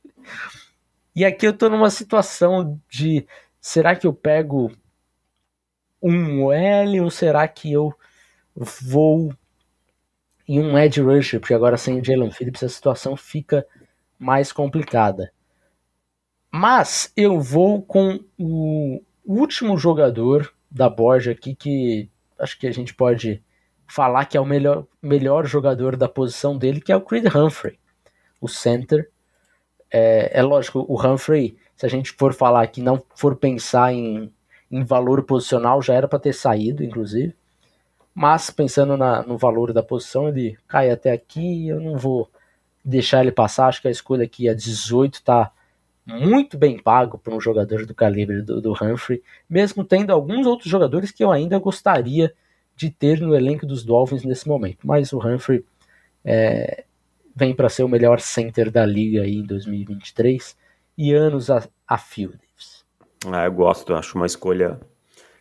E 1.15 1.25
aqui 1.25 1.47
eu 1.47 1.53
tô 1.53 1.69
numa 1.69 1.91
situação 1.91 2.81
de. 2.89 3.27
Será 3.61 3.97
que 3.97 4.07
eu 4.07 4.13
pego 4.13 4.71
um 6.03 6.45
OL 6.45 7.03
ou 7.03 7.11
será 7.11 7.49
que 7.49 7.73
eu 7.73 7.93
vou 8.55 9.35
em 10.47 10.61
um 10.61 10.79
edge 10.79 11.01
rusher? 11.01 11.41
Porque 11.41 11.55
agora 11.55 11.77
sem 11.77 11.99
o 11.99 12.05
Jalen 12.05 12.31
Phillips 12.31 12.63
a 12.63 12.69
situação 12.69 13.17
fica 13.17 13.67
mais 14.19 14.53
complicada. 14.53 15.33
Mas 16.51 17.13
eu 17.17 17.41
vou 17.41 17.83
com 17.83 18.21
o 18.39 19.03
último 19.25 19.77
jogador 19.77 20.53
da 20.71 20.89
Borja 20.89 21.33
aqui 21.33 21.55
que 21.55 22.09
acho 22.39 22.59
que 22.59 22.67
a 22.67 22.73
gente 22.73 22.95
pode 22.95 23.43
falar 23.89 24.25
que 24.27 24.37
é 24.37 24.41
o 24.41 24.47
melhor, 24.47 24.85
melhor 25.03 25.47
jogador 25.47 25.97
da 25.97 26.09
posição 26.09 26.57
dele, 26.57 26.81
que 26.81 26.93
é 26.93 26.97
o 26.97 27.01
Creed 27.01 27.27
Humphrey, 27.35 27.79
o 28.41 28.49
center. 28.49 29.11
É, 29.91 30.41
é 30.41 30.43
lógico, 30.43 30.85
o 30.89 31.01
Humphrey, 31.01 31.57
se 31.75 31.87
a 31.87 31.89
gente 31.89 32.13
for 32.13 32.35
falar 32.35 32.67
que 32.67 32.83
não 32.83 33.03
for 33.15 33.37
pensar 33.37 33.93
em 33.93 34.33
em 34.71 34.85
valor 34.85 35.23
posicional 35.23 35.81
já 35.81 35.95
era 35.95 36.09
para 36.09 36.19
ter 36.19 36.33
saído, 36.33 36.83
inclusive. 36.83 37.35
Mas 38.15 38.51
pensando 38.51 38.97
na, 38.97 39.23
no 39.23 39.37
valor 39.37 39.73
da 39.73 39.83
posição, 39.83 40.29
ele 40.29 40.57
cai 40.67 40.91
até 40.91 41.13
aqui. 41.13 41.69
Eu 41.69 41.81
não 41.81 41.97
vou 41.97 42.31
deixar 42.85 43.21
ele 43.21 43.33
passar. 43.33 43.69
Acho 43.69 43.83
que 43.83 43.89
a 43.89 43.91
escolha 43.91 44.25
aqui 44.25 44.49
a 44.49 44.55
18 44.55 45.15
está 45.15 45.53
muito 46.07 46.57
bem 46.57 46.81
pago 46.81 47.19
para 47.19 47.35
um 47.35 47.41
jogador 47.41 47.85
do 47.85 47.95
calibre 47.95 48.41
do, 48.41 48.61
do 48.61 48.73
Humphrey, 48.73 49.23
mesmo 49.51 49.85
tendo 49.85 50.13
alguns 50.13 50.47
outros 50.47 50.71
jogadores 50.71 51.11
que 51.11 51.23
eu 51.23 51.33
ainda 51.33 51.59
gostaria 51.59 52.33
de 52.77 52.91
ter 52.91 53.21
no 53.21 53.35
elenco 53.35 53.67
dos 53.67 53.85
Dolphins 53.85 54.25
nesse 54.25 54.47
momento. 54.47 54.79
Mas 54.85 55.13
o 55.13 55.19
Humphrey 55.19 55.65
é, 56.25 56.85
vem 57.35 57.55
para 57.55 57.69
ser 57.69 57.83
o 57.83 57.89
melhor 57.89 58.21
center 58.21 58.71
da 58.71 58.85
liga 58.85 59.23
aí 59.23 59.37
em 59.37 59.45
2023 59.45 60.57
e 60.97 61.13
anos 61.13 61.51
a, 61.51 61.67
a 61.89 61.99
fio. 61.99 62.35
Ah, 63.33 63.45
eu 63.45 63.53
gosto, 63.53 63.95
acho 63.95 64.17
uma 64.17 64.27
escolha 64.27 64.79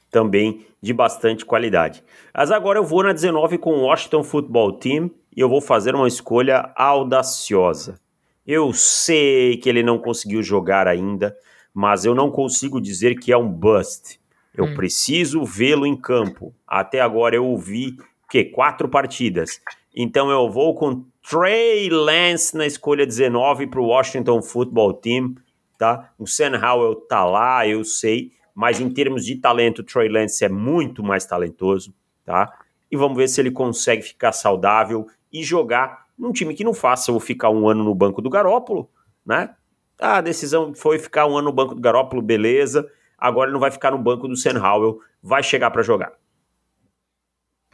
também 0.09 0.65
de 0.81 0.93
bastante 0.93 1.45
qualidade. 1.45 2.03
Mas 2.33 2.51
agora 2.51 2.79
eu 2.79 2.83
vou 2.83 3.03
na 3.03 3.11
19 3.11 3.57
com 3.57 3.73
o 3.73 3.81
Washington 3.81 4.23
Football 4.23 4.73
Team 4.73 5.11
e 5.35 5.41
eu 5.41 5.49
vou 5.49 5.61
fazer 5.61 5.93
uma 5.93 6.07
escolha 6.07 6.71
audaciosa. 6.75 7.99
Eu 8.47 8.71
sei 8.73 9.57
que 9.57 9.67
ele 9.67 9.83
não 9.83 9.97
conseguiu 9.97 10.41
jogar 10.41 10.87
ainda, 10.87 11.35
mas 11.73 12.05
eu 12.05 12.15
não 12.15 12.31
consigo 12.31 12.79
dizer 12.79 13.15
que 13.15 13.31
é 13.31 13.37
um 13.37 13.49
bust. 13.49 14.19
Eu 14.57 14.65
hum. 14.65 14.75
preciso 14.75 15.43
vê-lo 15.43 15.85
em 15.85 15.95
campo. 15.95 16.53
Até 16.67 17.01
agora 17.01 17.35
eu 17.35 17.45
ouvi 17.45 17.97
que 18.29 18.43
quatro 18.45 18.89
partidas. 18.89 19.61
Então 19.95 20.29
eu 20.29 20.49
vou 20.49 20.75
com 20.75 21.05
Trey 21.27 21.89
Lance 21.89 22.55
na 22.55 22.65
escolha 22.65 23.05
19 23.05 23.67
para 23.67 23.79
o 23.79 23.87
Washington 23.87 24.41
Football 24.41 24.93
Team, 24.95 25.35
tá? 25.77 26.11
O 26.19 26.27
Sam 26.27 26.59
Howell 26.61 26.95
tá 26.95 27.25
lá, 27.25 27.67
eu 27.67 27.83
sei, 27.83 28.31
mas 28.53 28.79
em 28.79 28.89
termos 28.89 29.25
de 29.25 29.35
talento, 29.35 29.79
o 29.79 29.83
Trey 29.83 30.09
Lance 30.09 30.43
é 30.43 30.49
muito 30.49 31.03
mais 31.03 31.25
talentoso, 31.25 31.93
tá? 32.23 32.51
E 32.91 32.97
vamos 32.97 33.17
ver 33.17 33.27
se 33.27 33.41
ele 33.41 33.51
consegue 33.51 34.01
ficar 34.01 34.31
saudável 34.31 35.07
e 35.31 35.43
jogar 35.43 36.05
num 36.17 36.31
time 36.31 36.53
que 36.53 36.63
não 36.63 36.73
faça 36.73 37.11
ou 37.11 37.19
ficar 37.19 37.49
um 37.49 37.67
ano 37.67 37.83
no 37.83 37.95
banco 37.95 38.21
do 38.21 38.29
Garópolo, 38.29 38.89
né? 39.25 39.55
Ah, 39.99 40.17
a 40.17 40.21
decisão 40.21 40.73
foi 40.73 40.99
ficar 40.99 41.25
um 41.25 41.37
ano 41.37 41.47
no 41.49 41.53
banco 41.53 41.73
do 41.73 41.81
Garópolo, 41.81 42.21
beleza. 42.21 42.89
Agora 43.17 43.47
ele 43.47 43.53
não 43.53 43.59
vai 43.59 43.71
ficar 43.71 43.91
no 43.91 43.97
banco 43.97 44.27
do 44.27 44.35
Sam 44.35 44.61
Howell, 44.61 44.99
vai 45.21 45.41
chegar 45.41 45.71
para 45.71 45.83
jogar. 45.83 46.13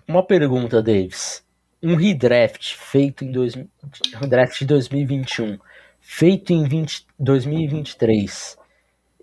Uma 0.07 0.23
pergunta, 0.23 0.81
Davis. 0.81 1.45
Um 1.81 1.95
redraft 1.95 2.75
feito 2.75 3.23
em 3.23 3.31
dois, 3.31 3.55
um 3.55 4.27
draft 4.27 4.59
de 4.59 4.65
2021, 4.65 5.57
feito 5.99 6.53
em 6.53 6.63
20, 6.63 7.07
2023, 7.17 8.57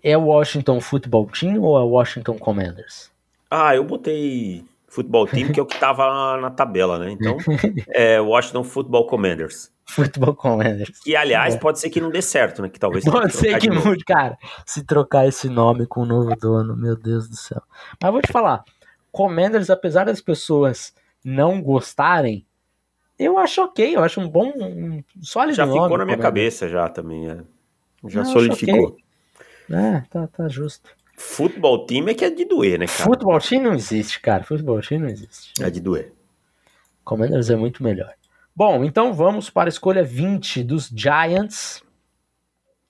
é 0.03 0.17
o 0.17 0.25
Washington 0.25 0.81
Football 0.81 1.27
Team 1.27 1.61
ou 1.61 1.77
é 1.77 1.81
o 1.81 1.89
Washington 1.89 2.37
Commanders? 2.37 3.11
Ah, 3.49 3.75
eu 3.75 3.83
botei 3.83 4.65
Football 4.89 5.27
Team, 5.27 5.51
que 5.51 5.59
é 5.59 5.63
o 5.63 5.65
que 5.65 5.75
estava 5.75 6.37
na 6.37 6.49
tabela, 6.49 6.97
né? 6.97 7.11
Então, 7.11 7.37
é 7.89 8.19
Washington 8.19 8.63
Football 8.63 9.07
Commanders. 9.07 9.71
Football 9.85 10.35
Commanders. 10.35 10.99
Que, 10.99 11.15
aliás, 11.15 11.55
é. 11.55 11.57
pode 11.57 11.79
ser 11.79 11.89
que 11.89 12.01
não 12.01 12.09
dê 12.09 12.21
certo, 12.21 12.61
né? 12.61 12.69
Que 12.69 12.79
talvez 12.79 13.05
Pode 13.05 13.33
ser 13.33 13.57
que 13.59 13.69
mude, 13.69 14.03
cara. 14.03 14.37
Se 14.65 14.83
trocar 14.83 15.27
esse 15.27 15.49
nome 15.49 15.85
com 15.85 16.01
o 16.01 16.03
um 16.03 16.07
novo 16.07 16.35
dono, 16.35 16.75
meu 16.75 16.95
Deus 16.95 17.27
do 17.27 17.35
céu. 17.35 17.61
Mas 18.01 18.11
vou 18.11 18.21
te 18.21 18.31
falar, 18.31 18.63
Commanders, 19.11 19.69
apesar 19.69 20.05
das 20.05 20.21
pessoas 20.21 20.93
não 21.23 21.61
gostarem, 21.61 22.45
eu 23.17 23.37
acho 23.37 23.63
ok, 23.63 23.95
eu 23.95 24.03
acho 24.03 24.21
um 24.21 24.29
bom, 24.29 24.53
um 24.55 25.03
sólido 25.21 25.55
Já 25.55 25.65
ficou 25.65 25.81
nome, 25.81 25.97
na 25.97 26.05
minha 26.05 26.17
cabeça 26.17 26.69
já 26.69 26.87
também, 26.87 27.29
é. 27.29 27.39
Já 28.07 28.23
não, 28.23 28.31
solidificou. 28.31 28.87
Okay. 28.87 29.03
É, 29.71 30.03
tá, 30.09 30.27
tá 30.27 30.47
justo. 30.47 30.89
Futebol 31.19 31.85
time 31.85 32.11
é 32.11 32.15
que 32.15 32.23
é 32.23 32.29
de 32.29 32.45
doer, 32.45 32.79
né, 32.79 32.87
cara? 32.87 33.03
Futebol 33.03 33.37
time 33.41 33.65
não 33.65 33.73
existe, 33.73 34.21
cara. 34.21 34.41
Futebol 34.45 34.79
time 34.79 35.01
não 35.01 35.09
existe. 35.09 35.51
É 35.61 35.69
de 35.69 35.81
doer. 35.81 36.13
Commanders 37.03 37.49
é 37.49 37.57
muito 37.57 37.83
melhor. 37.83 38.13
Bom, 38.55 38.85
então 38.85 39.13
vamos 39.13 39.49
para 39.49 39.67
a 39.67 39.69
escolha 39.69 40.01
20 40.01 40.63
dos 40.63 40.87
Giants. 40.87 41.83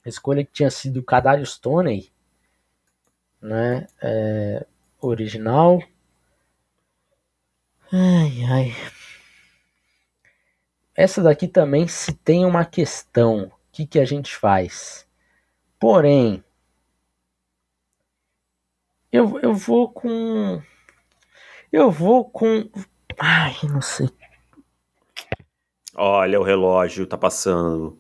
A 0.06 0.10
escolha 0.10 0.46
que 0.46 0.52
tinha 0.52 0.70
sido 0.70 1.02
Kadarius 1.02 1.54
Stoney, 1.54 2.12
né? 3.42 3.88
É, 4.00 4.64
original. 5.02 5.82
Ai, 7.92 8.44
ai. 8.48 8.76
Essa 10.96 11.24
daqui 11.24 11.48
também 11.48 11.88
se 11.88 12.14
tem 12.14 12.46
uma 12.46 12.64
questão. 12.64 13.46
O 13.46 13.52
que, 13.72 13.88
que 13.88 14.00
a 14.00 14.06
gente 14.06 14.36
faz? 14.36 15.08
Porém, 15.80 16.44
eu, 19.12 19.40
eu 19.42 19.54
vou 19.54 19.92
com. 19.92 20.62
Eu 21.72 21.90
vou 21.92 22.26
com. 22.26 22.70
Ai, 23.18 23.56
não 23.64 23.82
sei. 23.82 24.10
Olha, 25.96 26.40
o 26.40 26.44
relógio 26.44 27.08
tá 27.08 27.18
passando. 27.18 28.00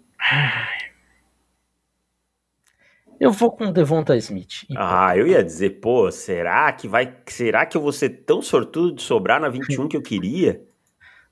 Eu 3.19 3.31
vou 3.31 3.51
com 3.51 3.71
Devonta 3.71 4.15
Smith. 4.15 4.65
Ah, 4.77 5.17
eu 5.17 5.27
ia 5.27 5.43
dizer, 5.43 5.81
pô, 5.81 6.09
será 6.11 6.71
que 6.71 6.87
vai. 6.87 7.17
Será 7.25 7.65
que 7.65 7.75
eu 7.75 7.81
vou 7.81 7.91
ser 7.91 8.23
tão 8.25 8.41
sortudo 8.41 8.95
de 8.95 9.01
sobrar 9.01 9.41
na 9.41 9.49
21 9.49 9.89
que 9.89 9.97
eu 9.97 10.01
queria? 10.01 10.63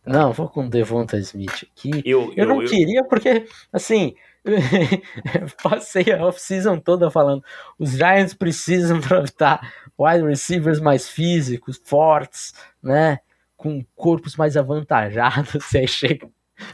Não, 0.05 0.33
vou 0.33 0.49
com 0.49 0.67
Devonta 0.67 1.17
Smith 1.19 1.65
aqui. 1.71 1.91
Eu, 2.03 2.23
eu, 2.23 2.33
eu 2.35 2.47
não 2.47 2.61
eu... 2.61 2.67
queria 2.67 3.03
porque, 3.05 3.45
assim, 3.71 4.15
passei 5.61 6.11
a 6.11 6.25
off-season 6.25 6.79
toda 6.79 7.11
falando 7.11 7.43
os 7.77 7.91
Giants 7.91 8.33
precisam 8.33 8.99
draftar 9.01 9.71
wide 9.97 10.25
receivers 10.25 10.79
mais 10.79 11.09
físicos, 11.09 11.81
fortes, 11.83 12.53
né? 12.81 13.19
Com 13.55 13.83
corpos 13.95 14.35
mais 14.35 14.55
avantajados. 14.55 15.51
Você 15.51 15.79
aí 15.79 15.87
chega 15.87 16.29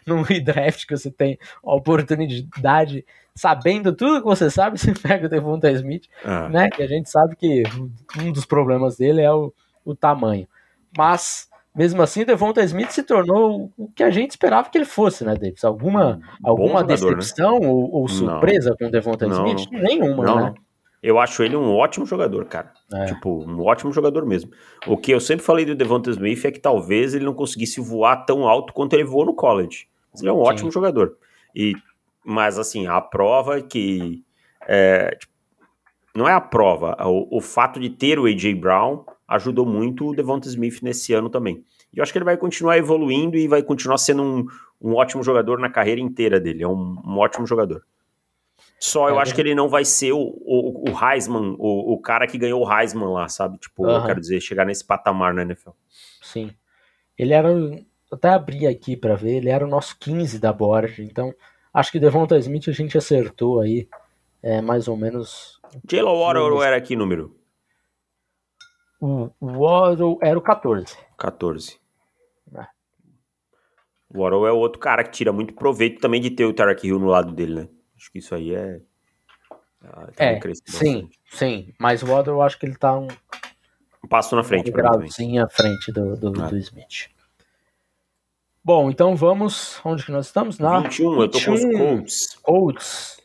num 0.05 0.21
redraft 0.21 0.85
que 0.85 0.95
você 0.95 1.11
tem 1.11 1.37
a 1.63 1.75
oportunidade, 1.75 3.05
sabendo 3.35 3.93
tudo 3.93 4.21
que 4.21 4.25
você 4.25 4.49
sabe, 4.49 4.77
você 4.77 4.93
pega 4.93 5.25
o 5.25 5.29
Devonta 5.29 5.71
Smith, 5.71 6.07
ah. 6.23 6.49
né? 6.49 6.69
Que 6.69 6.83
a 6.83 6.87
gente 6.87 7.09
sabe 7.09 7.35
que 7.35 7.63
um 8.19 8.31
dos 8.31 8.45
problemas 8.45 8.97
dele 8.97 9.21
é 9.21 9.31
o, 9.31 9.53
o 9.85 9.95
tamanho. 9.95 10.47
Mas 10.97 11.49
mesmo 11.75 12.01
assim, 12.01 12.23
Devonta 12.23 12.63
Smith 12.63 12.91
se 12.91 13.03
tornou 13.03 13.71
o 13.77 13.89
que 13.91 14.03
a 14.03 14.11
gente 14.11 14.31
esperava 14.31 14.69
que 14.69 14.77
ele 14.77 14.85
fosse, 14.85 15.25
né, 15.25 15.33
Davis? 15.35 15.63
Alguma, 15.63 16.19
alguma 16.43 16.81
jogador, 16.81 16.89
né? 16.89 17.15
decepção 17.15 17.59
né? 17.59 17.67
ou, 17.67 17.91
ou, 17.91 18.07
surpresa 18.07 18.69
não. 18.69 18.77
com 18.77 18.91
Devonta 18.91 19.27
não, 19.27 19.47
Smith? 19.47 19.71
Nenhuma, 19.71 20.23
não, 20.23 20.35
né? 20.35 20.53
Eu 21.01 21.19
acho 21.19 21.43
ele 21.43 21.55
um 21.55 21.75
ótimo 21.75 22.05
jogador, 22.05 22.45
cara. 22.45 22.71
É. 22.93 23.05
Tipo, 23.05 23.43
um 23.43 23.61
ótimo 23.61 23.91
jogador 23.91 24.25
mesmo. 24.25 24.51
O 24.87 24.95
que 24.95 25.11
eu 25.11 25.19
sempre 25.19 25.43
falei 25.43 25.65
do 25.65 25.75
Devonta 25.75 26.09
Smith 26.11 26.45
é 26.45 26.51
que 26.51 26.59
talvez 26.59 27.13
ele 27.13 27.25
não 27.25 27.33
conseguisse 27.33 27.81
voar 27.81 28.23
tão 28.23 28.47
alto 28.47 28.71
quanto 28.71 28.93
ele 28.93 29.03
voou 29.03 29.25
no 29.25 29.33
college. 29.33 29.87
Mas 30.11 30.21
ele 30.21 30.29
é 30.29 30.33
um 30.33 30.41
Sim. 30.43 30.49
ótimo 30.49 30.71
jogador. 30.71 31.17
E, 31.53 31.73
mas, 32.23 32.57
assim, 32.57 32.87
a 32.87 33.01
prova 33.01 33.61
que. 33.61 34.23
É, 34.65 35.15
tipo, 35.19 35.33
não 36.15 36.29
é 36.29 36.33
a 36.33 36.39
prova, 36.39 36.95
o, 37.01 37.37
o 37.37 37.41
fato 37.41 37.79
de 37.79 37.89
ter 37.89 38.19
o 38.19 38.25
A.J. 38.25 38.53
Brown 38.55 39.03
ajudou 39.27 39.65
muito 39.65 40.09
o 40.09 40.15
Devonta 40.15 40.47
Smith 40.47 40.81
nesse 40.81 41.13
ano 41.13 41.29
também. 41.29 41.63
E 41.93 41.99
eu 41.99 42.03
acho 42.03 42.11
que 42.11 42.17
ele 42.17 42.25
vai 42.25 42.37
continuar 42.37 42.77
evoluindo 42.77 43.37
e 43.37 43.47
vai 43.47 43.63
continuar 43.63 43.97
sendo 43.97 44.23
um, 44.23 44.45
um 44.81 44.95
ótimo 44.95 45.23
jogador 45.23 45.59
na 45.59 45.69
carreira 45.69 46.01
inteira 46.01 46.39
dele. 46.39 46.63
É 46.63 46.67
um, 46.67 47.01
um 47.05 47.17
ótimo 47.17 47.45
jogador. 47.45 47.83
Só 48.79 49.09
eu 49.09 49.17
é, 49.17 49.21
acho 49.21 49.33
que 49.33 49.39
ele 49.39 49.55
não 49.55 49.69
vai 49.69 49.85
ser 49.85 50.11
o, 50.11 50.19
o, 50.19 50.89
o 50.89 51.05
Heisman, 51.05 51.55
o, 51.57 51.93
o 51.93 51.97
cara 52.01 52.27
que 52.27 52.37
ganhou 52.37 52.65
o 52.65 52.69
Heisman 52.69 53.11
lá, 53.11 53.29
sabe? 53.29 53.57
Tipo, 53.57 53.89
eu 53.89 54.05
quero 54.05 54.19
dizer, 54.19 54.41
chegar 54.41 54.65
nesse 54.65 54.85
patamar 54.85 55.33
na 55.33 55.43
NFL. 55.43 55.71
Sim. 56.21 56.51
Ele 57.17 57.33
era. 57.33 57.49
Até 58.11 58.29
abri 58.29 58.67
aqui 58.67 58.95
para 58.95 59.15
ver, 59.15 59.37
ele 59.37 59.49
era 59.49 59.65
o 59.65 59.69
nosso 59.69 59.97
15 59.99 60.37
da 60.37 60.53
board, 60.53 61.01
então 61.01 61.33
acho 61.73 61.91
que 61.91 61.99
Devonta 61.99 62.37
Smith 62.37 62.67
a 62.67 62.71
gente 62.71 62.95
acertou 62.95 63.59
aí, 63.59 63.87
é, 64.41 64.61
mais 64.61 64.87
ou 64.87 64.95
menos. 64.95 65.59
Jalen 65.89 66.19
Waddle 66.19 66.61
era 66.61 66.79
que 66.79 66.95
número? 66.95 67.35
O 69.05 69.33
Waddle 69.41 70.17
era 70.21 70.39
o 70.39 70.41
14. 70.41 70.95
14. 71.17 71.77
É. 72.55 72.65
O 74.09 74.21
Waddle 74.21 74.47
é 74.47 74.51
o 74.53 74.57
outro 74.57 74.79
cara 74.79 75.03
que 75.03 75.11
tira 75.11 75.33
muito 75.33 75.53
proveito 75.53 75.99
também 75.99 76.21
de 76.21 76.31
ter 76.31 76.45
o 76.45 76.53
Tarek 76.53 76.87
Hill 76.87 76.99
no 76.99 77.07
lado 77.07 77.33
dele, 77.33 77.53
né? 77.53 77.67
Acho 77.97 78.09
que 78.09 78.19
isso 78.19 78.33
aí 78.33 78.55
é. 78.55 78.79
Ah, 79.83 80.07
é, 80.15 80.39
sim, 80.63 81.09
sim. 81.29 81.73
Mas 81.77 82.01
o 82.01 82.05
Waddle 82.05 82.35
eu 82.35 82.41
acho 82.41 82.57
que 82.57 82.65
ele 82.65 82.77
tá 82.77 82.97
um. 82.97 83.09
Um 84.01 84.07
passo 84.07 84.37
na 84.37 84.43
frente. 84.43 84.69
Um 84.69 84.73
grauzinho 84.73 85.43
à 85.43 85.49
frente 85.49 85.91
do, 85.91 86.15
do, 86.15 86.41
ah. 86.41 86.47
do 86.47 86.57
Smith. 86.57 87.09
Bom, 88.63 88.89
então 88.89 89.17
vamos. 89.17 89.81
Onde 89.83 90.05
que 90.05 90.13
nós 90.13 90.27
estamos? 90.27 90.59
Na 90.59 90.79
21, 90.79 91.09
21 91.09 91.21
eu 91.21 91.29
tô 91.29 91.41
com 91.41 91.51
os 91.51 91.77
Colts. 91.77 92.39
Colts. 92.41 93.21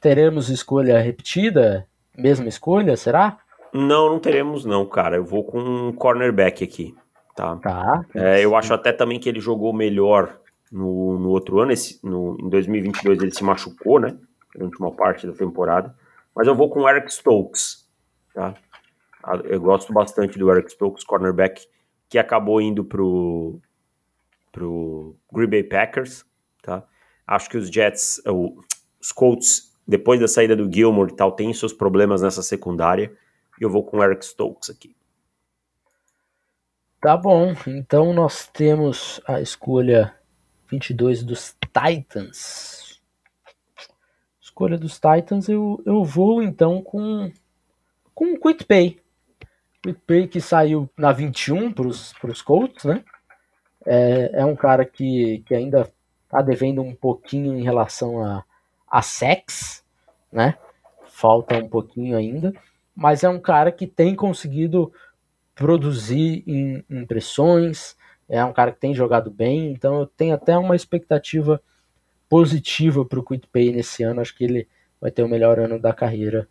Teremos 0.00 0.48
escolha 0.48 1.00
repetida? 1.00 1.88
Mesma 2.16 2.48
escolha, 2.48 2.96
será? 2.96 3.40
Não, 3.72 4.10
não 4.10 4.18
teremos 4.18 4.64
não, 4.64 4.84
cara. 4.86 5.16
Eu 5.16 5.24
vou 5.24 5.44
com 5.44 5.60
um 5.60 5.92
cornerback 5.92 6.64
aqui, 6.64 6.94
tá? 7.36 7.56
Tá. 7.56 8.04
É, 8.14 8.44
eu 8.44 8.56
acho 8.56 8.74
até 8.74 8.92
também 8.92 9.18
que 9.18 9.28
ele 9.28 9.40
jogou 9.40 9.72
melhor 9.72 10.38
no, 10.70 11.18
no 11.18 11.28
outro 11.28 11.60
ano. 11.60 11.72
Esse, 11.72 12.04
no, 12.04 12.36
em 12.40 12.48
2022 12.48 13.22
ele 13.22 13.34
se 13.34 13.44
machucou, 13.44 14.00
né? 14.00 14.16
Na 14.56 14.64
última 14.64 14.90
parte 14.90 15.26
da 15.26 15.32
temporada. 15.32 15.94
Mas 16.34 16.46
eu 16.46 16.54
vou 16.54 16.68
com 16.68 16.80
o 16.80 16.88
Eric 16.88 17.12
Stokes, 17.12 17.88
tá? 18.34 18.54
Ah, 19.22 19.36
eu 19.44 19.60
gosto 19.60 19.92
bastante 19.92 20.38
do 20.38 20.50
Eric 20.50 20.72
Stokes, 20.72 21.04
cornerback, 21.04 21.66
que 22.08 22.18
acabou 22.18 22.60
indo 22.60 22.84
pro, 22.84 23.60
pro 24.50 25.14
Green 25.32 25.48
Bay 25.48 25.62
Packers, 25.62 26.24
tá? 26.62 26.82
Acho 27.26 27.50
que 27.50 27.56
os 27.56 27.68
Jets, 27.68 28.20
os 29.00 29.12
Colts, 29.12 29.76
depois 29.86 30.18
da 30.18 30.26
saída 30.26 30.56
do 30.56 30.72
Gilmore 30.72 31.12
e 31.12 31.16
tal, 31.16 31.32
tem 31.32 31.52
seus 31.52 31.72
problemas 31.72 32.22
nessa 32.22 32.42
secundária 32.42 33.12
eu 33.64 33.70
vou 33.70 33.84
com 33.84 33.98
o 33.98 34.04
Eric 34.04 34.24
Stokes 34.24 34.70
aqui. 34.70 34.96
Tá 37.00 37.16
bom, 37.16 37.54
então 37.66 38.12
nós 38.12 38.46
temos 38.46 39.20
a 39.26 39.40
escolha 39.40 40.14
22 40.70 41.22
dos 41.22 41.56
Titans. 41.72 43.00
Escolha 44.40 44.76
dos 44.76 44.94
Titans, 44.94 45.48
eu, 45.48 45.82
eu 45.86 46.04
vou 46.04 46.42
então 46.42 46.82
com 46.82 47.32
com 48.14 48.34
o 48.34 48.38
Quit 48.38 48.66
Pay. 48.66 49.00
Quit 49.82 49.98
Pay 50.06 50.28
que 50.28 50.42
saiu 50.42 50.90
na 50.94 51.10
21 51.10 51.72
para 51.72 51.86
os 51.86 52.42
Colts, 52.42 52.84
né? 52.84 53.02
É, 53.86 54.40
é 54.40 54.44
um 54.44 54.54
cara 54.54 54.84
que, 54.84 55.42
que 55.46 55.54
ainda 55.54 55.90
tá 56.28 56.42
devendo 56.42 56.82
um 56.82 56.94
pouquinho 56.94 57.58
em 57.58 57.62
relação 57.62 58.22
a, 58.22 58.44
a 58.90 59.00
sex, 59.00 59.82
né? 60.30 60.58
Falta 61.06 61.56
um 61.56 61.68
pouquinho 61.68 62.14
ainda, 62.16 62.52
mas 62.94 63.24
é 63.24 63.28
um 63.28 63.40
cara 63.40 63.72
que 63.72 63.86
tem 63.86 64.14
conseguido 64.14 64.92
produzir 65.54 66.44
impressões, 66.88 67.96
é 68.28 68.44
um 68.44 68.52
cara 68.52 68.72
que 68.72 68.80
tem 68.80 68.94
jogado 68.94 69.30
bem, 69.30 69.72
então 69.72 70.00
eu 70.00 70.06
tenho 70.06 70.34
até 70.34 70.56
uma 70.56 70.76
expectativa 70.76 71.60
positiva 72.30 73.04
para 73.04 73.18
o 73.18 73.24
Quit 73.24 73.48
Pay 73.48 73.72
nesse 73.72 74.04
ano. 74.04 74.20
Acho 74.20 74.34
que 74.36 74.44
ele 74.44 74.68
vai 75.00 75.10
ter 75.10 75.24
o 75.24 75.28
melhor 75.28 75.58
ano 75.58 75.80
da 75.80 75.92
carreira 75.92 76.48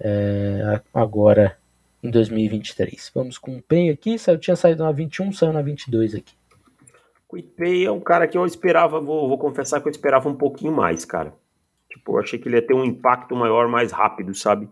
é, 0.00 0.80
agora 0.92 1.56
em 2.02 2.10
2023. 2.10 3.12
Vamos 3.14 3.38
com 3.38 3.56
o 3.56 3.62
Pay 3.62 3.90
aqui. 3.90 4.16
Eu 4.26 4.38
tinha 4.38 4.56
saído 4.56 4.82
na 4.82 4.90
21, 4.90 5.32
saiu 5.32 5.52
na 5.52 5.62
22 5.62 6.16
aqui. 6.16 6.34
Quit 7.30 7.48
Pay 7.56 7.86
é 7.86 7.90
um 7.92 8.00
cara 8.00 8.26
que 8.26 8.36
eu 8.36 8.44
esperava, 8.44 9.00
vou, 9.00 9.28
vou 9.28 9.38
confessar 9.38 9.80
que 9.80 9.86
eu 9.86 9.92
esperava 9.92 10.28
um 10.28 10.34
pouquinho 10.34 10.72
mais, 10.72 11.04
cara. 11.04 11.32
Tipo, 11.88 12.16
eu 12.16 12.20
achei 12.20 12.38
que 12.38 12.48
ele 12.48 12.56
ia 12.56 12.66
ter 12.66 12.74
um 12.74 12.84
impacto 12.84 13.36
maior, 13.36 13.68
mais 13.68 13.92
rápido, 13.92 14.34
sabe? 14.34 14.68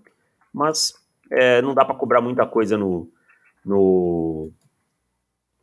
Mas 0.52 0.94
é, 1.30 1.62
não 1.62 1.74
dá 1.74 1.84
para 1.84 1.94
cobrar 1.94 2.20
muita 2.20 2.46
coisa 2.46 2.76
no, 2.76 3.10
no 3.64 4.50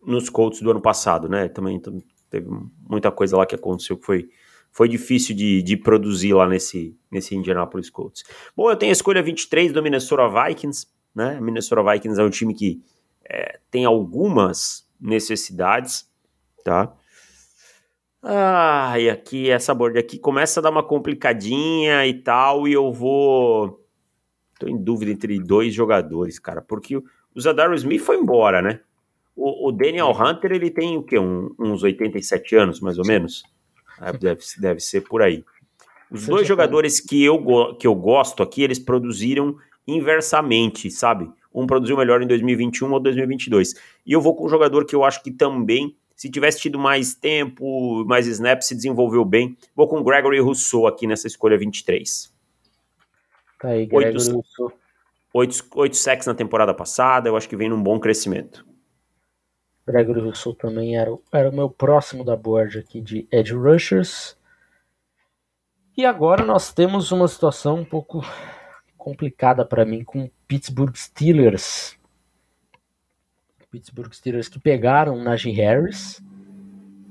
nos 0.05 0.29
Colts 0.29 0.61
do 0.61 0.71
ano 0.71 0.81
passado, 0.81 1.27
né? 1.27 1.49
Também 1.49 1.81
teve 2.29 2.47
muita 2.87 3.11
coisa 3.11 3.37
lá 3.37 3.45
que 3.45 3.55
aconteceu 3.55 3.97
que 3.97 4.05
foi 4.05 4.29
foi 4.71 4.87
difícil 4.87 5.35
de, 5.35 5.61
de 5.63 5.75
produzir 5.75 6.33
lá 6.33 6.47
nesse, 6.47 6.95
nesse 7.11 7.35
Indianapolis 7.35 7.89
Colts. 7.89 8.23
Bom, 8.55 8.69
eu 8.69 8.75
tenho 8.75 8.91
a 8.91 8.93
escolha 8.93 9.21
23 9.21 9.71
do 9.71 9.81
Minnesota 9.81 10.29
Vikings, 10.29 10.87
né? 11.13 11.39
Minnesota 11.41 11.83
Vikings 11.83 12.21
é 12.21 12.23
um 12.23 12.29
time 12.29 12.53
que 12.53 12.81
é, 13.25 13.59
tem 13.69 13.85
algumas 13.85 14.87
necessidades, 14.99 16.07
tá? 16.63 16.93
Ah, 18.21 18.99
e 18.99 19.09
aqui, 19.09 19.49
essa 19.49 19.73
board 19.73 19.97
aqui 19.97 20.19
começa 20.19 20.59
a 20.59 20.63
dar 20.63 20.69
uma 20.69 20.83
complicadinha 20.83 22.05
e 22.05 22.13
tal, 22.13 22.67
e 22.67 22.73
eu 22.73 22.91
vou... 22.91 23.78
Tô 24.59 24.67
em 24.67 24.77
dúvida 24.77 25.11
entre 25.11 25.39
dois 25.39 25.73
jogadores, 25.73 26.37
cara, 26.37 26.61
porque 26.61 26.97
o 26.97 27.05
Zadaro 27.39 27.73
Smith 27.75 28.01
foi 28.01 28.17
embora, 28.17 28.61
né? 28.61 28.81
O, 29.33 29.69
o 29.69 29.71
Daniel 29.71 30.11
Hunter, 30.11 30.51
ele 30.51 30.69
tem 30.69 30.97
o 30.97 31.03
quê? 31.03 31.17
Um, 31.17 31.49
uns 31.57 31.81
87 31.81 32.57
anos, 32.57 32.81
mais 32.81 32.99
ou 32.99 33.05
menos? 33.07 33.41
É, 34.01 34.11
deve, 34.11 34.41
deve 34.59 34.79
ser 34.81 35.01
por 35.01 35.21
aí. 35.21 35.45
Os 36.11 36.27
dois 36.27 36.45
jogadores 36.45 36.99
que 36.99 37.23
eu, 37.23 37.75
que 37.75 37.87
eu 37.87 37.95
gosto 37.95 38.43
aqui, 38.43 38.61
eles 38.63 38.79
produziram 38.79 39.55
inversamente, 39.87 40.91
sabe? 40.91 41.31
Um 41.53 41.65
produziu 41.65 41.95
melhor 41.95 42.21
em 42.21 42.27
2021 42.27 42.91
ou 42.91 42.99
2022. 42.99 43.75
E 44.05 44.11
eu 44.11 44.19
vou 44.19 44.35
com 44.35 44.45
um 44.45 44.49
jogador 44.49 44.85
que 44.85 44.95
eu 44.95 45.05
acho 45.05 45.23
que 45.23 45.31
também, 45.31 45.95
se 46.15 46.29
tivesse 46.29 46.59
tido 46.59 46.77
mais 46.77 47.13
tempo, 47.13 48.03
mais 48.05 48.27
snaps, 48.27 48.67
se 48.67 48.75
desenvolveu 48.75 49.23
bem. 49.23 49.55
Vou 49.73 49.87
com 49.87 50.03
Gregory 50.03 50.39
Rousseau 50.39 50.85
aqui 50.85 51.07
nessa 51.07 51.27
escolha 51.27 51.57
23. 51.57 52.38
Tá 53.59 53.69
aí, 53.69 53.87
oito. 53.91 54.43
Oito, 55.31 55.63
oito 55.75 55.95
sacks 55.95 56.25
na 56.25 56.33
temporada 56.33 56.73
passada, 56.73 57.29
eu 57.29 57.37
acho 57.37 57.47
que 57.47 57.55
vem 57.55 57.69
num 57.69 57.81
bom 57.81 57.99
crescimento. 57.99 58.65
Gregory 59.85 60.21
Rousseau 60.21 60.55
também 60.55 60.97
era, 60.97 61.15
era 61.31 61.49
o 61.49 61.55
meu 61.55 61.69
próximo 61.69 62.23
da 62.23 62.35
board 62.35 62.79
aqui 62.79 63.01
de 63.01 63.27
Edge 63.31 63.53
Rushers. 63.53 64.37
E 65.97 66.05
agora 66.05 66.45
nós 66.45 66.73
temos 66.73 67.11
uma 67.11 67.27
situação 67.27 67.79
um 67.79 67.85
pouco 67.85 68.21
complicada 68.97 69.65
para 69.65 69.85
mim 69.85 70.03
com 70.03 70.29
Pittsburgh 70.47 70.95
Steelers. 70.95 71.97
Pittsburgh 73.69 74.11
Steelers 74.13 74.47
que 74.47 74.59
pegaram 74.59 75.21
Najee 75.21 75.51
Harris 75.51 76.21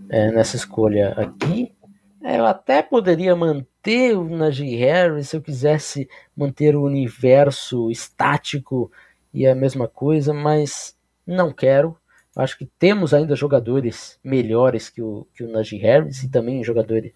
é, 0.09 0.31
nessa 0.33 0.57
escolha 0.57 1.11
aqui. 1.11 1.75
É, 2.23 2.39
eu 2.39 2.47
até 2.47 2.83
poderia 2.83 3.35
manter 3.37 4.17
o 4.17 4.25
Najee 4.25 4.77
Harris 4.77 5.29
se 5.29 5.37
eu 5.37 5.43
quisesse 5.43 6.09
manter 6.37 6.75
o 6.75 6.83
universo 6.83 7.91
estático 7.91 8.91
e 9.33 9.47
a 9.47 9.55
mesma 9.55 9.87
coisa, 9.87 10.35
mas 10.35 10.97
não 11.27 11.53
quero. 11.53 11.97
Acho 12.37 12.59
que 12.59 12.67
temos 12.79 13.13
ainda 13.15 13.35
jogadores 13.35 14.19
melhores 14.23 14.89
que 14.89 15.03
o, 15.03 15.27
que 15.35 15.45
o 15.45 15.51
Najee 15.51 15.79
Harris 15.79 16.23
e 16.23 16.29
também 16.29 16.63
jogadores 16.63 17.13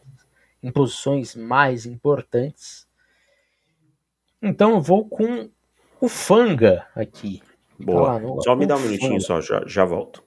em 0.62 0.70
posições 0.70 1.34
mais 1.34 1.86
importantes. 1.86 2.86
Então 4.40 4.72
eu 4.72 4.80
vou 4.80 5.08
com 5.08 5.48
o 6.00 6.08
Fanga 6.08 6.86
aqui. 6.94 7.42
Boa. 7.78 8.14
Tá 8.14 8.18
no, 8.20 8.42
só 8.42 8.54
me 8.54 8.66
dá 8.66 8.76
um 8.76 8.80
minutinho 8.80 9.20
só, 9.20 9.40
já, 9.40 9.62
já 9.66 9.84
volto. 9.84 10.21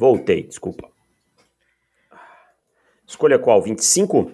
Voltei, 0.00 0.44
desculpa. 0.44 0.88
Escolha 3.06 3.38
qual? 3.38 3.60
25? 3.60 4.32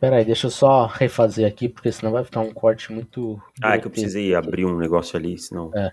Peraí, 0.00 0.24
deixa 0.24 0.46
eu 0.46 0.50
só 0.50 0.86
refazer 0.86 1.46
aqui, 1.46 1.68
porque 1.68 1.92
senão 1.92 2.12
vai 2.12 2.24
ficar 2.24 2.40
um 2.40 2.50
corte 2.50 2.90
muito. 2.90 3.38
Ah, 3.62 3.74
é 3.74 3.78
que 3.78 3.86
eu 3.86 3.90
precisei 3.90 4.34
abrir 4.34 4.64
um 4.64 4.78
negócio 4.78 5.14
ali, 5.18 5.36
senão. 5.36 5.70
É. 5.76 5.92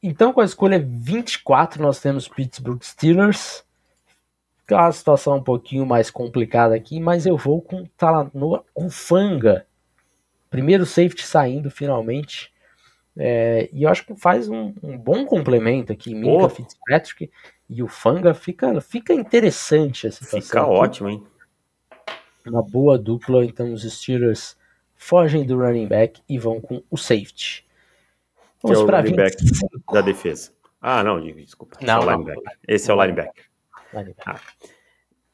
Então, 0.00 0.32
com 0.32 0.42
a 0.42 0.44
escolha 0.44 0.78
24, 0.78 1.82
nós 1.82 1.98
temos 1.98 2.28
Pittsburgh 2.28 2.80
Steelers. 2.84 3.64
Fica 4.60 4.76
uma 4.76 4.92
situação 4.92 5.38
um 5.38 5.42
pouquinho 5.42 5.84
mais 5.84 6.12
complicada 6.12 6.76
aqui, 6.76 7.00
mas 7.00 7.26
eu 7.26 7.36
vou 7.36 7.60
com 7.60 7.84
Talanoa 7.96 8.64
Ufanga. 8.76 9.66
Primeiro 10.48 10.86
safety 10.86 11.26
saindo 11.26 11.68
finalmente. 11.68 12.53
É, 13.16 13.68
e 13.72 13.84
eu 13.84 13.88
acho 13.88 14.04
que 14.04 14.14
faz 14.16 14.48
um, 14.48 14.74
um 14.82 14.98
bom 14.98 15.24
complemento 15.24 15.92
aqui, 15.92 16.14
Minka 16.14 16.48
Fitzpatrick 16.48 17.30
e 17.68 17.82
o 17.82 17.88
Fanga. 17.88 18.34
Fica, 18.34 18.80
fica 18.80 19.14
interessante 19.14 20.06
essa 20.06 20.24
situação. 20.24 20.40
Fica 20.40 20.60
aqui. 20.62 20.70
ótimo, 20.70 21.08
hein? 21.08 21.22
Uma 22.46 22.62
boa 22.62 22.98
dupla, 22.98 23.44
então 23.44 23.72
os 23.72 23.82
Steelers 23.82 24.56
fogem 24.96 25.46
do 25.46 25.58
running 25.58 25.86
back 25.86 26.20
e 26.28 26.38
vão 26.38 26.60
com 26.60 26.82
o 26.90 26.96
safety. 26.96 27.64
Vamos 28.62 28.78
é 28.78 28.82
o 28.82 28.86
running 28.86 29.14
25. 29.14 29.16
back 29.16 29.92
da 29.92 30.00
defesa. 30.00 30.52
Ah, 30.80 31.02
não, 31.02 31.20
desculpa. 31.20 31.78
Não, 31.80 31.98
Esse 31.98 32.08
é 32.08 32.10
o 32.10 32.10
linebacker. 32.10 32.58
Esse 32.68 32.90
é 32.90 32.94
o 32.94 33.02
linebacker. 33.02 33.44
linebacker. 33.92 34.24
Ah. 34.26 34.40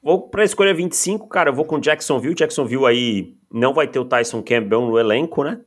Vou 0.03 0.29
para 0.29 0.43
a 0.43 0.45
escolha 0.45 0.73
25, 0.73 1.29
cara, 1.29 1.51
eu 1.51 1.55
vou 1.55 1.65
com 1.65 1.79
Jacksonville. 1.79 2.35
Jacksonville 2.35 2.87
aí 2.87 3.37
não 3.51 3.75
vai 3.75 3.87
ter 3.87 3.99
o 3.99 4.05
Tyson 4.05 4.43
Campbell 4.43 4.83
no 4.83 4.99
elenco, 4.99 5.45
né? 5.45 5.61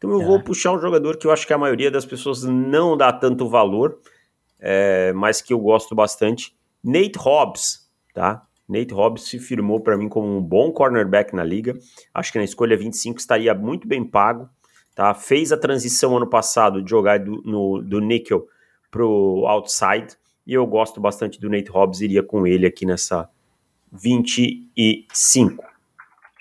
Então 0.00 0.10
eu 0.12 0.22
é. 0.22 0.24
vou 0.24 0.42
puxar 0.42 0.72
um 0.72 0.78
jogador 0.78 1.18
que 1.18 1.26
eu 1.26 1.30
acho 1.30 1.46
que 1.46 1.52
a 1.52 1.58
maioria 1.58 1.90
das 1.90 2.06
pessoas 2.06 2.42
não 2.42 2.96
dá 2.96 3.12
tanto 3.12 3.46
valor, 3.46 3.98
é, 4.58 5.12
mas 5.12 5.42
que 5.42 5.52
eu 5.52 5.58
gosto 5.60 5.94
bastante. 5.94 6.56
Nate 6.82 7.18
Hobbs, 7.18 7.86
tá? 8.14 8.46
Nate 8.66 8.94
Hobbs 8.94 9.24
se 9.24 9.38
firmou 9.38 9.78
para 9.78 9.98
mim 9.98 10.08
como 10.08 10.26
um 10.26 10.40
bom 10.40 10.72
cornerback 10.72 11.36
na 11.36 11.44
liga. 11.44 11.76
Acho 12.14 12.32
que 12.32 12.38
na 12.38 12.44
escolha 12.44 12.78
25 12.78 13.18
estaria 13.18 13.52
muito 13.52 13.86
bem 13.86 14.02
pago. 14.02 14.48
Tá? 14.94 15.12
Fez 15.12 15.52
a 15.52 15.58
transição 15.58 16.16
ano 16.16 16.26
passado 16.26 16.82
de 16.82 16.88
jogar 16.88 17.18
do, 17.18 17.42
no, 17.42 17.82
do 17.82 18.00
nickel 18.00 18.46
pro 18.90 19.44
outside. 19.46 20.16
E 20.46 20.54
eu 20.54 20.66
gosto 20.66 20.98
bastante 20.98 21.38
do 21.38 21.50
Nate 21.50 21.70
Hobbs, 21.70 22.00
iria 22.00 22.22
com 22.22 22.46
ele 22.46 22.66
aqui 22.66 22.86
nessa 22.86 23.28
25. 23.92 25.62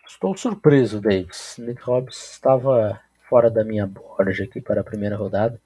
Estou 0.08 0.38
surpreso, 0.38 1.02
Davis. 1.02 1.56
Nate 1.60 1.82
Hobbs 1.82 2.32
estava 2.32 3.02
fora 3.30 3.50
da 3.50 3.64
minha 3.64 3.86
borja 3.86 4.44
aqui 4.44 4.60
para 4.60 4.82
a 4.82 4.84
primeira 4.84 5.16
rodada, 5.16 5.62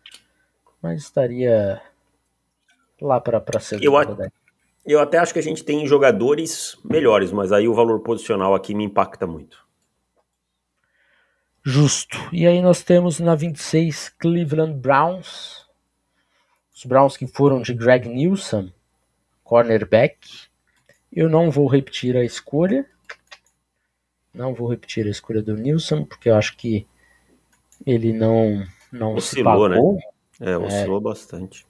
mas 0.82 1.02
estaria 1.02 1.82
lá 3.02 3.22
para 3.22 3.42
a 3.56 3.60
segunda 3.60 3.86
eu, 3.86 3.92
rodada. 3.92 4.34
Eu 4.86 5.00
até 5.00 5.18
acho 5.18 5.32
que 5.32 5.40
a 5.40 5.44
gente 5.44 5.64
tem 5.64 5.88
jogadores 5.88 6.78
melhores, 6.84 7.32
mas 7.32 7.54
aí 7.54 7.68
o 7.68 7.74
valor 7.74 8.02
posicional 8.02 8.54
aqui 8.54 8.76
me 8.76 8.84
impacta 8.84 9.26
muito. 9.26 9.66
Justo. 11.66 12.18
E 12.34 12.46
aí 12.46 12.62
nós 12.62 12.84
temos 12.84 13.22
na 13.22 13.34
26 13.34 14.10
Cleveland 14.20 14.74
Browns. 14.74 15.66
Os 16.76 16.84
Browns 16.84 17.16
que 17.16 17.26
foram 17.26 17.62
de 17.62 17.74
Greg 17.74 18.10
Nilsson, 18.10 18.70
cornerback. 19.42 20.18
Eu 21.10 21.30
não 21.30 21.50
vou 21.50 21.68
repetir 21.68 22.18
a 22.18 22.26
escolha. 22.26 22.86
Não 24.34 24.54
vou 24.54 24.68
repetir 24.68 25.08
a 25.08 25.10
escolha 25.10 25.42
do 25.42 25.56
Nilsson, 25.56 26.04
porque 26.04 26.28
eu 26.28 26.36
acho 26.36 26.58
que 26.58 26.86
ele 27.86 28.14
não, 28.14 28.66
não 28.92 29.16
oscilou, 29.16 29.70
né? 29.70 29.78
É, 30.40 30.58
oscilou 30.58 31.00
é, 31.00 31.04
bastante. 31.04 31.66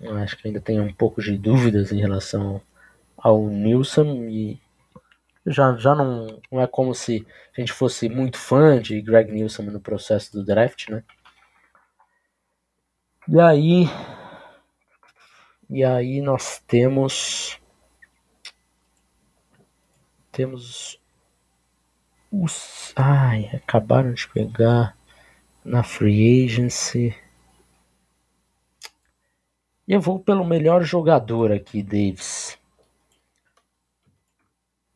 Eu 0.00 0.16
acho 0.16 0.36
que 0.36 0.48
ainda 0.48 0.60
tem 0.60 0.80
um 0.80 0.92
pouco 0.92 1.20
de 1.20 1.36
dúvidas 1.36 1.92
em 1.92 2.00
relação 2.00 2.60
ao 3.16 3.46
Nilsson 3.48 4.28
e 4.28 4.58
já, 5.46 5.74
já 5.76 5.94
não, 5.94 6.40
não 6.50 6.60
é 6.60 6.66
como 6.66 6.94
se 6.94 7.26
a 7.56 7.60
gente 7.60 7.72
fosse 7.72 8.08
muito 8.08 8.38
fã 8.38 8.80
de 8.80 9.00
Greg 9.00 9.30
Nilsson 9.30 9.62
no 9.64 9.80
processo 9.80 10.32
do 10.32 10.44
draft, 10.44 10.88
né? 10.88 11.02
E 13.28 13.38
aí. 13.38 13.84
E 15.68 15.84
aí 15.84 16.20
nós 16.20 16.58
temos. 16.66 17.60
Temos. 20.32 21.00
Os. 22.32 22.92
Ai, 22.96 23.50
acabaram 23.54 24.12
de 24.12 24.28
pegar 24.28 24.96
na 25.64 25.82
free 25.82 26.44
agency. 26.44 27.14
Eu 29.86 30.00
vou 30.00 30.18
pelo 30.18 30.44
melhor 30.44 30.82
jogador 30.82 31.52
aqui, 31.52 31.82
Davis 31.82 32.60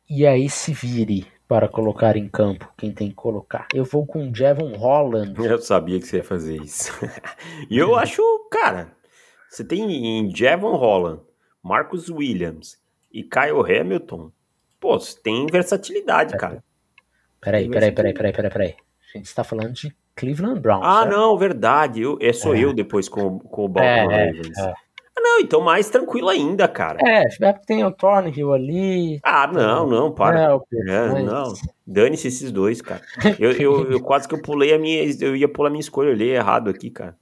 e 0.09 0.27
aí 0.27 0.49
se 0.49 0.73
vire 0.73 1.27
para 1.49 1.69
colocar 1.69 2.17
em 2.17 2.29
campo 2.29 2.73
quem 2.77 2.93
tem 2.93 3.09
que 3.09 3.15
colocar. 3.15 3.67
Eu 3.75 3.85
vou 3.85 4.07
com 4.07 4.33
Jevon 4.35 4.77
Holland. 4.77 5.35
Eu 5.45 5.59
sabia 5.59 5.99
que 5.99 6.07
você 6.07 6.19
ia 6.19 6.25
fazer 6.25 6.61
isso. 6.63 6.93
e 7.71 7.77
eu 7.77 7.97
acho, 7.97 8.23
cara, 8.51 8.93
você 9.49 9.65
tem 9.65 9.83
em 9.83 10.35
Jevon 10.35 10.77
Holland, 10.77 11.21
Marcus 11.63 12.09
Williams 12.09 12.79
e 13.13 13.23
Kyle 13.23 13.61
Hamilton. 13.61 14.31
Pô, 14.79 14.99
você 14.99 15.19
tem 15.21 15.47
versatilidade, 15.47 16.37
cara. 16.37 16.63
Peraí, 17.41 17.69
peraí, 17.69 17.93
peraí, 17.93 18.15
peraí, 18.15 18.33
peraí, 18.33 18.51
peraí. 18.51 18.77
A 19.15 19.19
gente 19.19 19.27
está 19.27 19.45
falando 19.45 19.73
de 19.73 19.95
Cleveland 20.17 20.61
Browns. 20.61 20.85
Ah, 20.85 21.03
certo? 21.03 21.17
não, 21.17 21.37
verdade. 21.37 22.03
Eu, 22.03 22.19
é, 22.21 22.33
sou 22.33 22.55
é. 22.55 22.61
eu 22.61 22.73
depois 22.73 23.09
com, 23.09 23.39
com 23.39 23.65
o 23.65 23.69
Baltimore 23.69 24.15
é, 24.15 24.27
Ravens. 24.27 24.59
É, 24.59 24.75
não, 25.17 25.41
então 25.41 25.61
mais 25.61 25.89
tranquilo 25.89 26.29
ainda, 26.29 26.69
cara. 26.69 26.99
É, 27.03 27.25
tem 27.67 27.85
o 27.85 27.91
Thornhill 27.91 28.53
ali. 28.53 29.19
Ah, 29.23 29.47
não, 29.47 29.87
não, 29.87 30.13
para. 30.13 30.59
É. 30.87 31.23
Não, 31.23 31.53
dane-se 31.87 32.29
esses 32.29 32.53
dois, 32.53 32.83
cara. 32.83 33.01
Eu, 33.39 33.53
eu, 33.53 33.93
eu, 33.93 34.01
quase 34.01 34.29
que 34.29 34.35
eu 34.35 34.43
pulei 34.43 34.75
a 34.75 34.79
minha. 34.79 35.03
Eu 35.21 35.35
ia 35.35 35.49
pular 35.49 35.69
a 35.69 35.71
minha 35.71 35.81
escolha, 35.81 36.09
eu 36.09 36.13
olhei 36.13 36.35
errado 36.35 36.69
aqui, 36.69 36.91
cara. 36.91 37.17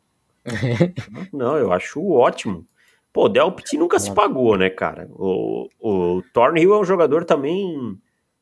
não, 1.32 1.56
eu 1.56 1.72
acho 1.72 2.04
ótimo. 2.10 2.66
Pô, 3.12 3.26
o 3.26 3.28
Delpit 3.28 3.76
nunca 3.76 3.98
se 3.98 4.12
pagou, 4.12 4.56
né, 4.56 4.70
cara? 4.70 5.06
O, 5.12 5.68
o 5.78 6.22
Thornhill 6.32 6.74
é 6.74 6.78
um 6.78 6.84
jogador 6.84 7.24
também 7.24 7.98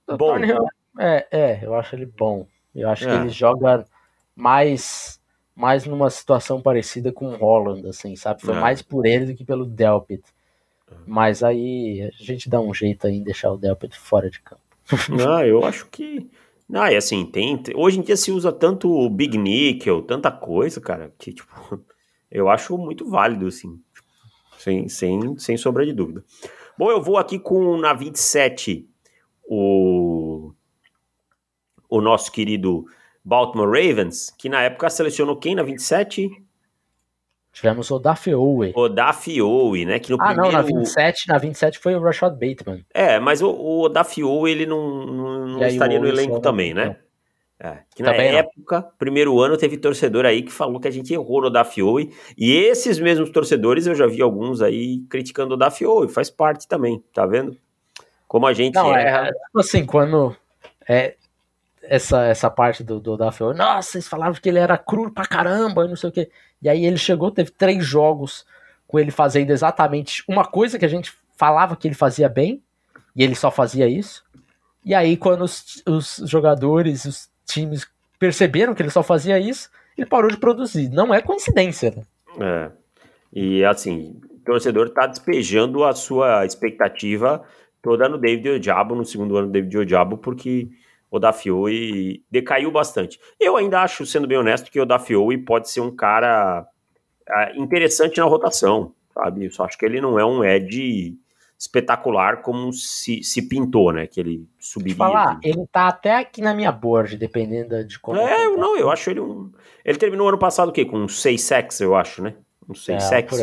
o 0.06 0.16
bom. 0.16 0.28
Thornhill, 0.28 0.64
é, 0.98 1.26
é, 1.30 1.58
eu 1.62 1.74
acho 1.74 1.96
ele 1.96 2.06
bom. 2.06 2.46
Eu 2.74 2.88
acho 2.88 3.06
é. 3.06 3.10
que 3.10 3.14
ele 3.16 3.28
joga 3.28 3.84
mais 4.34 5.20
mais 5.54 5.84
numa 5.84 6.08
situação 6.08 6.62
parecida 6.62 7.12
com 7.12 7.26
o 7.26 7.36
Holland, 7.36 7.86
assim, 7.86 8.16
sabe? 8.16 8.40
Foi 8.40 8.54
é. 8.54 8.60
mais 8.60 8.80
por 8.80 9.04
ele 9.04 9.26
do 9.26 9.34
que 9.34 9.44
pelo 9.44 9.66
Delpit. 9.66 10.22
É. 10.90 10.94
Mas 11.06 11.42
aí 11.42 12.02
a 12.02 12.22
gente 12.22 12.48
dá 12.48 12.58
um 12.58 12.72
jeito 12.72 13.06
aí 13.06 13.16
em 13.16 13.22
deixar 13.22 13.52
o 13.52 13.58
Delpit 13.58 13.98
fora 13.98 14.30
de 14.30 14.40
campo. 14.40 14.62
Não, 15.10 15.42
eu 15.44 15.62
acho 15.64 15.86
que. 15.88 16.30
Não, 16.68 16.84
é 16.84 16.96
assim, 16.96 17.26
tem. 17.26 17.62
Hoje 17.74 17.98
em 17.98 18.02
dia 18.02 18.16
se 18.16 18.30
usa 18.30 18.50
tanto 18.50 18.90
o 18.90 19.10
Big 19.10 19.36
Nickel, 19.36 20.02
tanta 20.02 20.30
coisa, 20.30 20.80
cara, 20.80 21.12
que, 21.18 21.32
tipo, 21.32 21.52
eu 22.30 22.48
acho 22.48 22.78
muito 22.78 23.08
válido, 23.08 23.46
assim. 23.46 23.78
Sem, 24.58 24.88
sem, 24.88 25.38
sem 25.38 25.56
sombra 25.56 25.84
de 25.84 25.92
dúvida. 25.92 26.24
Bom, 26.78 26.90
eu 26.90 27.02
vou 27.02 27.18
aqui 27.18 27.38
com 27.38 27.76
na 27.76 27.92
27 27.92 28.88
o, 29.44 30.52
o 31.88 32.00
nosso 32.00 32.30
querido 32.30 32.86
Baltimore 33.24 33.68
Ravens, 33.68 34.30
que 34.36 34.48
na 34.48 34.62
época 34.62 34.90
selecionou 34.90 35.36
quem 35.36 35.54
na 35.54 35.62
27? 35.62 36.30
Tivemos 37.52 37.90
o 37.90 37.98
Daffy 37.98 38.34
O 38.34 38.88
Daffy 38.88 39.38
né? 39.84 39.98
Que 39.98 40.10
no 40.10 40.18
ah, 40.20 40.26
primeiro... 40.26 40.42
não, 40.42 40.52
na 40.52 40.62
27, 40.62 41.28
na 41.28 41.36
27 41.36 41.78
foi 41.78 41.94
o 41.94 42.00
Rashad 42.00 42.32
Bateman. 42.32 42.84
É, 42.94 43.18
mas 43.18 43.42
o, 43.42 43.50
o 43.50 43.88
Daffy 43.88 44.22
ele 44.48 44.66
não, 44.66 45.06
não, 45.06 45.46
não 45.46 45.66
estaria 45.66 45.98
no 45.98 46.06
elenco 46.06 46.40
também, 46.40 46.72
né? 46.72 46.96
É, 47.62 47.80
que 47.94 48.02
na 48.02 48.12
também 48.12 48.36
época, 48.36 48.80
não. 48.80 48.90
primeiro 48.98 49.38
ano, 49.38 49.54
teve 49.54 49.76
torcedor 49.76 50.24
aí 50.24 50.42
que 50.42 50.50
falou 50.50 50.80
que 50.80 50.88
a 50.88 50.90
gente 50.90 51.12
errou 51.12 51.42
no 51.42 51.50
Daffy 51.50 52.10
e 52.38 52.52
esses 52.54 52.98
mesmos 52.98 53.28
torcedores, 53.28 53.86
eu 53.86 53.94
já 53.94 54.06
vi 54.06 54.22
alguns 54.22 54.62
aí 54.62 55.04
criticando 55.10 55.52
o 55.52 55.56
Daffy 55.58 55.86
faz 56.08 56.30
parte 56.30 56.66
também, 56.66 57.04
tá 57.12 57.26
vendo? 57.26 57.54
Como 58.26 58.46
a 58.46 58.54
gente 58.54 58.76
não, 58.76 58.96
é, 58.96 59.02
erra. 59.02 59.26
É, 59.26 59.32
tipo 59.32 59.60
assim, 59.60 59.84
quando... 59.84 60.34
É, 60.88 61.16
essa, 61.82 62.24
essa 62.24 62.50
parte 62.50 62.84
do, 62.84 63.00
do 63.00 63.16
da 63.16 63.32
Fiore. 63.32 63.56
Nossa, 63.56 63.96
eles 63.96 64.08
falavam 64.08 64.40
que 64.40 64.48
ele 64.48 64.58
era 64.58 64.76
cru 64.76 65.10
pra 65.10 65.26
caramba, 65.26 65.84
e 65.84 65.88
não 65.88 65.96
sei 65.96 66.10
o 66.10 66.12
quê. 66.12 66.30
E 66.62 66.68
aí 66.68 66.84
ele 66.84 66.98
chegou, 66.98 67.30
teve 67.30 67.50
três 67.50 67.84
jogos 67.84 68.44
com 68.86 68.98
ele 68.98 69.10
fazendo 69.10 69.50
exatamente 69.50 70.24
uma 70.28 70.44
coisa 70.44 70.78
que 70.78 70.84
a 70.84 70.88
gente 70.88 71.12
falava 71.36 71.76
que 71.76 71.88
ele 71.88 71.94
fazia 71.94 72.28
bem, 72.28 72.62
e 73.14 73.22
ele 73.22 73.34
só 73.34 73.50
fazia 73.50 73.88
isso. 73.88 74.24
E 74.84 74.94
aí, 74.94 75.16
quando 75.16 75.42
os, 75.42 75.82
os 75.86 76.22
jogadores, 76.26 77.04
os 77.04 77.28
times 77.46 77.86
perceberam 78.18 78.74
que 78.74 78.82
ele 78.82 78.90
só 78.90 79.02
fazia 79.02 79.38
isso, 79.38 79.68
ele 79.96 80.06
parou 80.06 80.30
de 80.30 80.36
produzir. 80.36 80.88
Não 80.88 81.12
é 81.12 81.20
coincidência, 81.20 81.92
né? 81.94 82.02
É. 82.40 82.70
E 83.32 83.64
assim, 83.64 84.18
o 84.30 84.38
torcedor 84.44 84.90
tá 84.90 85.06
despejando 85.06 85.84
a 85.84 85.92
sua 85.92 86.44
expectativa 86.44 87.42
toda 87.82 88.08
no 88.08 88.18
David 88.18 88.50
Odiabo, 88.50 88.94
no 88.94 89.04
segundo 89.04 89.36
ano 89.36 89.46
do 89.48 89.52
David 89.52 89.78
Odiabo, 89.78 90.18
porque 90.18 90.68
o 91.10 91.18
Dafioi 91.18 92.22
decaiu 92.30 92.70
bastante. 92.70 93.18
Eu 93.38 93.56
ainda 93.56 93.82
acho, 93.82 94.06
sendo 94.06 94.28
bem 94.28 94.38
honesto, 94.38 94.70
que 94.70 94.80
o 94.80 94.86
Dafioi 94.86 95.36
pode 95.38 95.68
ser 95.68 95.80
um 95.80 95.94
cara 95.94 96.66
uh, 97.28 97.60
interessante 97.60 98.18
na 98.18 98.24
rotação, 98.24 98.94
sabe? 99.12 99.46
Eu 99.46 99.50
só 99.50 99.64
acho 99.64 99.76
que 99.76 99.84
ele 99.84 100.00
não 100.00 100.18
é 100.18 100.24
um 100.24 100.44
Ed 100.44 101.18
espetacular 101.58 102.40
como 102.40 102.72
se, 102.72 103.22
se 103.22 103.42
pintou, 103.48 103.92
né? 103.92 104.06
Que 104.06 104.20
ele 104.20 104.48
subiria. 104.58 104.96
Falar, 104.96 105.40
ele 105.42 105.66
tá 105.70 105.88
até 105.88 106.16
aqui 106.16 106.40
na 106.40 106.54
minha 106.54 106.70
board, 106.70 107.16
dependendo 107.16 107.84
de 107.84 107.98
como. 107.98 108.18
É, 108.20 108.46
eu 108.46 108.56
não, 108.56 108.78
eu 108.78 108.90
acho 108.90 109.10
ele 109.10 109.20
um. 109.20 109.50
Ele 109.84 109.98
terminou 109.98 110.28
ano 110.28 110.38
passado 110.38 110.68
o 110.68 110.72
quê? 110.72 110.84
Com 110.84 111.08
6 111.08 111.42
sacks, 111.42 111.80
eu 111.80 111.94
acho, 111.94 112.22
né? 112.22 112.34
Um 112.68 112.74
6 112.74 112.96
é, 112.96 113.00
sacks. 113.00 113.38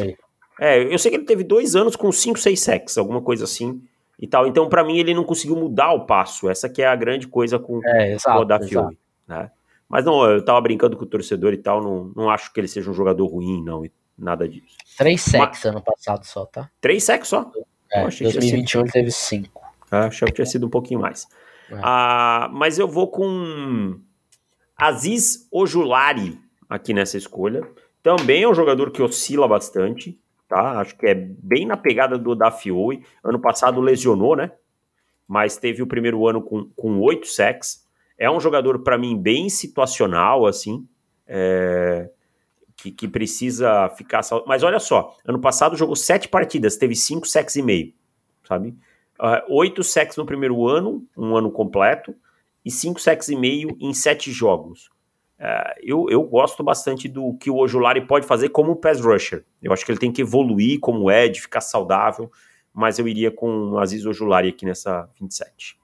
É, 0.59 0.81
eu 0.81 0.97
sei 0.97 1.11
que 1.11 1.17
ele 1.17 1.25
teve 1.25 1.43
dois 1.43 1.75
anos 1.75 1.95
com 1.95 2.11
5, 2.11 2.39
6 2.39 2.59
sacks, 2.59 2.97
alguma 2.97 3.21
coisa 3.21 3.43
assim 3.43 3.81
e 4.19 4.27
tal. 4.27 4.47
Então, 4.47 4.67
para 4.67 4.83
mim, 4.83 4.97
ele 4.97 5.13
não 5.13 5.23
conseguiu 5.23 5.55
mudar 5.55 5.91
o 5.91 6.05
passo. 6.05 6.49
Essa 6.49 6.67
que 6.67 6.81
é 6.81 6.87
a 6.87 6.95
grande 6.95 7.27
coisa 7.27 7.59
com, 7.59 7.79
é, 7.85 8.13
exato, 8.13 8.41
o 8.41 8.45
Dafiori, 8.45 8.97
né? 9.27 9.51
Mas 9.87 10.03
não, 10.03 10.25
eu 10.29 10.43
tava 10.43 10.59
brincando 10.59 10.97
com 10.97 11.03
o 11.03 11.07
torcedor 11.07 11.53
e 11.53 11.57
tal, 11.57 11.81
não, 11.81 12.11
não 12.15 12.29
acho 12.29 12.51
que 12.51 12.59
ele 12.59 12.67
seja 12.67 12.89
um 12.89 12.93
jogador 12.93 13.25
ruim, 13.25 13.63
não, 13.63 13.83
nada 14.17 14.47
disso. 14.47 14.75
Três 14.97 15.21
sacks 15.21 15.63
ano 15.65 15.81
passado 15.81 16.25
só, 16.25 16.45
tá? 16.45 16.69
Três 16.81 17.03
sacks 17.03 17.29
só? 17.29 17.49
É, 17.91 18.01
em 18.01 18.23
2021 18.23 18.81
ele 18.81 18.91
teve 18.91 19.11
cinco. 19.11 19.61
Ah, 19.89 20.07
achei 20.07 20.27
que 20.27 20.33
tinha 20.33 20.45
sido 20.45 20.67
um 20.67 20.69
pouquinho 20.69 20.99
mais. 20.99 21.25
É. 21.71 21.79
Ah, 21.81 22.49
mas 22.51 22.77
eu 22.77 22.87
vou 22.87 23.09
com 23.09 23.97
Aziz 24.75 25.47
Ojulari 25.51 26.37
aqui 26.69 26.93
nessa 26.93 27.17
escolha. 27.17 27.65
Também 28.03 28.43
é 28.43 28.47
um 28.47 28.53
jogador 28.53 28.91
que 28.91 29.01
oscila 29.01 29.47
bastante 29.47 30.19
tá? 30.47 30.79
Acho 30.79 30.95
que 30.97 31.07
é 31.07 31.13
bem 31.13 31.65
na 31.65 31.77
pegada 31.77 32.17
do 32.17 32.35
Dafioi. 32.35 33.03
Ano 33.23 33.39
passado 33.39 33.81
lesionou, 33.81 34.35
né? 34.35 34.51
Mas 35.27 35.57
teve 35.57 35.81
o 35.81 35.87
primeiro 35.87 36.27
ano 36.27 36.41
com 36.41 36.99
oito 37.01 37.27
sacks. 37.27 37.85
É 38.17 38.29
um 38.31 38.39
jogador, 38.39 38.79
para 38.79 38.97
mim, 38.97 39.17
bem 39.17 39.49
situacional, 39.49 40.45
assim. 40.45 40.87
É, 41.27 42.09
que, 42.77 42.91
que, 42.91 43.07
precisa 43.07 43.89
ficar. 43.89 44.21
Mas 44.45 44.63
olha 44.63 44.79
só, 44.79 45.15
ano 45.25 45.39
passado 45.39 45.75
jogou 45.75 45.95
sete 45.95 46.29
partidas, 46.29 46.77
teve 46.77 46.95
cinco 46.95 47.27
sacks 47.27 47.55
e 47.55 47.61
meio, 47.61 47.91
sabe? 48.43 48.69
Uh, 49.19 49.57
oito 49.57 49.83
sacks 49.83 50.15
no 50.15 50.25
primeiro 50.25 50.67
ano, 50.67 51.03
um 51.17 51.35
ano 51.35 51.51
completo, 51.51 52.15
e 52.63 52.69
cinco 52.69 53.01
sacks 53.01 53.29
e 53.29 53.35
meio 53.35 53.75
em 53.79 53.93
sete 53.93 54.31
jogos. 54.31 54.89
Uh, 55.39 55.73
eu, 55.83 56.09
eu 56.09 56.23
gosto 56.23 56.63
bastante 56.63 57.07
do 57.07 57.35
que 57.35 57.51
o 57.51 57.57
Ojulari 57.57 58.01
pode 58.01 58.25
fazer 58.25 58.49
como 58.49 58.75
pass 58.75 58.99
rusher. 58.99 59.45
Eu 59.61 59.71
acho 59.71 59.85
que 59.85 59.91
ele 59.91 59.99
tem 59.99 60.11
que 60.11 60.21
evoluir 60.21 60.79
como 60.79 61.11
Ed, 61.11 61.39
ficar 61.39 61.61
saudável, 61.61 62.31
mas 62.73 62.97
eu 62.97 63.07
iria 63.07 63.29
com 63.29 63.71
o 63.71 63.79
Aziz 63.79 64.05
Ojulari 64.05 64.49
aqui 64.49 64.65
nessa 64.65 65.07
27. 65.19 65.77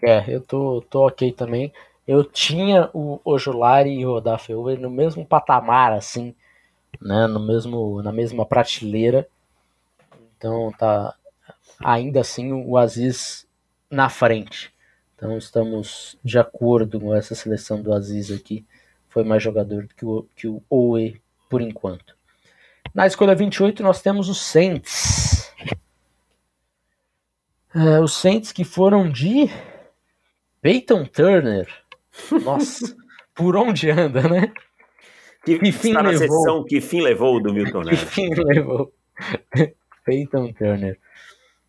É, 0.00 0.24
eu 0.32 0.40
tô, 0.40 0.80
tô 0.88 1.06
ok 1.06 1.32
também. 1.32 1.72
eu 2.06 2.24
tinha 2.24 2.88
o 2.94 3.20
Ojulari 3.24 3.98
e 3.98 4.06
o 4.06 4.12
Odafe 4.12 4.52
no 4.52 4.88
mesmo 4.88 5.26
patamar, 5.26 5.92
assim, 5.92 6.34
né, 7.02 7.26
no 7.26 7.40
mesmo, 7.44 8.00
na 8.00 8.12
mesma 8.12 8.46
prateleira. 8.46 9.28
Então 10.36 10.72
tá 10.78 11.14
ainda 11.84 12.20
assim 12.20 12.52
o 12.52 12.76
Aziz 12.76 13.46
na 13.90 14.08
frente. 14.08 14.72
Então 15.18 15.36
estamos 15.36 16.16
de 16.22 16.38
acordo 16.38 17.00
com 17.00 17.12
essa 17.12 17.34
seleção 17.34 17.82
do 17.82 17.92
Aziz 17.92 18.30
aqui. 18.30 18.64
Foi 19.08 19.24
mais 19.24 19.42
jogador 19.42 19.88
que 19.96 20.06
o, 20.06 20.24
que 20.36 20.46
o 20.46 20.62
Owe 20.70 21.20
por 21.50 21.60
enquanto. 21.60 22.16
Na 22.94 23.04
escolha 23.04 23.34
28 23.34 23.82
nós 23.82 24.00
temos 24.00 24.28
os 24.28 24.40
Saints. 24.40 25.52
É, 27.74 27.98
os 28.00 28.12
Saints 28.12 28.52
que 28.52 28.62
foram 28.62 29.10
de 29.10 29.50
Peyton 30.62 31.04
Turner. 31.04 31.66
Nossa, 32.44 32.96
por 33.34 33.56
onde 33.56 33.90
anda, 33.90 34.22
né? 34.22 34.52
Que, 35.44 35.58
que 35.58 35.72
fim 35.72 35.94
levou? 35.94 36.16
Sessão, 36.16 36.64
que 36.64 36.80
fim 36.80 37.00
levou 37.00 37.42
do 37.42 37.52
Milton 37.52 37.82
Neves? 37.82 38.04
Que 38.04 38.06
fim 38.06 38.34
levou? 38.34 38.94
Peyton 40.06 40.52
Turner. 40.52 40.96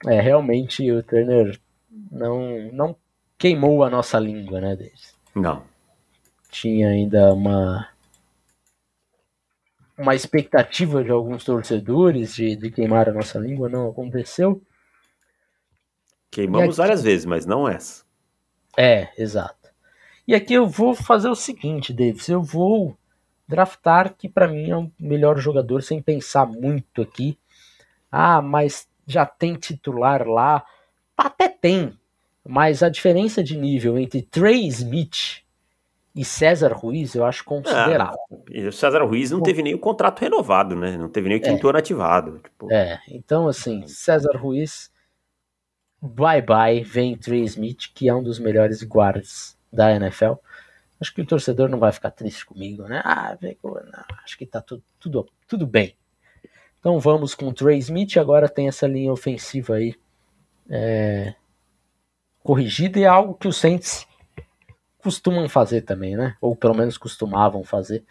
É, 0.06 0.22
realmente 0.22 0.92
o 0.92 1.02
Turner 1.02 1.60
não, 2.12 2.70
não 2.72 2.96
queimou 3.40 3.84
a 3.84 3.90
nossa 3.90 4.20
língua, 4.20 4.60
né, 4.60 4.76
deles. 4.76 5.16
Não. 5.34 5.64
Tinha 6.52 6.90
ainda 6.90 7.34
uma 7.34 7.90
uma 9.98 10.16
expectativa 10.16 11.04
de 11.04 11.12
alguns 11.12 11.44
torcedores 11.44 12.34
de, 12.34 12.56
de 12.56 12.72
queimar 12.72 13.10
a 13.10 13.14
nossa 13.14 13.38
língua, 13.38 13.68
não 13.68 13.90
aconteceu. 13.90 14.62
Queimamos 16.32 16.70
aqui... 16.70 16.78
várias 16.78 17.04
vezes, 17.04 17.26
mas 17.26 17.46
não 17.46 17.68
essa. 17.68 18.06
É, 18.78 19.10
exato. 19.22 19.70
E 20.26 20.34
aqui 20.34 20.54
eu 20.54 20.68
vou 20.68 20.94
fazer 20.94 21.28
o 21.28 21.36
seguinte, 21.36 21.92
Davis, 21.92 22.30
eu 22.30 22.42
vou 22.42 22.98
draftar 23.46 24.14
que 24.14 24.30
para 24.30 24.48
mim 24.48 24.70
é 24.70 24.78
o 24.78 24.90
melhor 24.98 25.38
jogador 25.38 25.82
sem 25.84 26.02
pensar 26.02 26.46
muito 26.46 27.02
aqui. 27.02 27.38
Ah, 28.10 28.42
mas 28.42 28.88
já 29.06 29.26
tem 29.26 29.56
titular 29.56 30.26
lá. 30.26 30.64
Até 31.18 31.50
tem, 31.50 31.99
mas 32.50 32.82
a 32.82 32.90
diferença 32.90 33.44
de 33.44 33.56
nível 33.56 34.00
entre 34.00 34.24
Trey 34.24 34.66
Smith 34.70 35.44
e 36.16 36.26
César 36.26 36.74
Ruiz 36.74 37.14
eu 37.14 37.24
acho 37.24 37.44
considerável. 37.44 38.18
Ah, 38.32 38.68
o 38.68 38.72
César 38.72 39.04
Ruiz 39.04 39.30
não 39.30 39.40
teve 39.40 39.62
nem 39.62 39.76
o 39.76 39.80
contrato 39.80 40.22
renovado, 40.22 40.76
né? 40.76 40.98
Não 40.98 41.08
teve 41.08 41.30
nem 41.30 41.38
o 41.38 41.42
quinto 41.42 41.68
é. 41.68 41.70
ano 41.70 41.78
ativado. 41.78 42.40
Tipo... 42.40 42.74
É, 42.74 43.00
então 43.08 43.48
assim, 43.48 43.86
César 43.86 44.36
Ruiz, 44.36 44.92
bye 46.02 46.42
bye, 46.42 46.82
vem 46.82 47.16
Trey 47.16 47.44
Smith, 47.44 47.92
que 47.94 48.10
é 48.10 48.16
um 48.16 48.24
dos 48.24 48.40
melhores 48.40 48.82
guardas 48.82 49.56
da 49.72 49.94
NFL. 49.94 50.34
Acho 51.00 51.14
que 51.14 51.22
o 51.22 51.28
torcedor 51.28 51.70
não 51.70 51.78
vai 51.78 51.92
ficar 51.92 52.10
triste 52.10 52.48
comigo, 52.48 52.82
né? 52.88 53.04
Ah, 53.06 53.38
não, 53.40 54.06
acho 54.24 54.36
que 54.36 54.48
tá 54.48 54.60
tudo, 54.60 54.82
tudo, 55.00 55.28
tudo 55.48 55.68
bem. 55.68 55.96
Então 56.80 57.00
vamos 57.00 57.36
com 57.36 57.50
o 57.50 57.54
Trey 57.54 57.78
Smith, 57.78 58.18
agora 58.18 58.50
tem 58.50 58.68
essa 58.68 58.88
linha 58.88 59.14
ofensiva 59.14 59.76
aí 59.76 59.94
é, 60.68 61.36
corrigida 62.44 63.00
e 63.00 63.04
é 63.04 63.08
algo 63.08 63.34
que 63.34 63.48
os 63.48 63.58
Saints 63.58 64.08
costumam 65.00 65.48
fazer 65.48 65.82
também, 65.82 66.16
né? 66.16 66.36
Ou 66.42 66.56
pelo 66.56 66.76
menos 66.76 66.98
costumavam 66.98 67.64
fazer, 67.64 68.04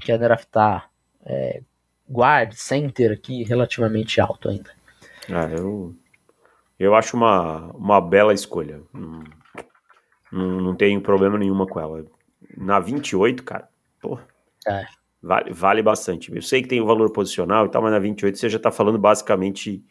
que 0.00 0.12
é 0.12 0.18
draftar 0.18 0.90
é, 1.24 1.62
guard, 2.08 2.52
center 2.52 3.12
aqui 3.12 3.42
relativamente 3.42 4.20
alto 4.20 4.48
ainda. 4.48 4.70
Ah, 5.28 5.48
eu, 5.50 5.94
eu 6.78 6.94
acho 6.94 7.16
uma, 7.16 7.72
uma 7.72 8.00
bela 8.00 8.32
escolha. 8.32 8.80
Não, 8.92 9.24
não, 10.30 10.60
não 10.60 10.76
tenho 10.76 11.00
problema 11.00 11.36
nenhuma 11.36 11.66
com 11.66 11.80
ela. 11.80 12.04
Na 12.56 12.78
28, 12.78 13.42
cara, 13.42 13.68
pô, 14.00 14.18
é. 14.66 14.84
vale, 15.20 15.52
vale 15.52 15.82
bastante. 15.82 16.34
Eu 16.34 16.42
sei 16.42 16.62
que 16.62 16.68
tem 16.68 16.80
o 16.80 16.86
valor 16.86 17.10
posicional 17.10 17.66
e 17.66 17.68
tal, 17.70 17.82
mas 17.82 17.92
na 17.92 17.98
28 17.98 18.38
você 18.38 18.48
já 18.48 18.58
tá 18.58 18.70
falando 18.70 18.98
basicamente 18.98 19.84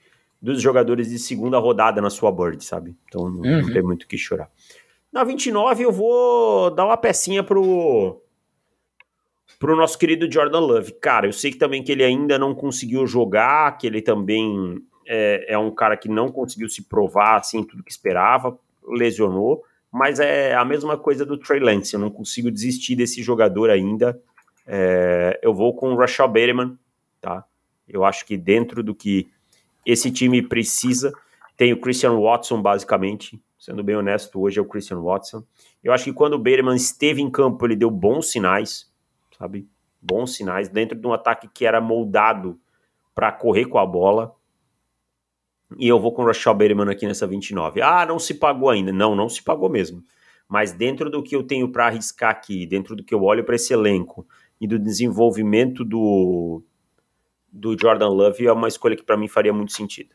dos 0.46 0.62
jogadores 0.62 1.10
de 1.10 1.18
segunda 1.18 1.58
rodada 1.58 2.00
na 2.00 2.10
sua 2.10 2.32
board, 2.32 2.64
sabe? 2.64 2.96
Então 3.08 3.30
não, 3.30 3.42
uhum. 3.42 3.62
não 3.64 3.74
tem 3.74 3.82
muito 3.82 4.04
o 4.04 4.08
que 4.08 4.18
chorar. 4.18 4.50
Na 5.12 5.24
29 5.24 5.84
eu 5.84 5.92
vou 5.92 6.70
dar 6.72 6.86
uma 6.86 6.96
pecinha 6.96 7.44
pro 7.44 8.22
pro 9.58 9.76
nosso 9.76 9.98
querido 9.98 10.32
Jordan 10.32 10.60
Love. 10.60 10.92
Cara, 10.94 11.26
eu 11.26 11.34
sei 11.34 11.52
que 11.52 11.58
também 11.58 11.82
que 11.82 11.92
ele 11.92 12.04
ainda 12.04 12.38
não 12.38 12.54
conseguiu 12.54 13.08
jogar, 13.08 13.78
que 13.78 13.88
ele 13.88 14.02
também 14.02 14.82
é, 15.08 15.54
é 15.54 15.58
um 15.58 15.72
cara 15.72 15.98
que 15.98 16.10
não 16.10 16.30
conseguiu 16.30 16.70
se 16.70 16.84
provar 16.84 17.38
assim 17.38 17.64
tudo 17.64 17.84
que 17.84 17.92
esperava, 17.92 18.58
lesionou, 18.88 19.64
mas 19.92 20.20
é 20.20 20.54
a 20.54 20.66
mesma 20.66 20.98
coisa 20.98 21.26
do 21.26 21.38
Trey 21.38 21.60
Lance. 21.60 21.94
Eu 21.94 22.00
não 22.00 22.12
consigo 22.12 22.52
desistir 22.52 22.96
desse 22.96 23.24
jogador 23.24 23.70
ainda. 23.70 24.22
É, 24.68 25.40
eu 25.42 25.54
vou 25.54 25.74
com 25.74 25.94
o 25.94 25.96
Rashad 25.96 26.28
Bateman, 26.28 26.78
tá? 27.22 27.46
Eu 27.88 28.04
acho 28.04 28.26
que 28.26 28.36
dentro 28.36 28.84
do 28.84 28.94
que 28.94 29.30
esse 29.86 30.12
time 30.12 30.42
precisa, 30.42 31.14
tem 31.56 31.72
o 31.72 31.80
Christian 31.80 32.20
Watson 32.20 32.62
basicamente, 32.62 33.42
sendo 33.58 33.84
bem 33.84 33.96
honesto, 33.96 34.40
hoje 34.40 34.60
é 34.60 34.62
o 34.62 34.66
Christian 34.66 35.02
Watson. 35.02 35.44
Eu 35.84 35.94
acho 35.94 36.06
que 36.06 36.14
quando 36.14 36.34
o 36.34 36.40
Bateman 36.40 36.76
esteve 36.76 37.22
em 37.22 37.30
campo, 37.30 37.66
ele 37.66 37.76
deu 37.76 37.90
bons 37.90 38.32
sinais, 38.32 38.92
sabe? 39.38 39.68
Bons 40.02 40.36
sinais, 40.36 40.70
dentro 40.70 40.98
de 40.98 41.08
um 41.08 41.14
ataque 41.14 41.48
que 41.48 41.66
era 41.66 41.80
moldado 41.80 42.60
para 43.14 43.32
correr 43.32 43.66
com 43.66 43.78
a 43.78 43.86
bola. 43.86 44.36
E 45.78 45.88
eu 45.88 46.00
vou 46.00 46.12
com 46.12 46.24
o 46.24 46.26
Rashad 46.26 46.56
Bateman 46.58 46.92
aqui 46.92 47.08
nessa 47.08 47.26
29. 47.26 47.82
Ah, 47.82 48.06
não 48.06 48.20
se 48.20 48.34
pagou 48.36 48.70
ainda. 48.70 48.92
Não, 48.92 49.16
não 49.16 49.30
se 49.30 49.42
pagou 49.42 49.70
mesmo. 49.70 50.04
Mas 50.48 50.72
dentro 50.72 51.10
do 51.10 51.24
que 51.24 51.36
eu 51.36 51.42
tenho 51.42 51.72
para 51.72 51.88
arriscar 51.88 52.30
aqui, 52.30 52.68
dentro 52.68 52.96
do 52.96 53.04
que 53.04 53.16
eu 53.16 53.24
olho 53.24 53.44
para 53.44 53.56
esse 53.56 53.74
elenco 53.74 54.28
e 54.62 54.68
do 54.68 54.78
desenvolvimento 54.78 55.84
do, 55.84 56.62
do 57.56 57.78
Jordan 57.80 58.10
Love, 58.10 58.46
é 58.46 58.52
uma 58.52 58.68
escolha 58.68 58.96
que 58.96 59.04
para 59.04 59.16
mim 59.16 59.28
faria 59.28 59.54
muito 59.54 59.72
sentido. 59.72 60.10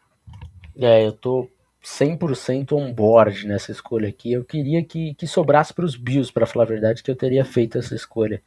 É, 0.77 1.07
eu 1.07 1.13
tô 1.13 1.49
100% 1.83 2.73
on 2.73 2.93
board 2.93 3.47
nessa 3.47 3.73
escolha 3.73 4.09
aqui. 4.09 4.33
Eu 4.33 4.45
queria 4.45 4.85
que, 4.85 5.15
que 5.15 5.27
sobrasse 5.27 5.73
para 5.73 5.85
os 5.85 5.97
Bills, 5.97 6.31
para 6.33 6.47
falar 6.47 6.65
a 6.65 6.69
verdade, 6.69 7.03
que 7.03 7.11
eu 7.11 7.17
teria 7.17 7.45
feito 7.45 7.79
essa 7.79 7.95
escolha 7.95 8.43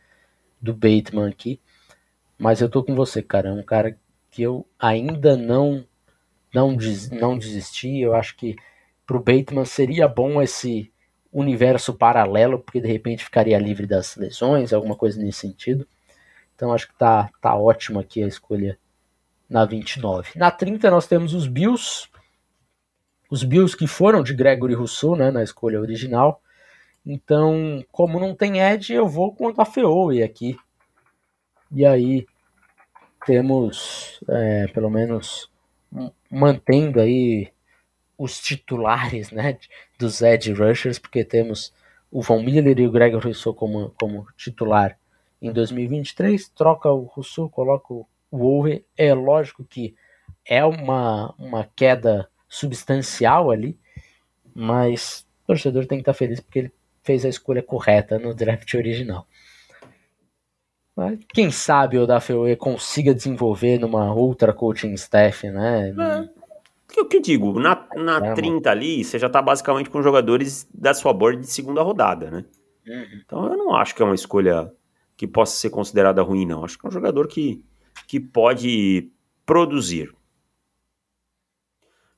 do 0.62 0.74
Bateman 0.74 1.28
aqui. 1.28 1.60
Mas 2.38 2.62
eu 2.62 2.70
tô 2.70 2.84
com 2.84 2.96
você, 2.96 3.22
cara. 3.22 3.50
É 3.50 3.52
um 3.52 3.64
cara 3.64 3.98
que 4.30 4.44
eu 4.44 4.66
ainda 4.80 5.36
não 5.36 5.86
não, 6.54 6.76
des, 6.76 7.10
não 7.10 7.38
desisti. 7.38 8.00
Eu 8.00 8.14
acho 8.14 8.36
que 8.36 8.56
pro 9.08 9.20
Bateman 9.20 9.66
seria 9.66 10.08
bom 10.08 10.42
esse 10.42 10.92
universo 11.32 11.94
paralelo, 11.96 12.60
porque 12.60 12.80
de 12.80 12.88
repente 12.88 13.24
ficaria 13.24 13.58
livre 13.58 13.88
das 13.88 14.16
lesões, 14.16 14.72
alguma 14.72 14.96
coisa 14.96 15.20
nesse 15.20 15.40
sentido. 15.40 15.88
Então 16.56 16.74
acho 16.74 16.88
que 16.88 16.96
tá, 16.96 17.30
tá 17.42 17.56
ótimo 17.56 18.00
aqui 18.00 18.24
a 18.24 18.28
escolha 18.28 18.78
na 19.50 19.66
29. 19.66 20.38
Na 20.38 20.50
30 20.50 20.90
nós 20.90 21.08
temos 21.08 21.34
os 21.34 21.48
Bills, 21.48 22.08
os 23.30 23.44
Bills 23.44 23.76
que 23.78 23.88
foram 23.88 24.24
de 24.24 24.34
Gregory 24.34 24.74
Rousseau, 24.74 25.16
né, 25.16 25.32
na 25.32 25.44
escolha 25.44 25.80
original. 25.80 26.42
Então, 27.06 27.84
como 27.92 28.20
não 28.20 28.34
tem 28.34 28.62
Ed, 28.62 28.94
eu 28.94 29.08
vou 29.08 29.36
com 29.36 29.48
o 29.48 29.54
Tafeoe 29.54 30.24
aqui. 30.24 30.58
E 31.72 31.86
aí 31.86 32.26
temos, 33.26 34.20
é, 34.30 34.68
pelo 34.68 34.90
menos, 34.90 35.52
mantendo 36.30 37.00
aí 37.00 37.52
os 38.18 38.40
titulares, 38.40 39.32
né, 39.32 39.58
dos 40.00 40.22
Ed 40.22 40.54
Rushers, 40.54 40.98
porque 40.98 41.26
temos 41.26 41.74
o 42.12 42.22
Von 42.22 42.42
Miller 42.42 42.80
e 42.80 42.88
o 42.88 42.92
Gregory 42.92 43.26
Rousseau 43.26 43.54
como, 43.54 43.94
como 44.00 44.28
titular 44.38 44.98
em 45.44 45.52
2023, 45.52 46.50
troca 46.50 46.90
o 46.90 47.04
Rousseau, 47.04 47.50
coloca 47.50 47.94
o 47.94 48.08
Wolver. 48.32 48.84
É 48.98 49.14
lógico 49.14 49.64
que 49.64 49.94
é 50.46 50.64
uma, 50.64 51.36
uma 51.38 51.70
queda 51.76 52.30
substancial 52.48 53.52
ali, 53.52 53.78
mas 54.56 55.28
o 55.44 55.48
torcedor 55.48 55.86
tem 55.86 55.98
que 55.98 56.04
estar 56.04 56.14
feliz 56.14 56.40
porque 56.40 56.60
ele 56.60 56.72
fez 57.04 57.26
a 57.26 57.30
escolha 57.30 57.62
correta 57.62 58.18
no 58.18 58.34
draft 58.34 58.74
original. 58.74 59.28
Mas 60.96 61.20
quem 61.34 61.52
sabe 61.52 61.98
o 61.98 62.08
Dafeue 62.08 62.56
consiga 62.56 63.14
desenvolver 63.14 63.80
numa 63.80 64.14
outra 64.14 64.54
coaching 64.54 64.94
staff, 64.94 65.50
né? 65.50 65.90
É. 65.90 66.44
O 67.02 67.06
que 67.06 67.18
eu 67.18 67.22
digo, 67.22 67.60
na, 67.60 67.86
na 67.96 68.28
é, 68.28 68.34
30 68.34 68.70
ali, 68.70 69.04
você 69.04 69.18
já 69.18 69.28
tá 69.28 69.42
basicamente 69.42 69.90
com 69.90 70.04
jogadores 70.04 70.70
da 70.74 70.94
sua 70.94 71.12
board 71.12 71.42
de 71.42 71.48
segunda 71.48 71.82
rodada, 71.82 72.30
né? 72.30 72.46
Uhum. 72.88 73.06
Então 73.26 73.52
eu 73.52 73.58
não 73.58 73.76
acho 73.76 73.96
que 73.96 74.02
é 74.02 74.06
uma 74.06 74.14
escolha 74.14 74.72
que 75.16 75.28
possa 75.28 75.56
ser 75.58 75.70
considerada 75.70 76.22
ruim, 76.22 76.46
não. 76.46 76.64
Acho 76.64 76.78
que 76.78 76.86
é 76.86 76.90
um 76.90 76.92
jogador 76.92 77.28
que, 77.28 77.64
que 78.08 78.20
pode 78.20 79.12
produzir. 79.46 80.14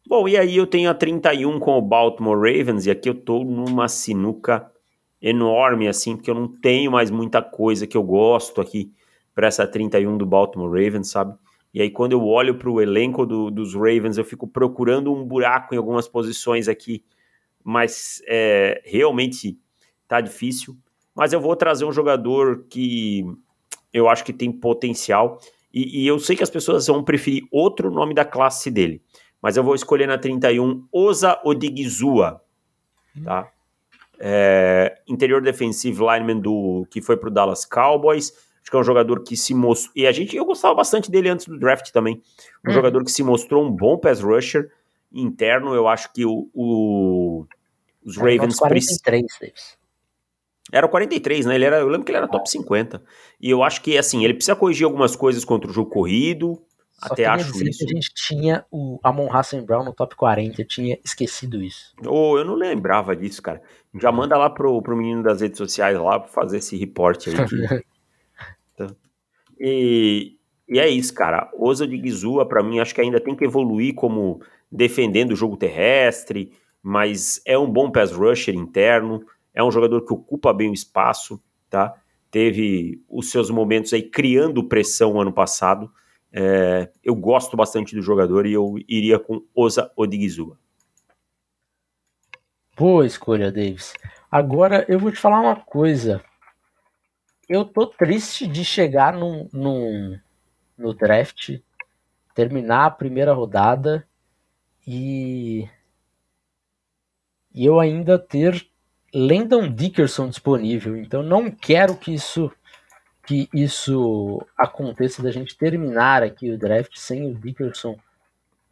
Bom, 0.07 0.27
e 0.27 0.37
aí 0.37 0.55
eu 0.55 0.67
tenho 0.67 0.89
a 0.89 0.93
31 0.93 1.59
com 1.59 1.77
o 1.77 1.81
Baltimore 1.81 2.37
Ravens, 2.37 2.85
e 2.85 2.91
aqui 2.91 3.09
eu 3.09 3.15
tô 3.15 3.43
numa 3.43 3.87
sinuca 3.87 4.71
enorme, 5.19 5.87
assim, 5.87 6.15
porque 6.15 6.29
eu 6.29 6.35
não 6.35 6.47
tenho 6.47 6.91
mais 6.91 7.09
muita 7.09 7.41
coisa 7.41 7.87
que 7.87 7.97
eu 7.97 8.03
gosto 8.03 8.61
aqui 8.61 8.93
para 9.33 9.47
essa 9.47 9.65
31 9.65 10.17
do 10.17 10.25
Baltimore 10.25 10.69
Ravens, 10.69 11.09
sabe? 11.09 11.35
E 11.73 11.81
aí, 11.81 11.89
quando 11.89 12.13
eu 12.13 12.23
olho 12.25 12.55
para 12.57 12.69
o 12.69 12.79
elenco 12.79 13.25
do, 13.25 13.51
dos 13.51 13.73
Ravens, 13.73 14.17
eu 14.17 14.23
fico 14.23 14.47
procurando 14.47 15.11
um 15.11 15.25
buraco 15.25 15.73
em 15.73 15.77
algumas 15.77 16.07
posições 16.07 16.69
aqui, 16.69 17.03
mas 17.63 18.21
é, 18.27 18.81
realmente 18.85 19.59
tá 20.07 20.21
difícil. 20.21 20.77
Mas 21.15 21.31
eu 21.31 21.39
vou 21.39 21.55
trazer 21.55 21.85
um 21.85 21.91
jogador 21.91 22.65
que 22.69 23.25
eu 23.93 24.09
acho 24.09 24.25
que 24.25 24.33
tem 24.33 24.51
potencial. 24.51 25.39
E, 25.73 26.03
e, 26.03 26.07
eu 26.07 26.19
sei 26.19 26.35
que 26.35 26.43
as 26.43 26.49
pessoas 26.49 26.87
vão 26.87 27.03
preferir 27.03 27.43
outro 27.51 27.89
nome 27.89 28.13
da 28.13 28.25
classe 28.25 28.69
dele. 28.69 29.01
Mas 29.41 29.57
eu 29.57 29.63
vou 29.63 29.75
escolher 29.75 30.07
na 30.07 30.17
31 30.17 30.85
Osa 30.91 31.39
Odigizua. 31.43 32.41
Tá? 33.23 33.49
É, 34.19 34.97
interior 35.07 35.41
defensive 35.41 35.97
lineman 35.99 36.39
do 36.39 36.85
que 36.89 37.01
foi 37.01 37.15
para 37.15 37.29
o 37.29 37.31
Dallas 37.31 37.65
Cowboys. 37.65 38.33
Acho 38.61 38.71
que 38.71 38.75
é 38.75 38.79
um 38.79 38.83
jogador 38.83 39.23
que 39.23 39.37
se 39.37 39.53
mostrou. 39.53 39.93
E 39.95 40.07
a 40.07 40.11
gente, 40.11 40.35
eu 40.35 40.43
gostava 40.45 40.73
bastante 40.73 41.11
dele 41.11 41.29
antes 41.29 41.45
do 41.45 41.57
draft 41.57 41.91
também. 41.91 42.21
Um 42.65 42.71
hum. 42.71 42.73
jogador 42.73 43.03
que 43.03 43.11
se 43.11 43.23
mostrou 43.23 43.63
um 43.63 43.71
bom 43.71 43.97
pass 43.97 44.21
rusher 44.21 44.71
interno. 45.13 45.73
Eu 45.73 45.87
acho 45.87 46.11
que 46.11 46.25
o, 46.25 46.49
o 46.53 47.45
os 48.03 48.17
Ravens. 48.17 48.57
43, 48.57 49.25
Davis. 49.39 49.77
Era 50.71 50.85
o 50.85 50.89
43, 50.89 51.45
né? 51.45 51.55
Ele 51.55 51.65
era, 51.65 51.79
eu 51.79 51.87
lembro 51.87 52.05
que 52.05 52.11
ele 52.11 52.17
era 52.17 52.27
top 52.27 52.49
50. 52.49 53.01
E 53.39 53.49
eu 53.49 53.63
acho 53.63 53.81
que, 53.81 53.97
assim, 53.97 54.23
ele 54.23 54.33
precisa 54.33 54.55
corrigir 54.55 54.85
algumas 54.85 55.15
coisas 55.15 55.45
contra 55.45 55.69
o 55.69 55.73
jogo 55.73 55.89
corrido. 55.89 56.59
Só 56.97 57.13
até 57.13 57.25
acho 57.25 57.51
isso. 57.63 57.85
Que 57.85 57.85
a 57.85 57.95
gente 57.95 58.13
tinha 58.13 58.65
o 58.71 58.99
Amon 59.03 59.31
Hassan 59.31 59.63
Brown 59.63 59.83
no 59.83 59.93
top 59.93 60.15
40, 60.15 60.61
eu 60.61 60.67
tinha 60.67 60.97
esquecido 61.03 61.61
isso. 61.61 61.93
Oh, 62.05 62.37
eu 62.37 62.45
não 62.45 62.55
lembrava 62.55 63.15
disso, 63.15 63.41
cara. 63.41 63.61
Já 63.99 64.11
manda 64.11 64.37
lá 64.37 64.49
pro, 64.49 64.81
pro 64.81 64.95
menino 64.95 65.21
das 65.21 65.41
redes 65.41 65.57
sociais 65.57 65.97
lá 65.97 66.19
pra 66.19 66.29
fazer 66.29 66.57
esse 66.57 66.75
reporte 66.77 67.29
aí. 67.29 67.83
Então, 68.73 68.95
e, 69.59 70.37
e 70.67 70.79
é 70.79 70.87
isso, 70.87 71.13
cara. 71.13 71.51
Osa 71.59 71.85
de 71.85 71.97
Gizua, 71.97 72.47
pra 72.47 72.63
mim, 72.63 72.79
acho 72.79 72.95
que 72.95 73.01
ainda 73.01 73.19
tem 73.19 73.35
que 73.35 73.45
evoluir 73.45 73.93
como 73.93 74.41
defendendo 74.71 75.31
o 75.31 75.35
jogo 75.35 75.57
terrestre, 75.57 76.53
mas 76.81 77.41
é 77.45 77.57
um 77.57 77.69
bom 77.69 77.91
pass 77.91 78.11
rusher 78.11 78.55
interno 78.55 79.25
é 79.55 79.63
um 79.63 79.71
jogador 79.71 80.05
que 80.05 80.13
ocupa 80.13 80.53
bem 80.53 80.69
o 80.69 80.73
espaço, 80.73 81.41
tá? 81.69 81.95
Teve 82.29 83.01
os 83.09 83.31
seus 83.31 83.49
momentos 83.49 83.93
aí 83.93 84.03
criando 84.03 84.67
pressão 84.67 85.19
ano 85.19 85.31
passado. 85.31 85.89
É, 86.31 86.91
eu 87.01 87.15
gosto 87.15 87.55
bastante 87.55 87.95
do 87.95 88.01
jogador 88.01 88.45
e 88.45 88.51
eu 88.51 88.75
iria 88.89 89.17
com 89.17 89.41
Osa 89.55 89.89
Odigizua. 89.95 90.59
Boa 92.75 93.05
escolha, 93.05 93.49
Davis. 93.49 93.93
Agora 94.29 94.85
eu 94.89 94.99
vou 94.99 95.09
te 95.09 95.17
falar 95.17 95.39
uma 95.39 95.55
coisa. 95.55 96.21
Eu 97.47 97.63
tô 97.63 97.87
triste 97.87 98.45
de 98.45 98.65
chegar 98.65 99.13
num, 99.13 99.47
num, 99.53 100.19
no 100.77 100.93
draft, 100.93 101.57
terminar 102.33 102.87
a 102.87 102.91
primeira 102.91 103.31
rodada 103.31 104.05
e, 104.85 105.69
e 107.53 107.65
eu 107.65 107.79
ainda 107.79 108.19
ter 108.19 108.67
Landon 109.15 109.73
Dickerson 109.73 110.27
disponível. 110.27 110.97
Então 110.97 111.23
não 111.23 111.49
quero 111.49 111.95
que 111.95 112.13
isso 112.13 112.51
que 113.25 113.49
isso 113.51 114.45
aconteça 114.55 115.23
da 115.23 115.31
gente 115.31 115.57
terminar 115.57 116.21
aqui 116.21 116.51
o 116.51 116.59
draft 116.59 116.95
sem 116.97 117.25
o 117.25 117.33
Dickerson 117.33 117.97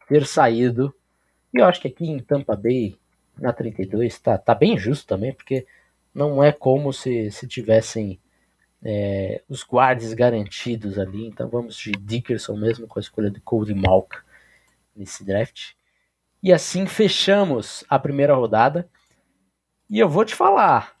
ter 0.06 0.26
saído. 0.26 0.94
E 1.52 1.58
eu 1.58 1.64
acho 1.64 1.80
que 1.80 1.88
aqui 1.88 2.08
em 2.08 2.20
Tampa 2.20 2.54
Bay, 2.54 2.96
na 3.36 3.52
32, 3.52 4.16
tá, 4.20 4.38
tá 4.38 4.54
bem 4.54 4.78
justo 4.78 5.08
também, 5.08 5.32
porque 5.32 5.66
não 6.14 6.44
é 6.44 6.52
como 6.52 6.92
se, 6.92 7.32
se 7.32 7.48
tivessem 7.48 8.20
é, 8.84 9.42
os 9.48 9.64
guards 9.64 10.12
garantidos 10.12 10.98
ali. 10.98 11.26
Então 11.26 11.48
vamos 11.48 11.74
de 11.74 11.90
Dickerson 11.92 12.56
mesmo 12.56 12.86
com 12.86 12.98
a 12.98 13.02
escolha 13.02 13.30
de 13.30 13.40
Cody 13.40 13.74
Malk 13.74 14.18
nesse 14.94 15.24
draft. 15.24 15.72
E 16.42 16.52
assim 16.52 16.86
fechamos 16.86 17.82
a 17.88 17.98
primeira 17.98 18.34
rodada. 18.34 18.86
E 19.88 19.98
eu 19.98 20.08
vou 20.08 20.24
te 20.24 20.34
falar, 20.34 20.94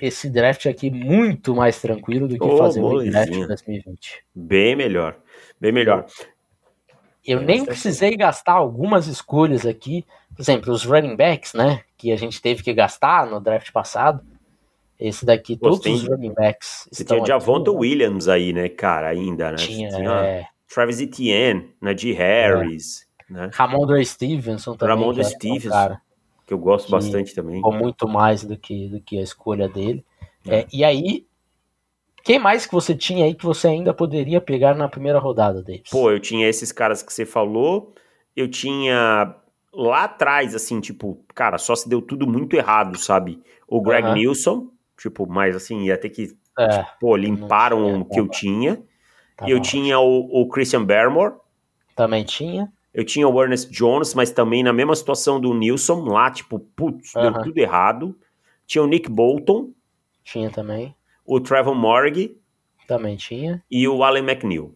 esse 0.00 0.30
draft 0.30 0.66
aqui 0.66 0.90
muito 0.90 1.54
mais 1.54 1.80
tranquilo 1.80 2.28
do 2.28 2.38
que 2.38 2.44
oh, 2.44 2.56
fazer 2.56 2.82
o 2.82 3.02
draft 3.10 3.32
2020. 3.32 4.24
Bem 4.34 4.76
melhor, 4.76 5.16
bem 5.60 5.72
melhor. 5.72 6.06
Eu 7.26 7.40
nem 7.40 7.64
precisei 7.64 8.16
gastar 8.16 8.54
algumas 8.54 9.06
escolhas 9.06 9.66
aqui, 9.66 10.04
por 10.34 10.42
exemplo, 10.42 10.72
os 10.72 10.84
running 10.84 11.16
backs, 11.16 11.52
né, 11.52 11.82
que 11.96 12.12
a 12.12 12.16
gente 12.16 12.40
teve 12.40 12.62
que 12.62 12.72
gastar 12.72 13.26
no 13.26 13.40
draft 13.40 13.70
passado. 13.72 14.24
Esse 14.98 15.24
daqui, 15.24 15.56
todos 15.56 15.78
tem, 15.78 15.94
os 15.94 16.08
running 16.08 16.34
backs 16.34 16.88
Você 16.90 17.04
tinha 17.04 17.24
Javonta 17.24 17.70
né? 17.70 17.78
Williams 17.78 18.26
aí, 18.26 18.52
né, 18.52 18.68
cara, 18.68 19.08
ainda, 19.08 19.52
né? 19.52 19.56
Tinha, 19.56 19.90
tinha 19.90 20.10
é... 20.10 20.46
Travis 20.72 21.00
Etienne, 21.00 21.72
Najee 21.80 22.12
Harris, 22.12 23.06
é. 23.30 23.32
né? 23.32 23.50
Ramondre 23.52 24.04
Stevenson 24.04 24.76
também. 24.76 24.96
Ramondre 24.96 25.24
Stevenson. 25.24 25.70
cara 25.70 26.02
que 26.48 26.54
eu 26.54 26.58
gosto 26.58 26.86
que 26.86 26.92
bastante 26.92 27.34
também. 27.34 27.60
Com 27.60 27.72
muito 27.72 28.08
mais 28.08 28.42
do 28.42 28.56
que, 28.56 28.88
do 28.88 29.00
que 29.02 29.18
a 29.18 29.22
escolha 29.22 29.68
dele. 29.68 30.02
É. 30.46 30.60
É, 30.60 30.66
e 30.72 30.82
aí, 30.82 31.26
quem 32.24 32.38
mais 32.38 32.64
que 32.64 32.72
você 32.72 32.94
tinha 32.94 33.26
aí 33.26 33.34
que 33.34 33.44
você 33.44 33.68
ainda 33.68 33.92
poderia 33.92 34.40
pegar 34.40 34.74
na 34.74 34.88
primeira 34.88 35.18
rodada, 35.18 35.62
Davis? 35.62 35.90
Pô, 35.90 36.10
eu 36.10 36.18
tinha 36.18 36.48
esses 36.48 36.72
caras 36.72 37.02
que 37.02 37.12
você 37.12 37.26
falou, 37.26 37.92
eu 38.34 38.48
tinha 38.48 39.36
lá 39.74 40.04
atrás, 40.04 40.54
assim, 40.54 40.80
tipo, 40.80 41.22
cara, 41.34 41.58
só 41.58 41.76
se 41.76 41.86
deu 41.86 42.00
tudo 42.00 42.26
muito 42.26 42.56
errado, 42.56 42.96
sabe? 42.96 43.42
O 43.68 43.82
Greg 43.82 44.08
uhum. 44.08 44.14
Nilsson, 44.14 44.70
tipo, 44.98 45.26
mas 45.26 45.54
assim, 45.54 45.84
ia 45.84 45.98
ter 45.98 46.08
que, 46.08 46.34
é, 46.58 46.68
tipo, 46.68 46.98
pô, 46.98 47.14
limparam 47.14 48.00
o 48.00 48.04
que 48.06 48.18
eu 48.18 48.26
tinha. 48.26 48.82
Tá 49.36 49.46
eu 49.46 49.60
tinha 49.60 50.00
o, 50.00 50.42
o 50.42 50.48
Christian 50.48 50.82
Barrymore. 50.82 51.34
Também 51.94 52.24
tinha. 52.24 52.72
Eu 52.98 53.04
tinha 53.04 53.28
o 53.28 53.40
Ernest 53.40 53.70
Jones, 53.70 54.12
mas 54.12 54.32
também 54.32 54.64
na 54.64 54.72
mesma 54.72 54.96
situação 54.96 55.38
do 55.40 55.54
Nilson, 55.54 56.02
lá, 56.02 56.32
tipo, 56.32 56.58
putz, 56.58 57.12
deu 57.12 57.32
tudo 57.44 57.56
errado. 57.56 58.18
Tinha 58.66 58.82
o 58.82 58.88
Nick 58.88 59.08
Bolton. 59.08 59.70
Tinha 60.24 60.50
também. 60.50 60.96
O 61.24 61.38
Trevor 61.38 61.76
Morrig. 61.76 62.36
Também 62.88 63.14
tinha. 63.14 63.62
E 63.70 63.86
o 63.86 64.02
Allen 64.02 64.24
McNeil. 64.24 64.74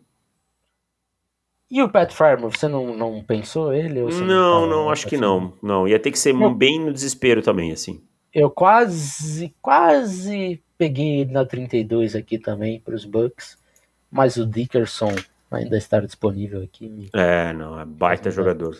E 1.69 1.83
o 1.83 1.89
Pat 1.89 2.13
Farmer, 2.13 2.49
você 2.49 2.69
não, 2.69 2.97
não 2.97 3.25
pensou 3.25 3.73
ele? 3.73 3.99
não, 4.03 4.21
não, 4.21 4.67
não 4.69 4.91
acho 4.91 5.09
que 5.09 5.17
não. 5.17 5.55
Não, 5.61 5.89
ia 5.89 5.99
ter 5.99 6.13
que 6.13 6.19
ser 6.19 6.33
eu, 6.33 6.55
bem 6.55 6.79
no 6.79 6.93
desespero 6.93 7.43
também, 7.43 7.73
assim. 7.73 8.05
Eu 8.33 8.53
quase, 8.53 9.53
quase 9.61 10.63
peguei 10.79 11.23
ele 11.23 11.33
na 11.33 11.45
32 11.45 12.15
aqui 12.15 12.39
também 12.39 12.79
para 12.79 12.95
os 12.95 13.05
Bucks, 13.05 13.59
mas 14.09 14.37
o 14.37 14.47
Dickerson 14.47 15.13
ainda 15.57 15.77
estar 15.77 16.01
disponível 16.01 16.63
aqui. 16.63 17.09
É, 17.15 17.53
não, 17.53 17.79
é 17.81 17.85
baita 17.85 18.31
jogador. 18.31 18.77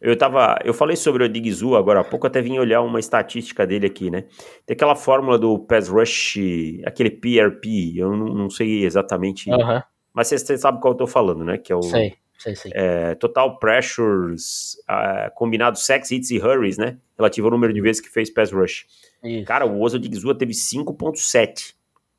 Eu 0.00 0.16
tava, 0.18 0.58
eu 0.64 0.74
falei 0.74 0.96
sobre 0.96 1.24
o 1.24 1.28
Digzu 1.28 1.74
agora 1.76 2.00
há 2.00 2.04
pouco, 2.04 2.26
até 2.26 2.42
vim 2.42 2.58
olhar 2.58 2.82
uma 2.82 3.00
estatística 3.00 3.66
dele 3.66 3.86
aqui, 3.86 4.10
né? 4.10 4.24
Tem 4.66 4.74
aquela 4.74 4.94
fórmula 4.94 5.38
do 5.38 5.58
pass 5.58 5.88
rush, 5.88 6.36
aquele 6.84 7.10
PRP, 7.10 7.96
eu 7.96 8.14
não, 8.14 8.26
não 8.26 8.50
sei 8.50 8.84
exatamente, 8.84 9.50
uh 9.50 9.56
-huh. 9.56 9.82
mas 10.12 10.28
você, 10.28 10.58
sabe 10.58 10.78
qual 10.80 10.92
eu 10.92 10.98
tô 10.98 11.06
falando, 11.06 11.42
né? 11.42 11.56
Que 11.56 11.72
é 11.72 11.76
o 11.76 11.82
sei, 11.82 12.14
sei, 12.38 12.54
sei. 12.54 12.72
É, 12.74 13.14
total 13.14 13.58
pressures 13.58 14.76
uh, 14.90 15.34
combinado 15.34 15.78
sex 15.78 16.10
hits 16.10 16.30
e 16.30 16.38
hurries, 16.38 16.76
né? 16.76 16.98
Relativo 17.16 17.46
ao 17.46 17.52
número 17.52 17.72
de 17.72 17.80
vezes 17.80 18.02
que 18.02 18.10
fez 18.10 18.28
pass 18.28 18.52
rush. 18.52 18.86
Isso. 19.22 19.46
Cara, 19.46 19.64
o 19.64 19.80
Oso 19.80 19.98
Digzu 19.98 20.34
teve 20.34 20.52
5.7, 20.52 21.74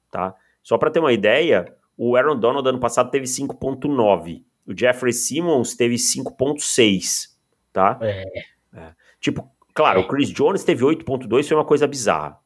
tá? 0.09 0.33
Só 0.63 0.79
para 0.79 0.89
ter 0.89 0.99
uma 0.99 1.13
ideia, 1.13 1.71
o 1.97 2.15
Aaron 2.15 2.37
Donald 2.37 2.67
ano 2.67 2.79
passado 2.79 3.09
teve 3.09 3.25
5.9. 3.25 4.43
O 4.65 4.77
Jeffrey 4.77 5.13
Simmons 5.13 5.75
teve 5.75 5.95
5.6, 5.95 7.29
tá? 7.71 7.97
É. 8.01 8.25
é. 8.73 8.93
Tipo, 9.19 9.49
claro, 9.73 9.99
é. 9.99 10.03
o 10.03 10.07
Chris 10.07 10.29
Jones 10.29 10.63
teve 10.63 10.83
8.2, 10.83 11.47
foi 11.47 11.57
uma 11.57 11.65
coisa 11.65 11.87
bizarra. 11.87 12.37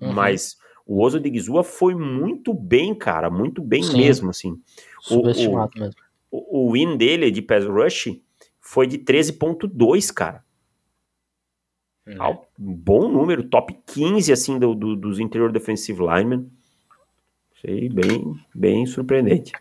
Uhum. 0.00 0.12
Mas 0.12 0.56
o 0.86 1.00
Oso 1.02 1.20
de 1.20 1.32
Gizua 1.32 1.62
foi 1.62 1.94
muito 1.94 2.52
bem, 2.52 2.94
cara, 2.94 3.30
muito 3.30 3.62
bem 3.62 3.82
Sim. 3.82 3.98
mesmo, 3.98 4.30
assim. 4.30 4.60
Subestimado 5.00 5.72
o, 5.74 5.78
o, 5.78 5.80
mesmo. 5.80 6.00
O, 6.30 6.68
o 6.68 6.72
win 6.72 6.96
dele 6.96 7.30
de 7.30 7.40
pass 7.40 7.64
rush 7.64 8.20
foi 8.60 8.86
de 8.86 8.98
13.2, 8.98 10.12
cara. 10.12 10.44
É. 12.06 12.20
Um 12.58 12.74
bom 12.74 13.08
número, 13.08 13.44
top 13.44 13.72
15, 13.86 14.32
assim, 14.32 14.58
do, 14.58 14.74
do, 14.74 14.96
dos 14.96 15.20
interior 15.20 15.52
defensive 15.52 16.00
linemen. 16.00 16.50
Achei 17.64 17.88
bem, 17.88 18.34
bem 18.52 18.84
surpreendente. 18.86 19.52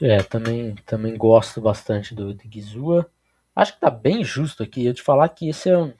É, 0.00 0.22
também, 0.22 0.74
também 0.86 1.16
gosto 1.16 1.60
bastante 1.60 2.14
do 2.14 2.32
de 2.32 2.48
Gizua. 2.50 3.10
Acho 3.54 3.74
que 3.74 3.80
tá 3.80 3.90
bem 3.90 4.24
justo 4.24 4.62
aqui 4.62 4.86
eu 4.86 4.94
te 4.94 5.02
falar 5.02 5.28
que 5.28 5.50
esse 5.50 5.68
é 5.68 5.76
um, 5.76 5.92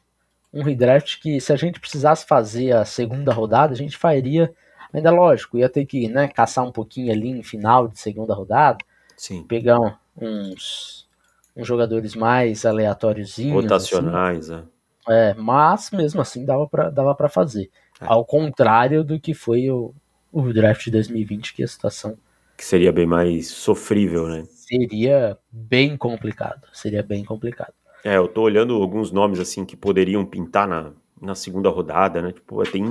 um 0.52 0.62
redraft 0.62 1.20
que 1.20 1.38
se 1.40 1.52
a 1.52 1.56
gente 1.56 1.78
precisasse 1.78 2.26
fazer 2.26 2.72
a 2.72 2.84
segunda 2.86 3.32
rodada, 3.32 3.74
a 3.74 3.76
gente 3.76 3.96
faria. 3.96 4.52
Ainda 4.92 5.10
lógico, 5.10 5.58
ia 5.58 5.68
ter 5.68 5.84
que 5.84 6.08
né, 6.08 6.26
caçar 6.28 6.64
um 6.64 6.72
pouquinho 6.72 7.12
ali 7.12 7.28
em 7.28 7.42
final 7.42 7.86
de 7.86 7.98
segunda 7.98 8.34
rodada. 8.34 8.78
Sim. 9.14 9.42
Pegar 9.42 10.00
uns, 10.16 11.06
uns 11.54 11.66
jogadores 11.66 12.14
mais 12.14 12.64
aleatórios. 12.64 13.36
Rotacionais, 13.38 14.50
assim. 14.50 14.66
é. 15.08 15.30
é. 15.30 15.34
Mas 15.34 15.90
mesmo 15.90 16.20
assim 16.22 16.46
dava 16.46 16.66
para 16.66 16.88
dava 16.88 17.14
pra 17.14 17.28
fazer. 17.28 17.70
É. 18.00 18.06
Ao 18.06 18.24
contrário 18.24 19.04
do 19.04 19.20
que 19.20 19.34
foi 19.34 19.70
o, 19.70 19.94
o 20.32 20.52
draft 20.52 20.84
de 20.84 20.90
2020, 20.90 21.54
que 21.54 21.62
a 21.62 21.68
situação. 21.68 22.16
Que 22.56 22.64
seria 22.64 22.92
bem 22.92 23.06
mais 23.06 23.48
sofrível, 23.48 24.26
né? 24.28 24.44
Seria 24.50 25.38
bem 25.50 25.96
complicado. 25.96 26.66
Seria 26.72 27.02
bem 27.02 27.24
complicado. 27.24 27.72
É, 28.04 28.16
eu 28.16 28.28
tô 28.28 28.42
olhando 28.42 28.74
alguns 28.74 29.10
nomes 29.10 29.40
assim 29.40 29.64
que 29.64 29.76
poderiam 29.76 30.24
pintar 30.24 30.66
na, 30.66 30.92
na 31.20 31.34
segunda 31.34 31.68
rodada, 31.68 32.22
né? 32.22 32.32
Tipo, 32.32 32.62
tem 32.70 32.84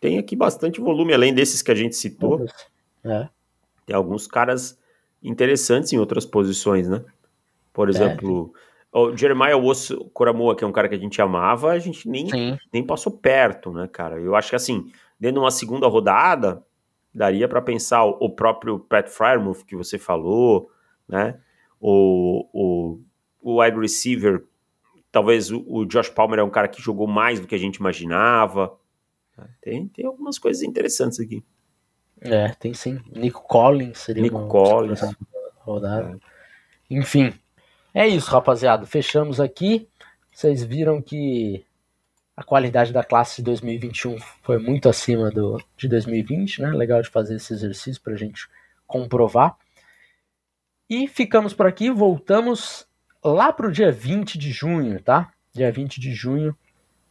tem 0.00 0.18
aqui 0.18 0.36
bastante 0.36 0.80
volume, 0.80 1.12
além 1.12 1.34
desses 1.34 1.62
que 1.62 1.70
a 1.70 1.74
gente 1.74 1.96
citou. 1.96 2.46
É. 3.04 3.28
Tem 3.84 3.96
alguns 3.96 4.26
caras 4.26 4.78
interessantes 5.22 5.92
em 5.92 5.98
outras 5.98 6.24
posições, 6.24 6.88
né? 6.88 7.04
Por 7.72 7.88
é, 7.88 7.90
exemplo, 7.90 8.52
é. 8.54 8.58
O 8.92 9.16
Jeremiah 9.16 9.56
Osso 9.56 10.10
Coramoa, 10.12 10.56
que 10.56 10.64
é 10.64 10.66
um 10.66 10.72
cara 10.72 10.88
que 10.88 10.94
a 10.94 10.98
gente 10.98 11.20
amava, 11.20 11.70
a 11.70 11.78
gente 11.78 12.08
nem, 12.08 12.58
nem 12.72 12.82
passou 12.82 13.12
perto, 13.12 13.72
né, 13.72 13.86
cara? 13.86 14.18
Eu 14.20 14.34
acho 14.34 14.50
que 14.50 14.56
assim, 14.56 14.90
dentro 15.18 15.34
de 15.34 15.44
uma 15.44 15.50
segunda 15.50 15.86
rodada, 15.86 16.64
daria 17.14 17.48
para 17.48 17.60
pensar 17.60 18.04
o, 18.04 18.30
próprio 18.30 18.78
Pat 18.78 19.08
Fryermuth 19.08 19.64
que 19.64 19.76
você 19.76 19.98
falou, 19.98 20.70
né? 21.06 21.38
O, 21.80 22.46
o, 22.52 23.00
o 23.40 23.62
wide 23.62 23.78
receiver, 23.78 24.44
talvez 25.12 25.50
o, 25.50 25.64
o, 25.66 25.84
Josh 25.84 26.08
Palmer 26.08 26.38
é 26.38 26.42
um 26.42 26.50
cara 26.50 26.68
que 26.68 26.82
jogou 26.82 27.06
mais 27.06 27.40
do 27.40 27.46
que 27.46 27.54
a 27.54 27.58
gente 27.58 27.76
imaginava. 27.76 28.76
Tem, 29.60 29.86
tem 29.88 30.04
algumas 30.04 30.38
coisas 30.38 30.62
interessantes 30.62 31.20
aqui. 31.20 31.44
É, 32.20 32.48
tem 32.48 32.74
sim. 32.74 33.00
Nico 33.14 33.42
Collins 33.42 33.98
seria 33.98 34.22
Nico 34.22 34.38
uma 34.38 34.48
Collins. 34.48 35.00
rodada. 35.58 36.18
É. 36.90 36.94
Enfim, 36.94 37.32
é 37.94 38.06
isso, 38.06 38.30
rapaziada. 38.30 38.86
Fechamos 38.86 39.40
aqui. 39.40 39.88
Vocês 40.32 40.62
viram 40.62 41.02
que 41.02 41.64
a 42.36 42.44
qualidade 42.44 42.92
da 42.92 43.02
classe 43.02 43.36
de 43.36 43.42
2021 43.42 44.16
foi 44.42 44.58
muito 44.58 44.88
acima 44.88 45.30
do, 45.30 45.60
de 45.76 45.88
2020, 45.88 46.62
né? 46.62 46.70
Legal 46.70 47.02
de 47.02 47.08
fazer 47.08 47.36
esse 47.36 47.52
exercício 47.52 48.00
para 48.00 48.12
a 48.12 48.16
gente 48.16 48.48
comprovar. 48.86 49.56
E 50.88 51.08
ficamos 51.08 51.52
por 51.52 51.66
aqui, 51.66 51.90
voltamos 51.90 52.86
lá 53.24 53.52
para 53.52 53.66
o 53.66 53.72
dia 53.72 53.90
20 53.90 54.38
de 54.38 54.52
junho, 54.52 55.02
tá? 55.02 55.32
Dia 55.52 55.70
20 55.72 56.00
de 56.00 56.14
junho 56.14 56.56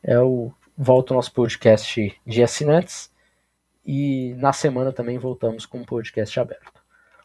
é 0.02 0.20
o 0.20 0.52
volta 0.78 1.12
o 1.12 1.16
nosso 1.16 1.34
podcast 1.34 2.16
de 2.26 2.44
assinantes 2.44 3.12
e 3.86 4.36
na 4.38 4.54
semana 4.54 4.94
também 4.94 5.18
voltamos 5.18 5.66
com 5.66 5.82
o 5.82 5.86
podcast 5.86 6.40
aberto. 6.40 6.84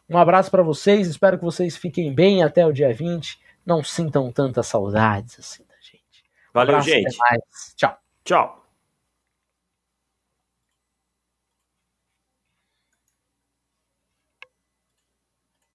Um 0.09 0.17
abraço 0.17 0.49
para 0.49 0.63
vocês, 0.63 1.07
espero 1.07 1.37
que 1.37 1.43
vocês 1.43 1.77
fiquem 1.77 2.13
bem 2.13 2.43
até 2.43 2.65
o 2.65 2.73
dia 2.73 2.91
20, 2.93 3.39
não 3.65 3.83
sintam 3.83 4.31
tantas 4.31 4.67
saudades 4.67 5.39
assim 5.39 5.63
da 5.65 5.75
gente. 5.81 6.23
Valeu, 6.53 6.77
um 6.77 6.81
gente. 6.81 7.17
Tchau. 7.75 7.97
Tchau. 8.23 8.62